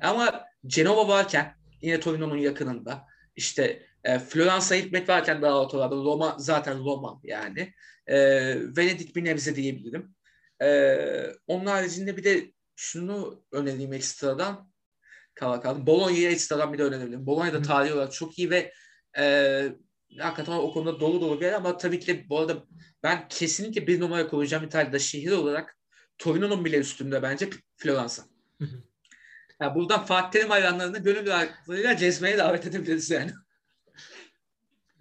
Ama 0.00 0.44
Cenova 0.66 1.08
varken 1.08 1.54
yine 1.80 2.00
Torino'nun 2.00 2.36
yakınında 2.36 3.06
işte 3.36 3.86
e, 4.04 4.18
Floransa'ya 4.18 4.80
gitmek 4.80 5.08
varken 5.08 5.42
daha 5.42 5.60
ortalarda 5.60 5.94
Roma 5.94 6.36
zaten 6.38 6.78
Roma 6.78 7.20
yani. 7.24 7.72
E, 8.06 8.16
Venedik 8.76 9.16
bir 9.16 9.24
nebze 9.24 9.56
diyebilirim. 9.56 10.14
E, 10.62 10.96
onun 11.46 11.66
haricinde 11.66 12.16
bir 12.16 12.24
de 12.24 12.52
şunu 12.76 13.44
önereyim 13.52 13.92
ekstradan. 13.92 14.72
Kala 15.34 15.60
kaldım. 15.60 15.86
Bologna'yı 15.86 16.30
ekstradan 16.30 16.72
bir 16.72 16.78
de 16.78 16.82
önerebilirim. 16.82 17.26
Bologna 17.26 17.52
da 17.52 17.62
tarihi 17.62 17.94
olarak 17.94 18.12
çok 18.12 18.38
iyi 18.38 18.50
ve 18.50 18.72
e, 19.18 19.64
hakikaten 20.18 20.52
o 20.52 20.72
konuda 20.72 21.00
dolu 21.00 21.20
dolu 21.20 21.40
bir 21.40 21.46
yer 21.46 21.52
ama 21.52 21.76
tabii 21.76 22.00
ki 22.00 22.06
de 22.06 22.28
bu 22.28 22.38
arada 22.38 22.64
ben 23.02 23.28
kesinlikle 23.28 23.86
bir 23.86 24.00
numara 24.00 24.28
koyacağım 24.28 24.64
İtalya'da 24.64 24.98
şehir 24.98 25.30
olarak 25.30 25.76
Torino'nun 26.18 26.64
bile 26.64 26.78
üstünde 26.78 27.22
bence 27.22 27.50
Floransa. 27.76 28.22
yani 29.60 29.74
buradan 29.74 30.04
Fatih 30.04 30.30
Terim 30.30 30.50
hayranlarını 30.50 30.98
gönül 30.98 31.26
rahatlığıyla 31.26 31.92
gezmeye 31.92 32.38
davet 32.38 32.66
edebiliriz 32.66 33.10
yani. 33.10 33.30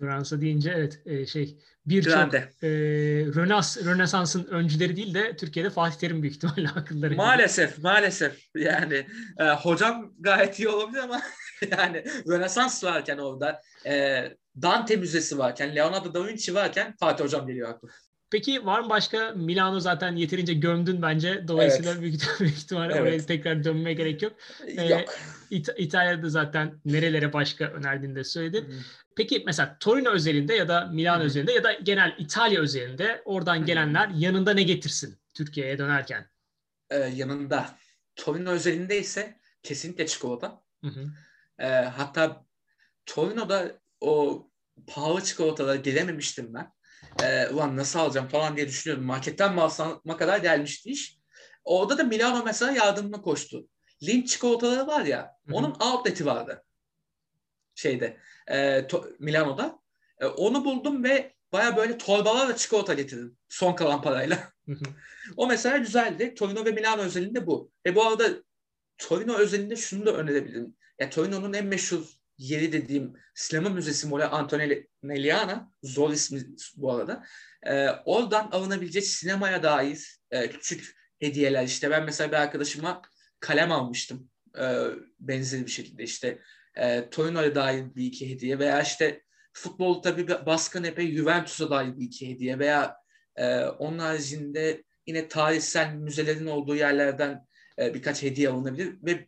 Fransa 0.01 0.41
deyince 0.41 0.73
evet 0.75 1.01
e, 1.05 1.25
şey 1.25 1.57
birçok 1.85 2.33
e, 2.33 2.39
Rönas, 3.35 3.77
Rönesans'ın 3.85 4.43
öncüleri 4.43 4.95
değil 4.95 5.13
de 5.13 5.35
Türkiye'de 5.35 5.69
Fatih 5.69 5.97
Terim 5.97 6.21
büyük 6.21 6.35
ihtimalle 6.35 6.69
akılları. 6.69 7.15
Maalesef 7.15 7.75
gibi. 7.75 7.83
maalesef 7.83 8.47
yani 8.55 9.05
e, 9.39 9.43
hocam 9.43 10.13
gayet 10.19 10.59
iyi 10.59 10.69
olabilir 10.69 10.99
ama 10.99 11.21
yani 11.71 12.03
Rönesans 12.27 12.83
varken 12.83 13.17
orada 13.17 13.61
e, 13.85 14.23
Dante 14.61 14.95
Müzesi 14.95 15.37
varken 15.37 15.75
Leonardo 15.75 16.13
da 16.13 16.27
Vinci 16.27 16.55
varken 16.55 16.95
Fatih 16.99 17.23
hocam 17.23 17.47
geliyor 17.47 17.69
aklıma. 17.69 17.93
Peki 18.31 18.65
var 18.65 18.79
mı 18.79 18.89
başka? 18.89 19.31
Milano 19.35 19.79
zaten 19.79 20.15
yeterince 20.15 20.53
gömdün 20.53 21.01
bence. 21.01 21.47
Dolayısıyla 21.47 21.91
evet. 21.91 22.01
büyük, 22.01 22.21
büyük 22.39 22.57
ihtimalle 22.57 22.93
evet. 22.93 23.01
oraya 23.01 23.25
tekrar 23.25 23.63
dönmeye 23.63 23.93
gerek 23.93 24.21
yok. 24.21 24.33
Yok. 24.67 24.79
Ee, 24.79 25.05
İt- 25.51 25.77
İtalya'da 25.77 26.29
zaten 26.29 26.73
nerelere 26.85 27.33
başka 27.33 27.65
önerdiğini 27.65 28.15
de 28.15 28.23
söyledin. 28.23 28.75
Peki 29.21 29.43
mesela 29.45 29.77
Torino 29.79 30.09
özelinde 30.09 30.53
ya 30.55 30.67
da 30.67 30.85
Milano 30.85 31.17
Hı-hı. 31.17 31.25
özelinde 31.25 31.51
ya 31.51 31.63
da 31.63 31.73
genel 31.73 32.15
İtalya 32.19 32.61
özelinde 32.61 33.21
oradan 33.25 33.65
gelenler 33.65 34.09
yanında 34.09 34.53
ne 34.53 34.63
getirsin 34.63 35.19
Türkiye'ye 35.33 35.77
dönerken? 35.77 36.29
Ee, 36.89 36.95
yanında. 36.95 37.77
Torino 38.15 38.49
özelinde 38.49 38.99
ise 38.99 39.39
kesinlikle 39.63 40.07
çikolata. 40.07 40.63
Ee, 41.59 41.67
hatta 41.67 42.45
Torino'da 43.05 43.79
o 43.99 44.43
pahalı 44.87 45.23
çikolatalara 45.23 45.75
gelememiştim 45.75 46.53
ben 46.53 46.73
e, 47.23 47.47
ulan 47.47 47.77
nasıl 47.77 47.99
alacağım 47.99 48.27
falan 48.27 48.57
diye 48.57 48.67
düşünüyordum. 48.67 49.05
Marketten 49.05 49.53
mi 49.53 49.61
alsama 49.61 50.17
kadar 50.17 50.37
gelmişti 50.37 50.89
iş. 50.89 51.17
Orada 51.63 51.97
da 51.97 52.03
Milano 52.03 52.43
mesela 52.45 52.71
yardımına 52.71 53.21
koştu. 53.21 53.67
Lindt 54.03 54.27
çikolataları 54.27 54.87
var 54.87 55.05
ya 55.05 55.21
Hı-hı. 55.45 55.55
onun 55.55 55.71
outlet'i 55.79 56.25
vardı. 56.25 56.63
Şeyde 57.75 58.17
e, 58.51 58.87
to, 58.87 59.09
Milano'da. 59.19 59.79
E, 60.19 60.25
onu 60.25 60.65
buldum 60.65 61.03
ve 61.03 61.33
baya 61.53 61.77
böyle 61.77 61.97
torbalarla 61.97 62.55
çikolata 62.55 62.93
getirdim. 62.93 63.37
Son 63.49 63.73
kalan 63.75 64.01
parayla. 64.01 64.53
o 65.37 65.47
mesela 65.47 65.77
güzeldi. 65.77 66.35
Torino 66.35 66.65
ve 66.65 66.71
Milano 66.71 67.01
özelinde 67.01 67.47
bu. 67.47 67.71
E 67.85 67.95
bu 67.95 68.07
arada 68.07 68.43
Torino 68.97 69.33
özelinde 69.37 69.75
şunu 69.75 70.05
da 70.05 70.13
önerebilirim. 70.13 70.75
Ya 70.99 71.09
Torino'nun 71.09 71.53
en 71.53 71.65
meşhur 71.65 72.05
yeri 72.37 72.73
dediğim 72.73 73.13
sinema 73.35 73.69
müzesi 73.69 74.07
Mola 74.07 74.31
Antonelliana 74.31 75.71
zor 75.83 76.11
ismi 76.11 76.41
bu 76.75 76.93
arada. 76.93 77.25
E, 77.63 77.89
oradan 77.89 78.49
alınabilecek 78.51 79.03
sinemaya 79.03 79.63
dair 79.63 80.19
e, 80.31 80.49
küçük 80.49 80.95
hediyeler 81.19 81.63
işte 81.63 81.91
ben 81.91 82.05
mesela 82.05 82.31
bir 82.31 82.35
arkadaşıma 82.35 83.01
kalem 83.39 83.71
almıştım 83.71 84.29
e, 84.59 84.85
benzeri 85.19 85.65
bir 85.65 85.71
şekilde 85.71 86.03
işte 86.03 86.39
e, 86.75 87.09
Torino'ya 87.09 87.55
dair 87.55 87.95
bir 87.95 88.05
iki 88.05 88.29
hediye 88.29 88.59
veya 88.59 88.81
işte 88.81 89.21
futbol 89.53 90.01
tabii 90.01 90.27
baskın 90.27 90.83
epey 90.83 91.15
Juventus'a 91.15 91.69
dair 91.69 91.97
bir 91.97 92.05
iki 92.05 92.29
hediye 92.29 92.59
veya 92.59 92.97
e, 93.35 93.63
onun 93.63 93.99
haricinde 93.99 94.83
yine 95.07 95.27
tarihsel 95.27 95.93
müzelerin 95.93 96.47
olduğu 96.47 96.75
yerlerden 96.75 97.47
e, 97.79 97.93
birkaç 97.93 98.23
hediye 98.23 98.49
alınabilir 98.49 98.95
ve 99.03 99.27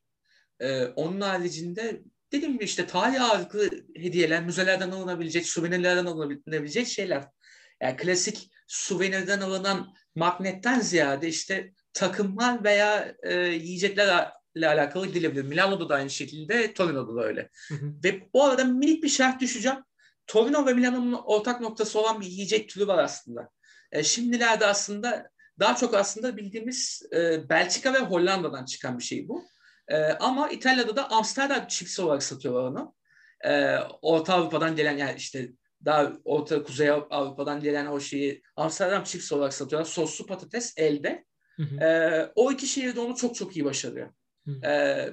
e, 0.60 0.86
onun 0.86 1.22
haricinde 1.22 2.02
dediğim 2.32 2.54
gibi 2.54 2.64
işte 2.64 2.88
tarih 2.88 3.22
ağırlıklı 3.22 3.70
hediyeler, 3.96 4.44
müzelerden 4.44 4.92
alınabilecek, 4.92 5.46
suvenirlerden 5.46 6.06
alınabilecek 6.06 6.88
şeyler. 6.88 7.24
Yani 7.82 7.98
klasik 7.98 8.50
suvenirden 8.68 9.42
alınan 9.42 9.94
magnetten 10.16 10.80
ziyade 10.80 11.28
işte 11.28 11.74
takımlar 11.94 12.64
veya 12.64 13.16
e, 13.24 13.36
yiyeceklerle 14.56 14.82
alakalı 14.82 15.08
gidilebilir. 15.08 15.44
Milano'da 15.44 15.90
da 15.90 15.96
aynı 15.96 16.10
şekilde, 16.10 16.74
Torino'da 16.74 17.16
da 17.16 17.24
öyle. 17.24 17.50
Hı 17.70 17.76
hı. 17.76 17.94
Ve 18.04 18.30
bu 18.34 18.44
arada 18.44 18.64
minik 18.64 19.04
bir 19.04 19.10
şart 19.10 19.42
düşeceğim. 19.42 19.78
Torino 20.28 20.66
ve 20.66 20.74
Milano'nun 20.74 21.14
ortak 21.14 21.62
noktası 21.62 22.00
olan 22.00 22.22
bir 22.22 22.26
yiyecek 22.26 22.70
türü 22.70 22.88
var 22.88 22.98
aslında. 22.98 23.50
E, 23.92 24.04
şimdilerde 24.04 24.66
aslında 24.66 25.30
daha 25.60 25.76
çok 25.76 25.94
aslında 25.94 26.38
bildiğimiz 26.38 27.02
e, 27.14 27.50
Belçika 27.50 27.94
ve 27.94 28.00
Hollanda'dan 28.00 28.66
çıkan 28.66 28.98
bir 28.98 29.04
şey 29.04 29.28
bu. 29.28 29.44
E, 29.88 29.98
ama 29.98 30.50
İtalya'da 30.50 30.96
da 30.96 31.12
Amsterdam 31.12 31.68
çipsi 31.68 32.02
olarak 32.02 32.24
satıyorlar 32.24 32.64
onu. 32.64 32.96
E, 33.46 33.78
Orta 34.02 34.34
Avrupa'dan 34.34 34.76
gelen 34.76 34.98
yani 34.98 35.16
işte 35.18 35.52
daha 35.86 36.14
Orta 36.26 36.64
Kuzey 36.64 36.90
Avrupa'dan 36.90 37.60
gelen 37.60 37.86
o 37.86 38.00
şeyi 38.00 38.42
Amsterdam 38.56 39.04
çipsi 39.04 39.36
olarak 39.36 39.54
satıyorlar. 39.54 39.90
Soslu 39.90 40.26
patates 40.26 40.74
elde. 40.78 41.26
Hı 41.58 41.64
hı. 41.64 41.86
E, 41.86 42.32
o 42.36 42.52
iki 42.52 42.68
şehirde 42.68 43.00
onu 43.00 43.16
çok 43.16 43.36
çok 43.36 43.58
iyi 43.58 43.66
başarıyor. 43.66 44.10
E, 44.64 45.10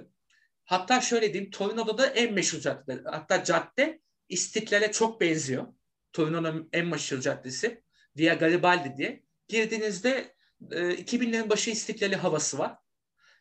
hatta 0.65 1.01
şöyle 1.01 1.33
diyeyim 1.33 1.51
Torino'da 1.51 1.99
da 1.99 2.07
en 2.07 2.35
meşhur 2.35 2.61
cadde. 2.61 3.03
Hatta 3.05 3.45
cadde 3.45 4.01
İstiklal'e 4.29 4.93
çok 4.93 5.21
benziyor. 5.21 5.67
Torino'nun 6.13 6.69
en 6.73 6.87
meşhur 6.87 7.21
caddesi. 7.21 7.83
Via 8.17 8.35
Garibaldi 8.35 8.97
diye. 8.97 9.23
Girdiğinizde 9.49 10.35
e, 10.71 10.77
2000'lerin 10.77 11.49
başı 11.49 11.71
İstiklal'i 11.71 12.17
havası 12.17 12.59
var. 12.59 12.77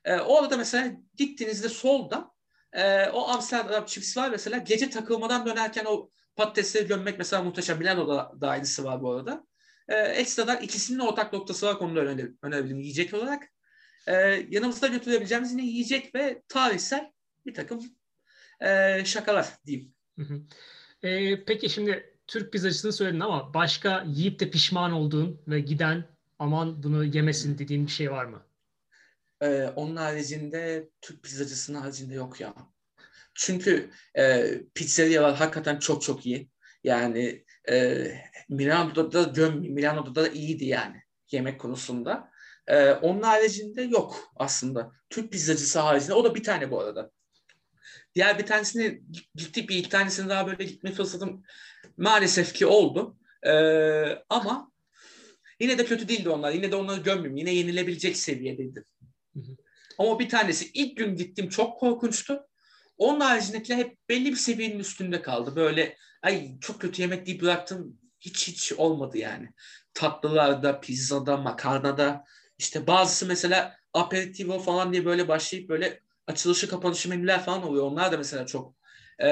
E, 0.06 0.16
orada 0.16 0.58
mesela 0.58 0.92
gittiğinizde 1.16 1.70
solda 1.70 2.32
e, 2.74 3.10
o 3.10 3.28
Amsterdam 3.28 3.86
çiftsi 3.86 4.20
var 4.20 4.30
mesela. 4.30 4.58
Gece 4.58 4.90
takılmadan 4.90 5.46
dönerken 5.46 5.86
o 5.86 6.10
patatesleri 6.36 6.88
gömmek 6.88 7.18
mesela 7.18 7.44
muhteşem. 7.44 7.78
Milano'da 7.78 8.42
da 8.42 8.50
aynısı 8.50 8.84
var 8.84 9.02
bu 9.02 9.12
arada. 9.12 9.48
E, 9.88 9.96
ekstradan 9.96 10.62
ikisinin 10.62 11.00
ortak 11.00 11.34
noktası 11.34 11.66
var 11.66 11.78
konuda 11.78 12.00
öne, 12.00 12.26
önerebilirim 12.42 12.80
yiyecek 12.80 13.14
olarak. 13.14 13.52
E, 14.10 14.46
yanımızda 14.50 14.88
götürebileceğimiz 14.88 15.52
yine 15.52 15.66
yiyecek 15.66 16.16
ve 16.16 16.42
tarihsel 16.48 17.12
bir 17.46 17.54
takım 17.54 17.82
e, 18.62 19.02
şakalar 19.06 19.48
diyeyim. 19.66 19.94
Hı 20.20 20.26
hı. 20.26 20.42
E, 21.08 21.44
peki 21.46 21.70
şimdi 21.70 22.18
Türk 22.28 22.54
pizzacısını 22.54 22.94
söyledin 22.94 23.20
ama 23.20 23.54
başka 23.54 24.04
yiyip 24.08 24.40
de 24.40 24.50
pişman 24.50 24.92
olduğun 24.92 25.42
ve 25.48 25.60
giden 25.60 26.06
aman 26.40 26.84
bunu 26.84 27.06
yemesin 27.06 27.58
dediğin 27.58 27.86
bir 27.86 27.92
şey 27.92 28.12
var 28.12 28.26
mı? 28.26 28.46
Ee, 29.42 29.64
onun 29.76 29.96
haricinde 29.96 30.90
Türk 31.02 31.24
pizzacısının 31.24 31.82
haricinde 31.82 32.14
yok 32.14 32.42
ya. 32.42 32.54
Çünkü 33.36 33.90
e, 34.18 34.54
pizzeriyalar 34.76 35.36
hakikaten 35.36 35.80
çok 35.80 36.02
çok 36.02 36.26
iyi. 36.26 36.50
Yani 36.84 37.46
e, 37.70 38.08
Milano'da 38.50 39.12
da 39.12 39.24
göm, 39.24 39.60
Milano'da 39.60 40.16
da 40.16 40.30
iyiydi 40.30 40.66
yani 40.66 41.04
yemek 41.32 41.60
konusunda. 41.60 42.32
E, 42.70 42.92
onun 42.92 43.22
haricinde 43.22 43.82
yok 43.82 44.32
aslında. 44.36 44.92
Türk 45.10 45.32
pizzacısı 45.32 45.80
haricinde. 45.80 46.14
O 46.14 46.24
da 46.24 46.36
bir 46.36 46.44
tane 46.44 46.72
bu 46.72 46.80
arada. 46.80 47.12
Diğer 48.16 48.40
bir 48.40 48.46
tanesini 48.46 49.02
gittik 49.36 49.70
bir 49.70 49.78
iki 49.78 49.90
tanesini 49.90 50.30
daha 50.30 50.48
böyle 50.48 50.64
gitme 50.64 50.92
fırsatım 50.92 51.44
maalesef 51.98 52.54
ki 52.54 52.66
oldu. 52.66 53.18
Ee, 53.44 54.24
ama 54.30 54.72
yine 55.60 55.78
de 55.78 55.86
kötü 55.86 56.08
değildi 56.08 56.30
onlar. 56.30 56.52
Yine 56.52 56.72
de 56.72 56.76
onları 56.76 57.02
gömmeyeyim. 57.02 57.38
Yine 57.38 57.54
yenilebilecek 57.54 58.18
seviyedeydi. 58.18 58.84
Ama 59.98 60.20
bir 60.20 60.30
tanesi 60.30 60.72
ilk 60.74 60.98
gün 60.98 61.16
gittim 61.16 61.50
çok 61.50 61.80
korkunçtu. 61.80 62.48
Onun 62.98 63.20
haricindekiler 63.20 63.78
hep 63.78 64.10
belli 64.10 64.32
bir 64.32 64.36
seviyenin 64.36 64.80
üstünde 64.80 65.22
kaldı. 65.22 65.56
Böyle 65.56 65.98
ay 66.22 66.60
çok 66.60 66.82
kötü 66.82 67.02
yemek 67.02 67.26
deyip 67.26 67.42
bıraktım. 67.42 68.00
Hiç 68.20 68.48
hiç 68.48 68.74
olmadı 68.74 69.18
yani. 69.18 69.50
Tatlılarda, 69.94 70.80
pizzada, 70.80 71.38
makarnada. 71.38 72.26
İşte 72.60 72.88
bazısı 72.88 73.26
mesela 73.26 73.76
aperitivo 73.94 74.60
falan 74.60 74.94
diye 74.94 75.06
böyle 75.06 75.28
başlayıp 75.28 75.70
böyle 75.70 76.00
açılışı 76.28 76.70
kapanışı 76.70 77.10
menüler 77.10 77.44
falan 77.46 77.64
oluyor. 77.64 77.84
Onlar 77.84 78.12
da 78.12 78.18
mesela 78.18 78.46
çok 78.46 78.76
e, 79.20 79.28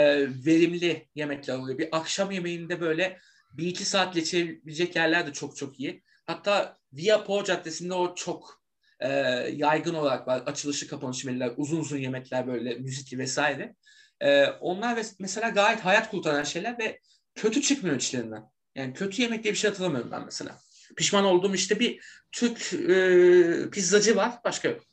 verimli 0.46 1.08
yemekler 1.16 1.58
oluyor. 1.58 1.78
Bir 1.78 1.90
akşam 1.92 2.32
yemeğinde 2.32 2.82
böyle 2.82 3.20
bir 3.54 3.68
iki 3.68 3.86
saat 3.86 4.14
geçebilecek 4.14 4.96
yerler 4.96 5.28
de 5.28 5.34
çok 5.34 5.58
çok 5.58 5.80
iyi. 5.80 6.04
Hatta 6.26 6.78
Via 6.94 7.24
Po 7.24 7.44
Caddesi'nde 7.44 7.94
o 7.94 8.16
çok 8.16 8.64
e, 9.00 9.10
yaygın 9.54 9.94
olarak 9.94 10.28
var. 10.28 10.44
Açılışı 10.46 10.88
kapanışı 10.88 11.28
menüler, 11.28 11.54
uzun 11.58 11.80
uzun 11.80 11.98
yemekler 11.98 12.48
böyle 12.48 12.76
müzikli 12.76 13.18
vesaire. 13.18 13.76
E, 14.22 14.46
onlar 14.46 15.06
mesela 15.20 15.50
gayet 15.50 15.80
hayat 15.80 16.12
kurtaran 16.12 16.44
şeyler 16.44 16.80
ve 16.80 17.00
kötü 17.36 17.62
çıkmıyor 17.62 17.96
içlerinden. 17.96 18.44
Yani 18.76 18.94
kötü 18.94 19.22
yemek 19.22 19.44
diye 19.44 19.54
bir 19.54 19.60
şey 19.60 19.70
hatırlamıyorum 19.70 20.12
ben 20.12 20.26
mesela. 20.26 20.60
Pişman 20.96 21.26
olduğum 21.26 21.56
işte 21.56 21.80
bir 21.80 22.04
Türk 22.32 22.74
e, 22.74 23.70
pizzacı 23.70 24.16
var. 24.16 24.34
Başka 24.44 24.68
yok. 24.68 24.84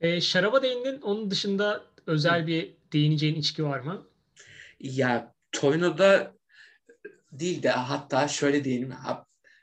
E, 0.00 0.20
şaraba 0.20 0.62
değindin. 0.62 1.00
Onun 1.00 1.30
dışında 1.30 1.84
özel 2.06 2.46
bir 2.46 2.76
değineceğin 2.92 3.34
içki 3.34 3.64
var 3.64 3.80
mı? 3.80 4.06
Ya 4.80 5.34
Torino'da 5.52 6.34
değil 7.32 7.62
de 7.62 7.70
hatta 7.70 8.28
şöyle 8.28 8.64
diyelim. 8.64 8.94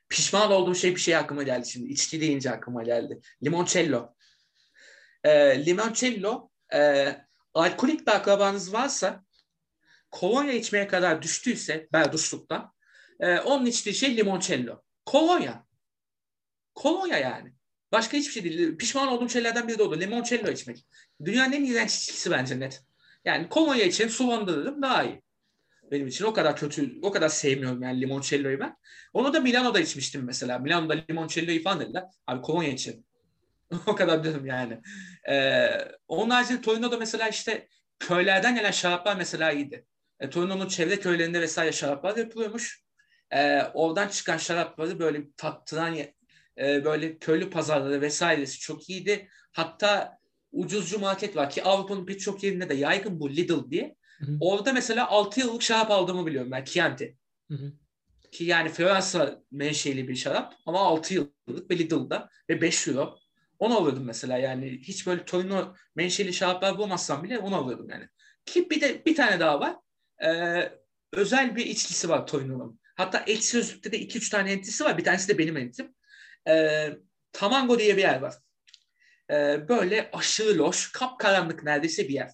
Pişman 0.09 0.51
olduğum 0.51 0.75
şey 0.75 0.95
bir 0.95 1.01
şey 1.01 1.15
aklıma 1.15 1.43
geldi 1.43 1.69
şimdi. 1.69 1.89
İçki 1.89 2.21
deyince 2.21 2.51
aklıma 2.51 2.83
geldi. 2.83 3.19
Limoncello. 3.43 4.15
E, 5.23 5.65
limoncello 5.65 6.49
e, 6.73 7.11
alkolik 7.53 8.07
bir 8.07 8.11
akrabanız 8.11 8.73
varsa 8.73 9.25
kolonya 10.11 10.53
içmeye 10.53 10.87
kadar 10.87 11.21
düştüyse 11.21 11.87
berduşluktan 11.93 12.73
e, 13.19 13.39
onun 13.39 13.65
içtiği 13.65 13.93
şey 13.93 14.17
limoncello. 14.17 14.84
Kolonya. 15.05 15.65
Kolonya 16.75 17.17
yani. 17.17 17.53
Başka 17.91 18.17
hiçbir 18.17 18.33
şey 18.33 18.43
değil. 18.43 18.77
Pişman 18.77 19.07
olduğum 19.07 19.29
şeylerden 19.29 19.67
biri 19.67 19.77
de 19.77 19.83
oldu. 19.83 19.99
Limoncello 19.99 20.51
içmek. 20.51 20.85
Dünyanın 21.25 21.53
en 21.53 21.63
iğrenç 21.63 21.95
içkisi 21.95 22.31
bence 22.31 22.59
net. 22.59 22.81
Yani 23.25 23.49
kolonya 23.49 23.85
için 23.85 24.07
sulandırırım 24.07 24.81
daha 24.81 25.03
iyi. 25.03 25.21
Benim 25.91 26.07
için 26.07 26.25
o 26.25 26.33
kadar 26.33 26.55
kötü, 26.55 26.99
o 27.01 27.11
kadar 27.11 27.29
sevmiyorum 27.29 27.83
yani 27.83 28.01
limoncello'yu 28.01 28.59
ben. 28.59 28.77
Onu 29.13 29.33
da 29.33 29.39
Milano'da 29.39 29.79
içmiştim 29.79 30.23
mesela. 30.23 30.59
Milano'da 30.59 30.93
limoncello'yu 31.09 31.63
falan 31.63 31.79
dediler. 31.79 32.03
Abi 32.27 32.41
kolonya 32.41 32.69
için. 32.69 33.05
o 33.87 33.95
kadar 33.95 34.23
dedim 34.23 34.45
yani. 34.45 34.81
Ee, 35.29 35.69
onun 36.07 36.29
haricinde 36.29 36.61
Torino'da 36.61 36.97
mesela 36.97 37.29
işte 37.29 37.67
köylerden 37.99 38.55
gelen 38.55 38.71
şaraplar 38.71 39.15
mesela 39.15 39.51
iyiydi. 39.51 39.85
E, 40.19 40.29
Torino'nun 40.29 40.67
çevre 40.67 40.99
köylerinde 40.99 41.41
vesaire 41.41 41.71
şaraplar 41.71 42.17
yapılıyormuş. 42.17 42.84
E, 43.31 43.61
oradan 43.73 44.07
çıkan 44.07 44.37
şarapları 44.37 44.99
böyle 44.99 45.31
tattıran 45.37 45.95
e, 46.57 46.85
böyle 46.85 47.17
köylü 47.17 47.49
pazarları 47.49 48.01
vesairesi 48.01 48.59
çok 48.59 48.89
iyiydi. 48.89 49.29
Hatta 49.51 50.17
ucuzcu 50.51 50.99
market 50.99 51.35
var 51.35 51.49
ki 51.49 51.63
Avrupa'nın 51.63 52.07
birçok 52.07 52.43
yerinde 52.43 52.69
de 52.69 52.73
yaygın 52.73 53.19
bu 53.19 53.29
Lidl 53.29 53.71
diye. 53.71 53.95
Hı 54.19 54.25
hı. 54.25 54.37
Orada 54.39 54.73
mesela 54.73 55.09
6 55.09 55.39
yıllık 55.39 55.61
şarap 55.61 55.91
aldığımı 55.91 56.25
biliyorum 56.25 56.51
ben 56.51 56.63
Chianti. 56.63 57.17
Hı 57.51 57.53
hı. 57.53 57.73
Ki 58.31 58.43
yani 58.43 58.69
Fransa 58.69 59.41
menşeli 59.51 60.07
bir 60.07 60.15
şarap 60.15 60.55
ama 60.65 60.79
6 60.79 61.13
yıllık 61.13 61.71
ve 61.71 61.77
Lidl'da 61.77 62.29
ve 62.49 62.61
5 62.61 62.87
euro. 62.87 63.17
Onu 63.59 63.77
alıyordum 63.77 64.03
mesela 64.03 64.37
yani 64.37 64.79
hiç 64.81 65.07
böyle 65.07 65.25
Torino 65.25 65.75
menşeli 65.95 66.33
şaraplar 66.33 66.77
bulmazsam 66.77 67.23
bile 67.23 67.39
onu 67.39 67.55
alıyordum 67.55 67.89
yani. 67.89 68.07
Ki 68.45 68.69
bir 68.69 68.81
de 68.81 69.05
bir 69.05 69.15
tane 69.15 69.39
daha 69.39 69.59
var. 69.59 69.75
Ee, 70.25 70.71
özel 71.13 71.55
bir 71.55 71.65
içkisi 71.65 72.09
var 72.09 72.27
Torino'nun. 72.27 72.79
Hatta 72.95 73.23
ekşi 73.27 73.47
sözlükte 73.47 73.91
de 73.91 73.97
2-3 73.97 74.31
tane 74.31 74.51
entisi 74.51 74.83
var. 74.83 74.97
Bir 74.97 75.03
tanesi 75.03 75.27
de 75.27 75.37
benim 75.37 75.57
entim. 75.57 75.95
Ee, 76.47 76.89
Tamango 77.31 77.79
diye 77.79 77.97
bir 77.97 78.01
yer 78.01 78.21
var 78.21 78.35
e, 79.31 79.67
böyle 79.69 80.09
aşırı 80.13 80.57
loş, 80.57 80.91
kapkaranlık 80.91 81.63
neredeyse 81.63 82.07
bir 82.07 82.13
yer. 82.13 82.31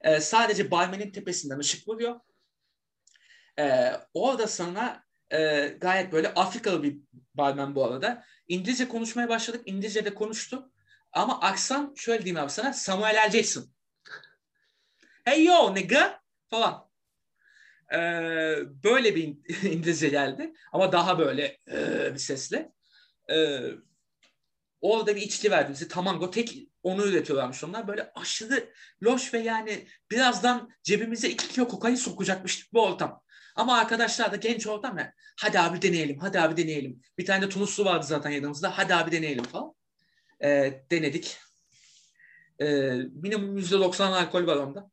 E, 0.00 0.20
sadece 0.20 0.70
barmenin 0.70 1.12
tepesinden 1.12 1.58
ışık 1.58 1.88
vuruyor. 1.88 2.20
E, 3.58 3.92
orada 4.14 4.46
sana 4.46 5.04
e, 5.32 5.66
gayet 5.80 6.12
böyle 6.12 6.28
Afrikalı 6.34 6.82
bir 6.82 6.98
barmen 7.34 7.74
bu 7.74 7.84
arada. 7.84 8.24
İngilizce 8.48 8.88
konuşmaya 8.88 9.28
başladık. 9.28 9.62
İngilizce 9.66 10.04
de 10.04 10.14
konuştu. 10.14 10.72
Ama 11.12 11.40
aksan 11.40 11.94
şöyle 11.96 12.24
diyeyim 12.24 12.44
abi 12.44 12.50
sana 12.50 12.72
Samuel 12.72 13.26
L. 13.26 13.30
Jackson. 13.30 13.64
Hey 15.24 15.44
yo 15.44 15.74
nigga 15.74 16.20
falan. 16.50 16.91
Ee, 17.92 18.56
böyle 18.84 19.16
bir 19.16 19.24
İngilizce 19.70 20.08
geldi. 20.08 20.52
Ama 20.72 20.92
daha 20.92 21.18
böyle 21.18 21.58
e, 21.72 22.14
bir 22.14 22.18
sesle. 22.18 22.72
Ee, 23.30 23.60
Orada 24.82 25.16
bir 25.16 25.22
içki 25.22 25.50
verdi 25.50 25.72
bize. 25.72 25.88
Tamango 25.88 26.30
tek 26.30 26.58
onu 26.82 27.06
üretiyorlarmış 27.06 27.64
onlar. 27.64 27.88
Böyle 27.88 28.12
aşırı 28.14 28.72
loş 29.02 29.34
ve 29.34 29.38
yani 29.38 29.86
birazdan 30.10 30.70
cebimize 30.82 31.28
iki 31.28 31.48
kilo 31.48 31.68
kokain 31.68 31.94
sokacakmış 31.94 32.72
bu 32.72 32.82
ortam. 32.82 33.22
Ama 33.56 33.78
arkadaşlar 33.78 34.32
da 34.32 34.36
genç 34.36 34.66
ortam 34.66 34.98
ya. 34.98 35.12
Hadi 35.40 35.60
abi 35.60 35.82
deneyelim, 35.82 36.18
hadi 36.18 36.40
abi 36.40 36.56
deneyelim. 36.56 37.00
Bir 37.18 37.26
tane 37.26 37.42
de 37.42 37.48
Tunuslu 37.48 37.84
vardı 37.84 38.06
zaten 38.06 38.30
yanımızda. 38.30 38.78
Hadi 38.78 38.94
abi 38.94 39.12
deneyelim 39.12 39.44
falan. 39.44 39.74
Ee, 40.44 40.84
denedik. 40.90 41.38
Ee, 42.60 42.64
minimum 43.12 43.58
%90 43.58 44.02
alkol 44.02 44.46
var 44.46 44.56
onda. 44.56 44.90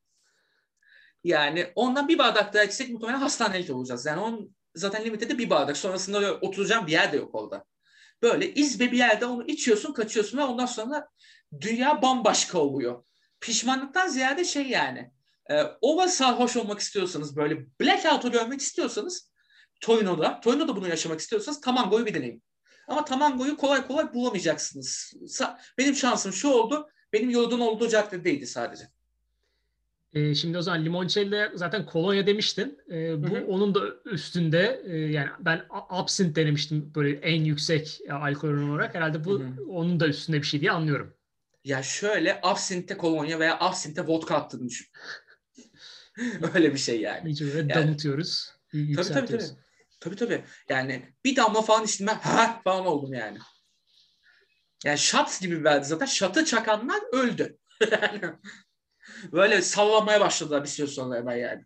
Yani 1.23 1.71
ondan 1.75 2.07
bir 2.07 2.17
bardak 2.17 2.53
daha 2.53 2.63
içsek 2.63 2.89
muhtemelen 2.89 3.19
hastanelik 3.19 3.69
olacağız. 3.69 4.05
Yani 4.05 4.21
onun 4.21 4.55
zaten 4.75 5.05
limiti 5.05 5.29
de 5.29 5.37
bir 5.37 5.49
bardak. 5.49 5.77
Sonrasında 5.77 6.33
oturacağım 6.33 6.87
bir 6.87 6.91
yer 6.91 7.11
de 7.11 7.17
yok 7.17 7.35
orada. 7.35 7.65
Böyle 8.21 8.53
izbe 8.53 8.91
bir 8.91 8.97
yerde 8.97 9.25
onu 9.25 9.43
içiyorsun, 9.43 9.93
kaçıyorsun 9.93 10.37
ve 10.37 10.43
ondan 10.43 10.65
sonra 10.65 11.09
dünya 11.61 12.01
bambaşka 12.01 12.59
oluyor. 12.59 13.03
Pişmanlıktan 13.39 14.07
ziyade 14.07 14.45
şey 14.45 14.67
yani. 14.67 15.11
E, 15.51 15.63
ova 15.81 16.07
sarhoş 16.07 16.57
olmak 16.57 16.79
istiyorsanız 16.79 17.35
böyle 17.35 17.65
blackout'u 17.81 18.31
görmek 18.31 18.61
istiyorsanız 18.61 19.31
Torino'da, 19.81 20.39
Torino'da 20.39 20.75
bunu 20.75 20.87
yaşamak 20.87 21.19
istiyorsanız 21.19 21.61
tamam 21.61 21.89
goyu 21.89 22.05
bir 22.05 22.13
deneyin. 22.13 22.43
Ama 22.87 23.05
tamangoyu 23.05 23.57
kolay 23.57 23.87
kolay 23.87 24.13
bulamayacaksınız. 24.13 25.13
Benim 25.77 25.95
şansım 25.95 26.33
şu 26.33 26.49
oldu. 26.49 26.89
Benim 27.13 27.29
yolun 27.29 27.59
olduğu 27.59 27.89
caddedeydi 27.89 28.47
sadece. 28.47 28.83
E, 30.13 30.35
şimdi 30.35 30.57
o 30.57 30.61
zaman 30.61 30.85
limoncello 30.85 31.57
zaten 31.57 31.85
kolonya 31.85 32.27
demiştin. 32.27 32.79
E, 32.91 33.23
bu 33.23 33.27
hı 33.27 33.39
hı. 33.39 33.45
onun 33.47 33.75
da 33.75 33.81
üstünde 34.05 34.81
e, 34.85 34.97
yani 34.97 35.29
ben 35.39 35.65
absint 35.69 36.35
denemiştim 36.35 36.95
böyle 36.95 37.17
en 37.17 37.43
yüksek 37.43 38.01
alkol 38.11 38.47
oranı 38.47 38.71
olarak. 38.73 38.95
Herhalde 38.95 39.25
bu 39.25 39.39
hı 39.39 39.43
hı. 39.43 39.65
onun 39.69 39.99
da 39.99 40.07
üstünde 40.07 40.37
bir 40.37 40.47
şey 40.47 40.61
diye 40.61 40.71
anlıyorum. 40.71 41.13
Ya 41.63 41.83
şöyle 41.83 42.39
absinte 42.43 42.97
kolonya 42.97 43.39
veya 43.39 43.59
absinte 43.59 44.07
vodka 44.07 44.35
attığını 44.35 44.69
düşün. 44.69 44.87
Öyle 46.53 46.73
bir 46.73 46.79
şey 46.79 47.01
yani. 47.01 47.29
İyice 47.29 47.45
böyle 47.45 47.57
yani, 47.57 47.73
damıtıyoruz. 47.73 48.53
Tabii 48.71 48.95
tabii 48.95 49.27
tabii. 49.27 49.43
Tabii 49.99 50.15
tabii. 50.15 50.43
Yani 50.69 51.13
bir 51.25 51.35
damla 51.35 51.61
falan 51.61 51.85
içtim 51.85 52.07
ben 52.07 52.15
ha 52.15 52.61
falan 52.63 52.85
oldum 52.85 53.13
yani. 53.13 53.37
Yani 54.85 54.97
şat 54.97 55.41
gibi 55.41 55.63
verdi 55.63 55.87
zaten. 55.87 56.05
Şatı 56.05 56.45
çakanlar 56.45 56.99
öldü. 57.11 57.57
Böyle 59.31 59.61
sallamaya 59.61 60.19
başladılar 60.21 60.63
bir 60.63 60.69
süre 60.69 60.87
sonra 60.87 61.15
hemen 61.15 61.35
yani. 61.35 61.65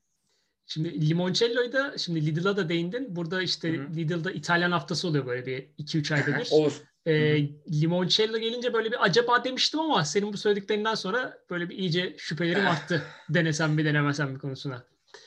Şimdi 0.68 1.10
limoncello'yu 1.10 1.74
da 1.74 1.98
şimdi 1.98 2.26
Lidl'a 2.26 2.58
da 2.58 2.70
değindin. 2.70 3.16
Burada 3.16 3.42
işte 3.42 3.78
Hı-hı. 3.78 3.96
Lidl'da 3.96 4.32
İtalyan 4.32 4.72
haftası 4.72 5.08
oluyor 5.08 5.26
böyle 5.26 5.46
bir 5.46 5.70
2-3 5.78 6.14
ayda 6.14 6.40
bir. 6.40 6.48
Olur. 6.52 6.74
Ee, 7.06 7.42
limoncello 7.82 8.38
gelince 8.38 8.74
böyle 8.74 8.92
bir 8.92 9.06
acaba 9.06 9.44
demiştim 9.44 9.80
ama 9.80 10.06
senin 10.06 10.34
bu 10.34 10.38
söylediklerinden 10.38 10.96
sonra 10.96 11.38
böyle 11.50 11.70
bir 11.70 11.78
iyice 11.78 12.16
şüphelerim 12.18 12.68
arttı. 12.68 13.04
Denesem 13.30 13.74
mi 13.74 13.86
denemesem 13.86 14.32
mi 14.32 14.40
konusuna. 14.40 14.86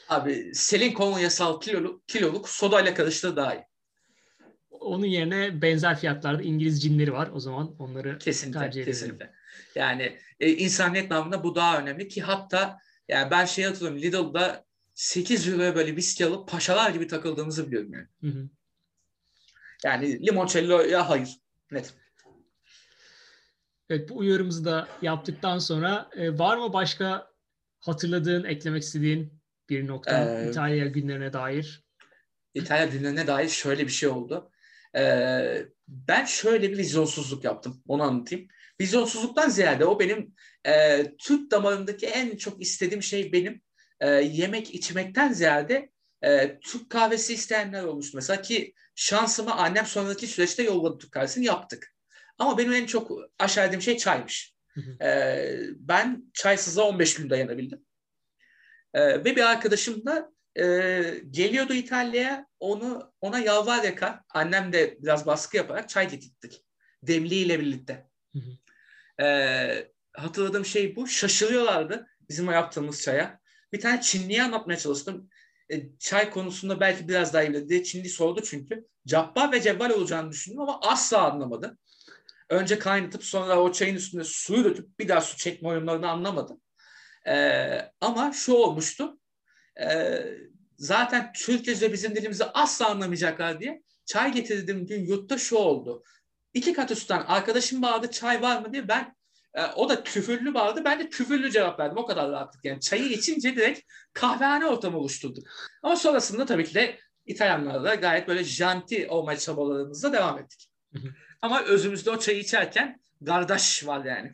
Abi 0.08 0.54
Selin 0.54 0.92
kolonyasal 0.92 1.60
kiloluk, 1.60 2.08
kiloluk 2.08 2.48
sodayla 2.48 2.94
karıştı 2.94 3.36
daha 3.36 3.54
iyi. 3.54 3.64
Onun 4.70 5.06
yerine 5.06 5.62
benzer 5.62 5.98
fiyatlarda 5.98 6.42
İngiliz 6.42 6.82
cinleri 6.82 7.12
var. 7.12 7.30
O 7.34 7.40
zaman 7.40 7.74
onları 7.78 8.18
kesinlikle, 8.18 8.60
tercih 8.60 8.82
ederim. 8.82 8.92
Kesinlikle. 8.92 9.32
Yani 9.74 10.18
e, 10.40 10.50
insaniyet 10.50 11.10
namında 11.10 11.44
bu 11.44 11.54
daha 11.54 11.78
önemli 11.78 12.08
ki 12.08 12.22
hatta 12.22 12.78
yani 13.08 13.30
ben 13.30 13.44
şey 13.44 13.64
hatırlıyorum 13.64 14.02
Lidl'da 14.02 14.64
8 14.94 15.48
euroya 15.48 15.74
böyle 15.74 15.96
viski 15.96 16.26
alıp 16.26 16.48
paşalar 16.48 16.90
gibi 16.90 17.06
takıldığımızı 17.06 17.66
biliyorum 17.66 17.92
yani. 17.92 18.08
Hı 18.20 18.38
hı. 18.38 18.48
Yani 19.84 20.26
limoncello'ya 20.26 21.10
hayır. 21.10 21.36
Net. 21.70 21.94
Evet 23.90 24.08
bu 24.08 24.16
uyarımızı 24.16 24.64
da 24.64 24.88
yaptıktan 25.02 25.58
sonra 25.58 26.10
e, 26.16 26.38
var 26.38 26.56
mı 26.56 26.72
başka 26.72 27.30
hatırladığın, 27.80 28.44
eklemek 28.44 28.82
istediğin 28.82 29.32
bir 29.68 29.86
nokta 29.86 30.40
ee, 30.40 30.50
İtalya 30.50 30.86
günlerine 30.86 31.32
dair? 31.32 31.84
İtalya 32.54 32.86
günlerine 32.86 33.26
dair 33.26 33.48
şöyle 33.48 33.84
bir 33.84 33.92
şey 33.92 34.08
oldu. 34.08 34.50
Ee, 34.96 35.66
ben 35.88 36.24
şöyle 36.24 36.72
bir 36.72 36.78
vizyonsuzluk 36.78 37.44
yaptım. 37.44 37.82
Onu 37.88 38.02
anlatayım. 38.02 38.48
Vizyonsuzluktan 38.80 39.48
ziyade 39.48 39.84
o 39.84 40.00
benim 40.00 40.34
e, 40.66 41.04
Türk 41.18 41.50
damarındaki 41.50 42.06
en 42.06 42.36
çok 42.36 42.62
istediğim 42.62 43.02
şey 43.02 43.32
benim 43.32 43.60
e, 44.00 44.08
yemek 44.10 44.74
içmekten 44.74 45.32
ziyade 45.32 45.90
e, 46.22 46.58
Türk 46.60 46.90
kahvesi 46.90 47.34
isteyenler 47.34 47.84
olmuştu. 47.84 48.16
Mesela 48.16 48.42
ki 48.42 48.74
şansıma 48.94 49.54
annem 49.54 49.86
sonraki 49.86 50.26
süreçte 50.26 50.62
yolladı 50.62 50.98
Türk 50.98 51.12
kahvesini 51.12 51.44
yaptık. 51.44 51.94
Ama 52.38 52.58
benim 52.58 52.72
en 52.72 52.86
çok 52.86 53.10
aşağıladığım 53.38 53.82
şey 53.82 53.96
çaymış. 53.96 54.56
E, 55.02 55.48
ben 55.76 56.30
çaysızla 56.34 56.82
15 56.82 57.14
gün 57.14 57.30
dayanabildim. 57.30 57.84
E, 58.94 59.24
ve 59.24 59.24
bir 59.24 59.50
arkadaşım 59.50 60.06
da 60.06 60.32
e, 60.58 60.64
geliyordu 61.30 61.74
İtalya'ya 61.74 62.46
onu 62.60 63.12
ona 63.20 63.38
yalvar 63.38 63.84
yakar. 63.84 64.20
Annem 64.30 64.72
de 64.72 64.98
biraz 65.00 65.26
baskı 65.26 65.56
yaparak 65.56 65.88
çay 65.88 66.10
getirttik. 66.10 66.64
Demliğiyle 67.02 67.60
birlikte. 67.60 68.06
Hı 68.32 68.38
hı. 68.38 68.50
E, 69.20 69.92
hatırladığım 70.12 70.64
şey 70.64 70.96
bu. 70.96 71.06
Şaşırıyorlardı 71.06 72.06
bizim 72.28 72.50
yaptığımız 72.50 73.02
çaya. 73.02 73.40
Bir 73.72 73.80
tane 73.80 74.00
Çinli'ye 74.00 74.42
anlatmaya 74.42 74.78
çalıştım. 74.78 75.30
E, 75.72 75.98
çay 75.98 76.30
konusunda 76.30 76.80
belki 76.80 77.08
biraz 77.08 77.32
daha 77.32 77.42
iyi 77.42 77.84
Çinli 77.84 78.08
sordu 78.08 78.42
çünkü. 78.44 78.86
Cabbar 79.06 79.52
ve 79.52 79.62
cevval 79.62 79.90
olacağını 79.90 80.30
düşündüm 80.30 80.60
ama 80.60 80.80
asla 80.80 81.32
anlamadı. 81.32 81.78
Önce 82.50 82.78
kaynatıp 82.78 83.24
sonra 83.24 83.60
o 83.62 83.72
çayın 83.72 83.94
üstüne 83.94 84.24
suyu 84.24 84.64
döküp 84.64 84.98
bir 84.98 85.08
daha 85.08 85.20
su 85.20 85.36
çekme 85.36 85.68
oyunlarını 85.68 86.10
anlamadı. 86.10 86.60
E, 87.26 87.92
ama 88.00 88.32
şu 88.32 88.52
olmuştu. 88.52 89.18
E, 89.80 90.20
zaten 90.78 91.32
Türkçe 91.32 91.92
bizim 91.92 92.16
dilimizi 92.16 92.44
asla 92.44 92.88
anlamayacaklar 92.88 93.60
diye 93.60 93.82
çay 94.06 94.32
getirdiğim 94.32 94.86
gün 94.86 95.06
yurtta 95.06 95.38
şu 95.38 95.56
oldu. 95.56 96.02
İki 96.56 96.72
kat 96.72 96.90
üstten 96.90 97.24
arkadaşım 97.26 97.82
bağırdı 97.82 98.10
çay 98.10 98.42
var 98.42 98.60
mı 98.60 98.72
diye 98.72 98.88
ben 98.88 99.16
e, 99.54 99.64
o 99.64 99.88
da 99.88 100.02
küfürlü 100.04 100.54
bağırdı. 100.54 100.84
Ben 100.84 101.00
de 101.00 101.08
küfürlü 101.08 101.50
cevap 101.50 101.80
verdim. 101.80 101.98
O 101.98 102.06
kadar 102.06 102.30
rahatlık. 102.30 102.64
Yani 102.64 102.80
çayı 102.80 103.04
içince 103.04 103.56
direkt 103.56 103.80
kahvehane 104.12 104.66
ortamı 104.66 104.98
oluşturduk. 104.98 105.46
Ama 105.82 105.96
sonrasında 105.96 106.46
tabii 106.46 106.64
ki 106.64 106.74
de 106.74 106.98
İtalyanlarla 107.26 107.94
gayet 107.94 108.28
böyle 108.28 108.44
janti 108.44 109.08
olmaya 109.08 109.38
çabalarımızla 109.38 110.12
devam 110.12 110.38
ettik. 110.38 110.70
Ama 111.42 111.62
özümüzde 111.62 112.10
o 112.10 112.18
çayı 112.18 112.38
içerken 112.38 113.00
kardeş 113.26 113.86
var 113.86 114.04
yani. 114.04 114.30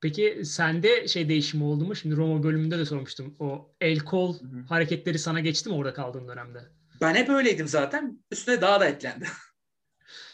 Peki 0.00 0.42
sende 0.44 1.08
şey 1.08 1.28
değişimi 1.28 1.64
oldu 1.64 1.84
mu? 1.84 1.96
Şimdi 1.96 2.16
Roma 2.16 2.42
bölümünde 2.42 2.78
de 2.78 2.84
sormuştum. 2.84 3.36
O 3.38 3.74
el 3.80 3.98
kol 3.98 4.40
Hı-hı. 4.40 4.64
hareketleri 4.68 5.18
sana 5.18 5.40
geçti 5.40 5.68
mi 5.68 5.74
orada 5.74 5.94
kaldığın 5.94 6.28
dönemde? 6.28 6.58
Ben 7.00 7.14
hep 7.14 7.28
öyleydim 7.28 7.68
zaten. 7.68 8.24
Üstüne 8.30 8.60
daha 8.60 8.80
da 8.80 8.86
eklendi. 8.88 9.26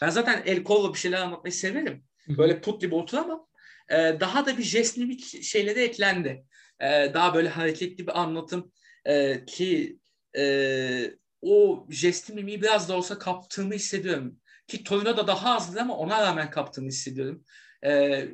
ben 0.01 0.09
zaten 0.09 0.43
el 0.45 0.63
kolla 0.63 0.93
bir 0.93 0.99
şeyler 0.99 1.21
anlatmayı 1.21 1.53
severim. 1.53 2.03
Böyle 2.27 2.61
put 2.61 2.81
gibi 2.81 2.95
oturamam. 2.95 3.47
Ee, 3.89 4.17
daha 4.19 4.45
da 4.45 4.57
bir 4.57 4.63
jestmimik 4.63 5.43
şeyleri 5.43 5.79
eklendi. 5.79 6.45
Ee, 6.79 7.11
daha 7.13 7.33
böyle 7.33 7.49
hareketli 7.49 8.07
bir 8.07 8.21
anlatım 8.21 8.71
ee, 9.05 9.45
ki 9.47 9.99
e, 10.37 11.11
o 11.41 11.87
jestli 11.89 12.33
mimiği 12.33 12.61
biraz 12.61 12.89
da 12.89 12.97
olsa 12.97 13.19
kaptığımı 13.19 13.73
hissediyorum. 13.73 14.39
Ki 14.67 14.83
Torino'da 14.83 15.27
daha 15.27 15.55
azdı 15.55 15.81
ama 15.81 15.97
ona 15.97 16.21
rağmen 16.21 16.49
kaptığımı 16.49 16.87
hissediyorum. 16.87 17.45
Ee, 17.85 18.27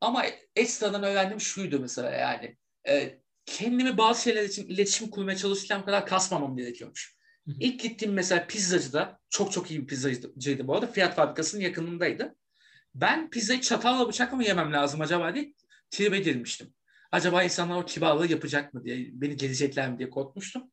ama 0.00 0.24
ekstradan 0.56 1.02
öğrendim 1.02 1.40
şuydu 1.40 1.80
mesela 1.80 2.10
yani. 2.10 2.56
E, 2.88 3.20
kendimi 3.46 3.98
bazı 3.98 4.22
şeyler 4.22 4.44
için 4.44 4.68
iletişim 4.68 5.10
kurmaya 5.10 5.36
çalışırken 5.36 5.84
kadar 5.84 6.06
kasmamam 6.06 6.56
gerekiyormuş. 6.56 7.15
İlk 7.46 7.80
gittiğim 7.80 8.14
mesela 8.14 8.46
pizzacıda 8.46 9.18
çok 9.30 9.52
çok 9.52 9.70
iyi 9.70 9.80
bir 9.80 9.86
pizzacıydı 9.86 10.66
bu 10.66 10.74
arada. 10.74 10.86
Fiyat 10.86 11.16
fabrikasının 11.16 11.62
yakınındaydı. 11.62 12.36
Ben 12.94 13.30
pizzayı 13.30 13.60
çatalla 13.60 14.08
bıçakla 14.08 14.36
mı 14.36 14.44
yemem 14.44 14.72
lazım 14.72 15.00
acaba 15.00 15.34
diye 15.34 15.54
tribe 15.90 16.18
girmiştim. 16.18 16.74
Acaba 17.12 17.42
insanlar 17.42 17.76
o 17.76 17.84
kibarlığı 17.84 18.26
yapacak 18.26 18.74
mı 18.74 18.84
diye, 18.84 19.08
beni 19.12 19.36
gelecekler 19.36 19.90
mi 19.90 19.98
diye 19.98 20.10
korkmuştum. 20.10 20.70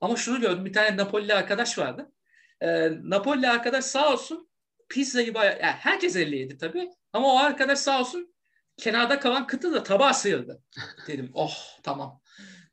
Ama 0.00 0.16
şunu 0.16 0.40
gördüm, 0.40 0.64
bir 0.64 0.72
tane 0.72 0.96
Napoli 0.96 1.34
arkadaş 1.34 1.78
vardı. 1.78 2.12
Ee, 2.60 2.90
Napoli 3.02 3.48
arkadaş 3.48 3.84
sağ 3.84 4.12
olsun 4.12 4.50
pizzayı 4.88 5.34
bayağı, 5.34 5.60
yani 5.60 5.72
herkes 5.72 6.16
elliydi 6.16 6.58
tabii. 6.58 6.90
Ama 7.12 7.34
o 7.34 7.38
arkadaş 7.38 7.78
sağ 7.78 8.00
olsun 8.00 8.34
kenarda 8.76 9.20
kalan 9.20 9.46
kıtı 9.46 9.72
da 9.72 9.82
tabağa 9.82 10.14
sıyırdı. 10.14 10.62
Dedim 11.06 11.30
oh 11.34 11.54
tamam. 11.82 12.20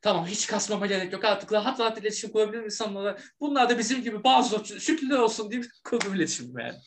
Tamam 0.00 0.26
hiç 0.26 0.46
kasmama 0.46 0.86
gerek 0.86 1.12
yok 1.12 1.24
artık 1.24 1.52
rahat 1.52 1.80
rahat 1.80 1.98
iletişim 1.98 2.30
kurabilir 2.30 2.64
insanlara. 2.64 3.18
Bunlar 3.40 3.70
da 3.70 3.78
bizim 3.78 4.02
gibi 4.02 4.24
bazı 4.24 4.80
şükürler 4.80 5.18
olsun 5.18 5.50
diye 5.50 5.62
kurdum 5.84 6.14
iletişim 6.14 6.58
yani. 6.58 6.78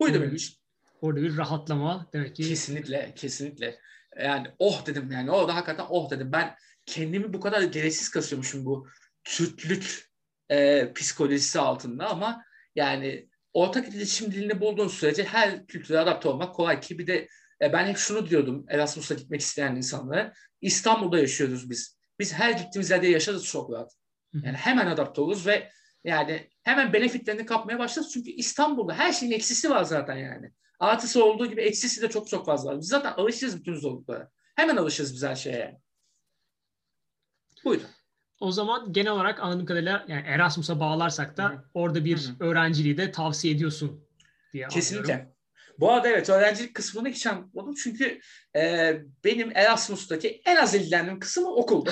Buydu 0.00 0.22
benim 0.22 0.34
iş. 0.34 0.58
Orada 1.00 1.22
bir 1.22 1.36
rahatlama 1.36 2.06
demek 2.12 2.36
ki. 2.36 2.48
Kesinlikle, 2.48 3.12
kesinlikle. 3.16 3.78
Yani 4.20 4.48
oh 4.58 4.86
dedim 4.86 5.10
yani 5.10 5.30
orada 5.30 5.54
hakikaten 5.54 5.86
oh 5.88 6.10
dedim. 6.10 6.32
Ben 6.32 6.56
kendimi 6.86 7.32
bu 7.32 7.40
kadar 7.40 7.62
gereksiz 7.62 8.08
kasıyormuşum 8.08 8.64
bu 8.64 8.88
Türklük 9.24 10.10
e, 10.50 10.92
psikolojisi 10.92 11.60
altında 11.60 12.08
ama 12.08 12.44
yani 12.74 13.28
ortak 13.52 13.88
iletişim 13.88 14.32
dilini 14.32 14.60
bulduğun 14.60 14.88
sürece 14.88 15.24
her 15.24 15.66
kültüre 15.66 15.98
adapte 15.98 16.28
olmak 16.28 16.54
kolay 16.54 16.80
ki 16.80 16.98
bir 16.98 17.06
de 17.06 17.28
ben 17.62 17.86
hep 17.86 17.96
şunu 17.96 18.30
diyordum 18.30 18.66
Erasmus'a 18.68 19.14
gitmek 19.14 19.40
isteyen 19.40 19.76
insanlara. 19.76 20.32
İstanbul'da 20.60 21.18
yaşıyoruz 21.18 21.70
biz. 21.70 21.98
Biz 22.18 22.32
her 22.32 22.50
gittiğimiz 22.52 22.90
yerde 22.90 23.06
yaşarız 23.06 23.44
çok 23.44 23.72
rahat. 23.72 23.92
Yani 24.32 24.56
hemen 24.56 24.86
adapte 24.86 25.20
oluruz 25.20 25.46
ve 25.46 25.70
yani 26.04 26.50
hemen 26.62 26.92
benefitlerini 26.92 27.46
kapmaya 27.46 27.78
başlarız. 27.78 28.12
Çünkü 28.12 28.30
İstanbul'da 28.30 28.94
her 28.94 29.12
şeyin 29.12 29.32
eksisi 29.32 29.70
var 29.70 29.84
zaten 29.84 30.16
yani. 30.16 30.52
Artısı 30.78 31.24
olduğu 31.24 31.46
gibi 31.46 31.60
eksisi 31.60 32.02
de 32.02 32.08
çok 32.08 32.28
çok 32.28 32.46
fazla 32.46 32.70
var. 32.70 32.80
Biz 32.80 32.88
zaten 32.88 33.12
alışırız 33.12 33.58
bütün 33.58 33.74
zorluklara. 33.74 34.30
Hemen 34.56 34.76
alışırız 34.76 35.14
biz 35.14 35.22
her 35.22 35.34
şeye 35.34 35.58
yani. 35.58 35.78
Buyurun. 37.64 37.86
O 38.40 38.52
zaman 38.52 38.92
genel 38.92 39.12
olarak 39.12 39.40
anladığım 39.40 39.66
kadarıyla 39.66 40.04
yani 40.08 40.22
Erasmus'a 40.26 40.80
bağlarsak 40.80 41.36
da 41.36 41.50
Hı-hı. 41.50 41.64
orada 41.74 42.04
bir 42.04 42.18
Hı-hı. 42.18 42.36
öğrenciliği 42.40 42.96
de 42.96 43.10
tavsiye 43.10 43.54
ediyorsun 43.54 44.08
diye 44.52 44.68
Kesinlikle. 44.68 45.12
Anlıyorum. 45.12 45.34
Bu 45.78 45.92
arada 45.92 46.08
evet 46.08 46.30
öğrencilik 46.30 46.74
kısmını 46.74 47.08
hiç 47.08 47.26
anlatmadım. 47.26 47.74
Çünkü 47.74 48.20
e, 48.56 48.94
benim 49.24 49.52
Erasmus'taki 49.54 50.42
en 50.44 50.56
az 50.56 50.74
ilgilendiğim 50.74 51.20
kısmı 51.20 51.54
okuldu. 51.54 51.90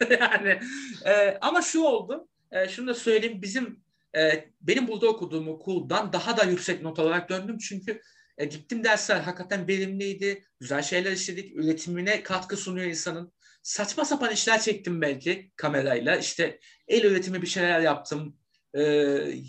yani 0.20 0.60
e, 1.04 1.38
ama 1.40 1.62
şu 1.62 1.82
oldu. 1.82 2.28
E, 2.52 2.68
şunu 2.68 2.86
da 2.86 2.94
söyleyeyim. 2.94 3.42
Bizim 3.42 3.84
e, 4.16 4.48
benim 4.60 4.88
burada 4.88 5.08
okuduğum 5.08 5.48
okuldan 5.48 6.12
daha 6.12 6.36
da 6.36 6.44
yüksek 6.44 6.82
not 6.82 6.98
alarak 6.98 7.28
döndüm. 7.28 7.58
Çünkü 7.58 8.00
e, 8.38 8.44
gittim 8.44 8.84
dersler 8.84 9.20
hakikaten 9.20 9.68
verimliydi. 9.68 10.44
Güzel 10.60 10.82
şeyler 10.82 11.12
işledik. 11.12 11.56
Üretimine 11.56 12.22
katkı 12.22 12.56
sunuyor 12.56 12.86
insanın. 12.86 13.32
Saçma 13.62 14.04
sapan 14.04 14.32
işler 14.32 14.60
çektim 14.60 15.00
belki 15.00 15.52
kamerayla. 15.56 16.16
İşte 16.16 16.58
el 16.88 17.04
üretimi 17.04 17.42
bir 17.42 17.46
şeyler 17.46 17.80
yaptım. 17.80 18.36
E, 18.74 18.82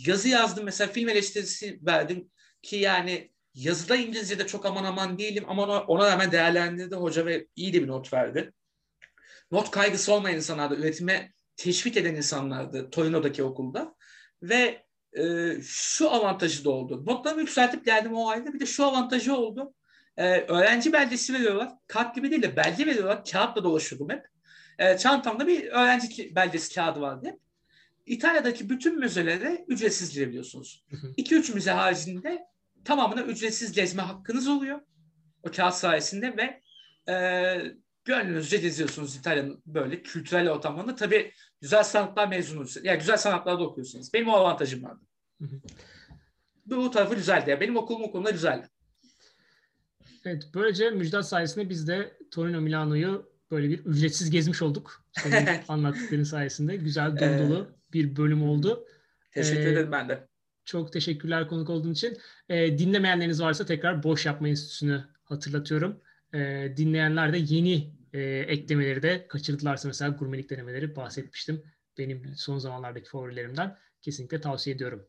yazı 0.05 0.29
yazdım. 0.29 0.65
Mesela 0.65 0.91
film 0.91 1.09
eleştirisi 1.09 1.79
verdim 1.85 2.31
ki 2.61 2.75
yani 2.75 3.34
yazıda 3.55 3.95
İngilizce'de 3.95 4.47
çok 4.47 4.65
aman 4.65 4.83
aman 4.83 5.17
değilim 5.17 5.43
ama 5.47 5.63
ona, 5.63 5.81
ona 5.81 6.11
rağmen 6.11 6.31
değerlendirdi 6.31 6.95
hoca 6.95 7.25
ve 7.25 7.47
iyi 7.55 7.73
de 7.73 7.83
bir 7.83 7.87
not 7.87 8.13
verdi. 8.13 8.53
Not 9.51 9.71
kaygısı 9.71 10.13
olmayan 10.13 10.35
insanlardı. 10.35 10.75
Üretime 10.75 11.33
teşvik 11.57 11.97
eden 11.97 12.15
insanlardı 12.15 12.89
Torino'daki 12.89 13.43
okulda. 13.43 13.95
Ve 14.41 14.85
e, 15.17 15.53
şu 15.63 16.11
avantajı 16.11 16.65
da 16.65 16.69
oldu. 16.69 17.05
Notlarımı 17.05 17.41
yükseltip 17.41 17.85
geldim 17.85 18.13
o 18.13 18.29
ayda. 18.29 18.53
Bir 18.53 18.59
de 18.59 18.65
şu 18.65 18.85
avantajı 18.85 19.35
oldu. 19.35 19.73
E, 20.17 20.39
öğrenci 20.39 20.93
belgesi 20.93 21.33
veriyorlar. 21.33 21.71
Kart 21.87 22.15
gibi 22.15 22.31
değil 22.31 22.41
de 22.41 22.57
belge 22.57 22.85
veriyorlar. 22.85 23.25
Kağıtla 23.25 23.63
dolaşıyordum 23.63 24.09
hep. 24.09 24.25
E, 24.79 24.97
çantamda 24.97 25.47
bir 25.47 25.67
öğrenci 25.67 26.35
belgesi 26.35 26.75
kağıdı 26.75 27.01
vardı 27.01 27.27
hep. 27.27 27.39
İtalya'daki 28.05 28.69
bütün 28.69 28.99
müzelere 28.99 29.65
ücretsiz 29.67 30.13
girebiliyorsunuz. 30.13 30.85
2-3 31.17 31.53
müze 31.53 31.71
haricinde 31.71 32.47
tamamına 32.85 33.21
ücretsiz 33.21 33.71
gezme 33.71 34.01
hakkınız 34.01 34.47
oluyor. 34.47 34.81
O 35.43 35.51
kağıt 35.51 35.73
sayesinde 35.73 36.37
ve 36.37 36.61
e, 37.13 37.15
gönlünüzce 38.05 38.57
geziyorsunuz 38.57 39.15
İtalya'nın 39.15 39.63
böyle 39.65 40.01
kültürel 40.01 40.49
ortamında. 40.49 40.95
Tabii 40.95 41.31
güzel 41.61 41.83
sanatlar 41.83 42.27
mezunuyuz. 42.27 42.77
Yani 42.83 42.99
güzel 42.99 43.17
sanatlarda 43.17 43.63
okuyorsunuz. 43.63 44.13
Benim 44.13 44.29
o 44.29 44.31
avantajım 44.31 44.83
vardı. 44.83 45.01
Hı 45.41 45.45
hı. 45.45 45.61
Bu 46.65 46.91
tarafı 46.91 47.15
güzeldi. 47.15 47.49
Yani 47.49 47.61
benim 47.61 47.77
okulum 47.77 48.03
okulumda 48.03 48.29
güzeldi. 48.29 48.67
Evet, 50.25 50.43
böylece 50.53 50.89
Müjdat 50.89 51.27
sayesinde 51.27 51.69
biz 51.69 51.87
de 51.87 52.17
Torino 52.31 52.61
Milano'yu 52.61 53.31
böyle 53.51 53.69
bir 53.69 53.85
ücretsiz 53.85 54.29
gezmiş 54.29 54.61
olduk. 54.61 55.05
Senin 55.11 55.47
anlattıkların 55.67 56.23
sayesinde. 56.23 56.75
Güzel 56.75 57.17
dolu 57.17 57.49
dolu 57.49 57.77
bir 57.93 58.15
bölüm 58.15 58.43
oldu. 58.43 58.87
Teşekkür 59.31 59.67
ee, 59.67 59.71
ederim 59.71 59.91
ben 59.91 60.09
de. 60.09 60.27
Çok 60.65 60.93
teşekkürler 60.93 61.47
konuk 61.47 61.69
olduğun 61.69 61.93
için. 61.93 62.17
Ee, 62.49 62.77
dinlemeyenleriniz 62.77 63.41
varsa 63.41 63.65
tekrar 63.65 64.03
Boş 64.03 64.25
Yapma 64.25 64.47
Enstitüsü'nü 64.47 65.05
hatırlatıyorum. 65.23 66.01
Ee, 66.33 66.73
dinleyenler 66.77 67.33
de 67.33 67.37
yeni 67.37 67.93
e, 68.13 68.21
eklemeleri 68.47 69.03
de 69.03 69.27
kaçırdılarsa 69.27 69.87
mesela 69.87 70.11
gurmelik 70.11 70.49
denemeleri 70.49 70.95
bahsetmiştim. 70.95 71.63
Benim 71.97 72.33
son 72.35 72.57
zamanlardaki 72.57 73.09
favorilerimden. 73.09 73.77
Kesinlikle 74.01 74.41
tavsiye 74.41 74.75
ediyorum. 74.75 75.07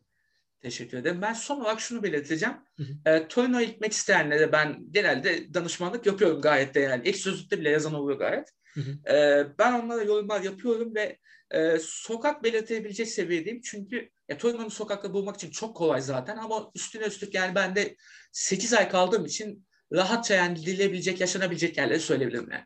Teşekkür 0.61 0.99
ederim. 0.99 1.23
Ben 1.23 1.33
son 1.33 1.61
olarak 1.61 1.81
şunu 1.81 2.03
belirteceğim. 2.03 2.55
Hı 2.77 2.83
hı. 2.83 3.11
E, 3.11 3.29
Torino'ya 3.29 3.67
gitmek 3.67 3.93
isteyenlere 3.93 4.53
ben 4.53 4.87
genelde 4.91 5.55
danışmanlık 5.55 6.07
yapıyorum 6.07 6.41
gayet 6.41 6.75
de 6.75 6.81
yani. 6.81 7.09
İlk 7.09 7.17
sözlükte 7.17 7.61
bile 7.61 7.71
yazan 7.71 7.95
oluyor 7.95 8.19
gayet. 8.19 8.49
Hı 8.75 8.81
hı. 8.81 9.15
E, 9.15 9.47
ben 9.59 9.81
onlara 9.81 10.03
yorumlar 10.03 10.41
yapıyorum 10.41 10.95
ve 10.95 11.19
e, 11.51 11.79
sokak 11.79 12.45
belirtebilecek 12.45 13.09
seviyedeyim. 13.09 13.61
Çünkü 13.61 14.11
e, 14.29 14.39
Torino'nun 14.39 14.69
sokakta 14.69 15.13
bulmak 15.13 15.37
için 15.37 15.51
çok 15.51 15.77
kolay 15.77 16.01
zaten 16.01 16.37
ama 16.37 16.71
üstüne 16.75 17.05
üstlük 17.05 17.35
yani 17.35 17.55
ben 17.55 17.77
de 17.77 17.97
8 18.33 18.73
ay 18.73 18.89
kaldığım 18.89 19.25
için 19.25 19.67
rahatça 19.93 20.35
yani 20.35 20.55
gidilebilecek, 20.55 21.21
yaşanabilecek 21.21 21.79
yerleri 21.79 22.01
söyleyebilirim 22.01 22.51
yani. 22.51 22.65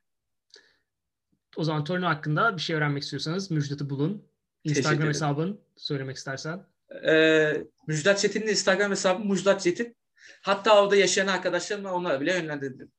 O 1.57 1.65
zaman 1.65 1.85
Torino 1.85 2.07
hakkında 2.07 2.57
bir 2.57 2.63
şey 2.63 2.77
öğrenmek 2.77 3.03
istiyorsanız 3.03 3.51
Müjdat'ı 3.51 3.91
bulun. 3.91 4.31
Instagram 4.65 5.09
hesabın 5.09 5.61
söylemek 5.77 6.17
istersen. 6.17 6.67
Ee, 7.07 7.65
Müjdat 7.87 8.19
Çetin'in 8.19 8.47
Instagram 8.47 8.91
hesabı 8.91 9.25
Müjdat 9.25 9.61
Çetin. 9.61 9.97
Hatta 10.43 10.83
orada 10.83 10.97
yaşayan 10.97 11.27
arkadaşlarım 11.27 11.85
var 11.85 11.91
onlara 11.91 12.21
bile 12.21 12.35
yönlendirdim. 12.35 12.93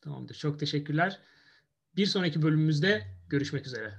Tamamdır. 0.00 0.34
Çok 0.34 0.58
teşekkürler. 0.58 1.18
Bir 1.96 2.06
sonraki 2.06 2.42
bölümümüzde 2.42 3.02
görüşmek 3.28 3.66
üzere. 3.66 3.94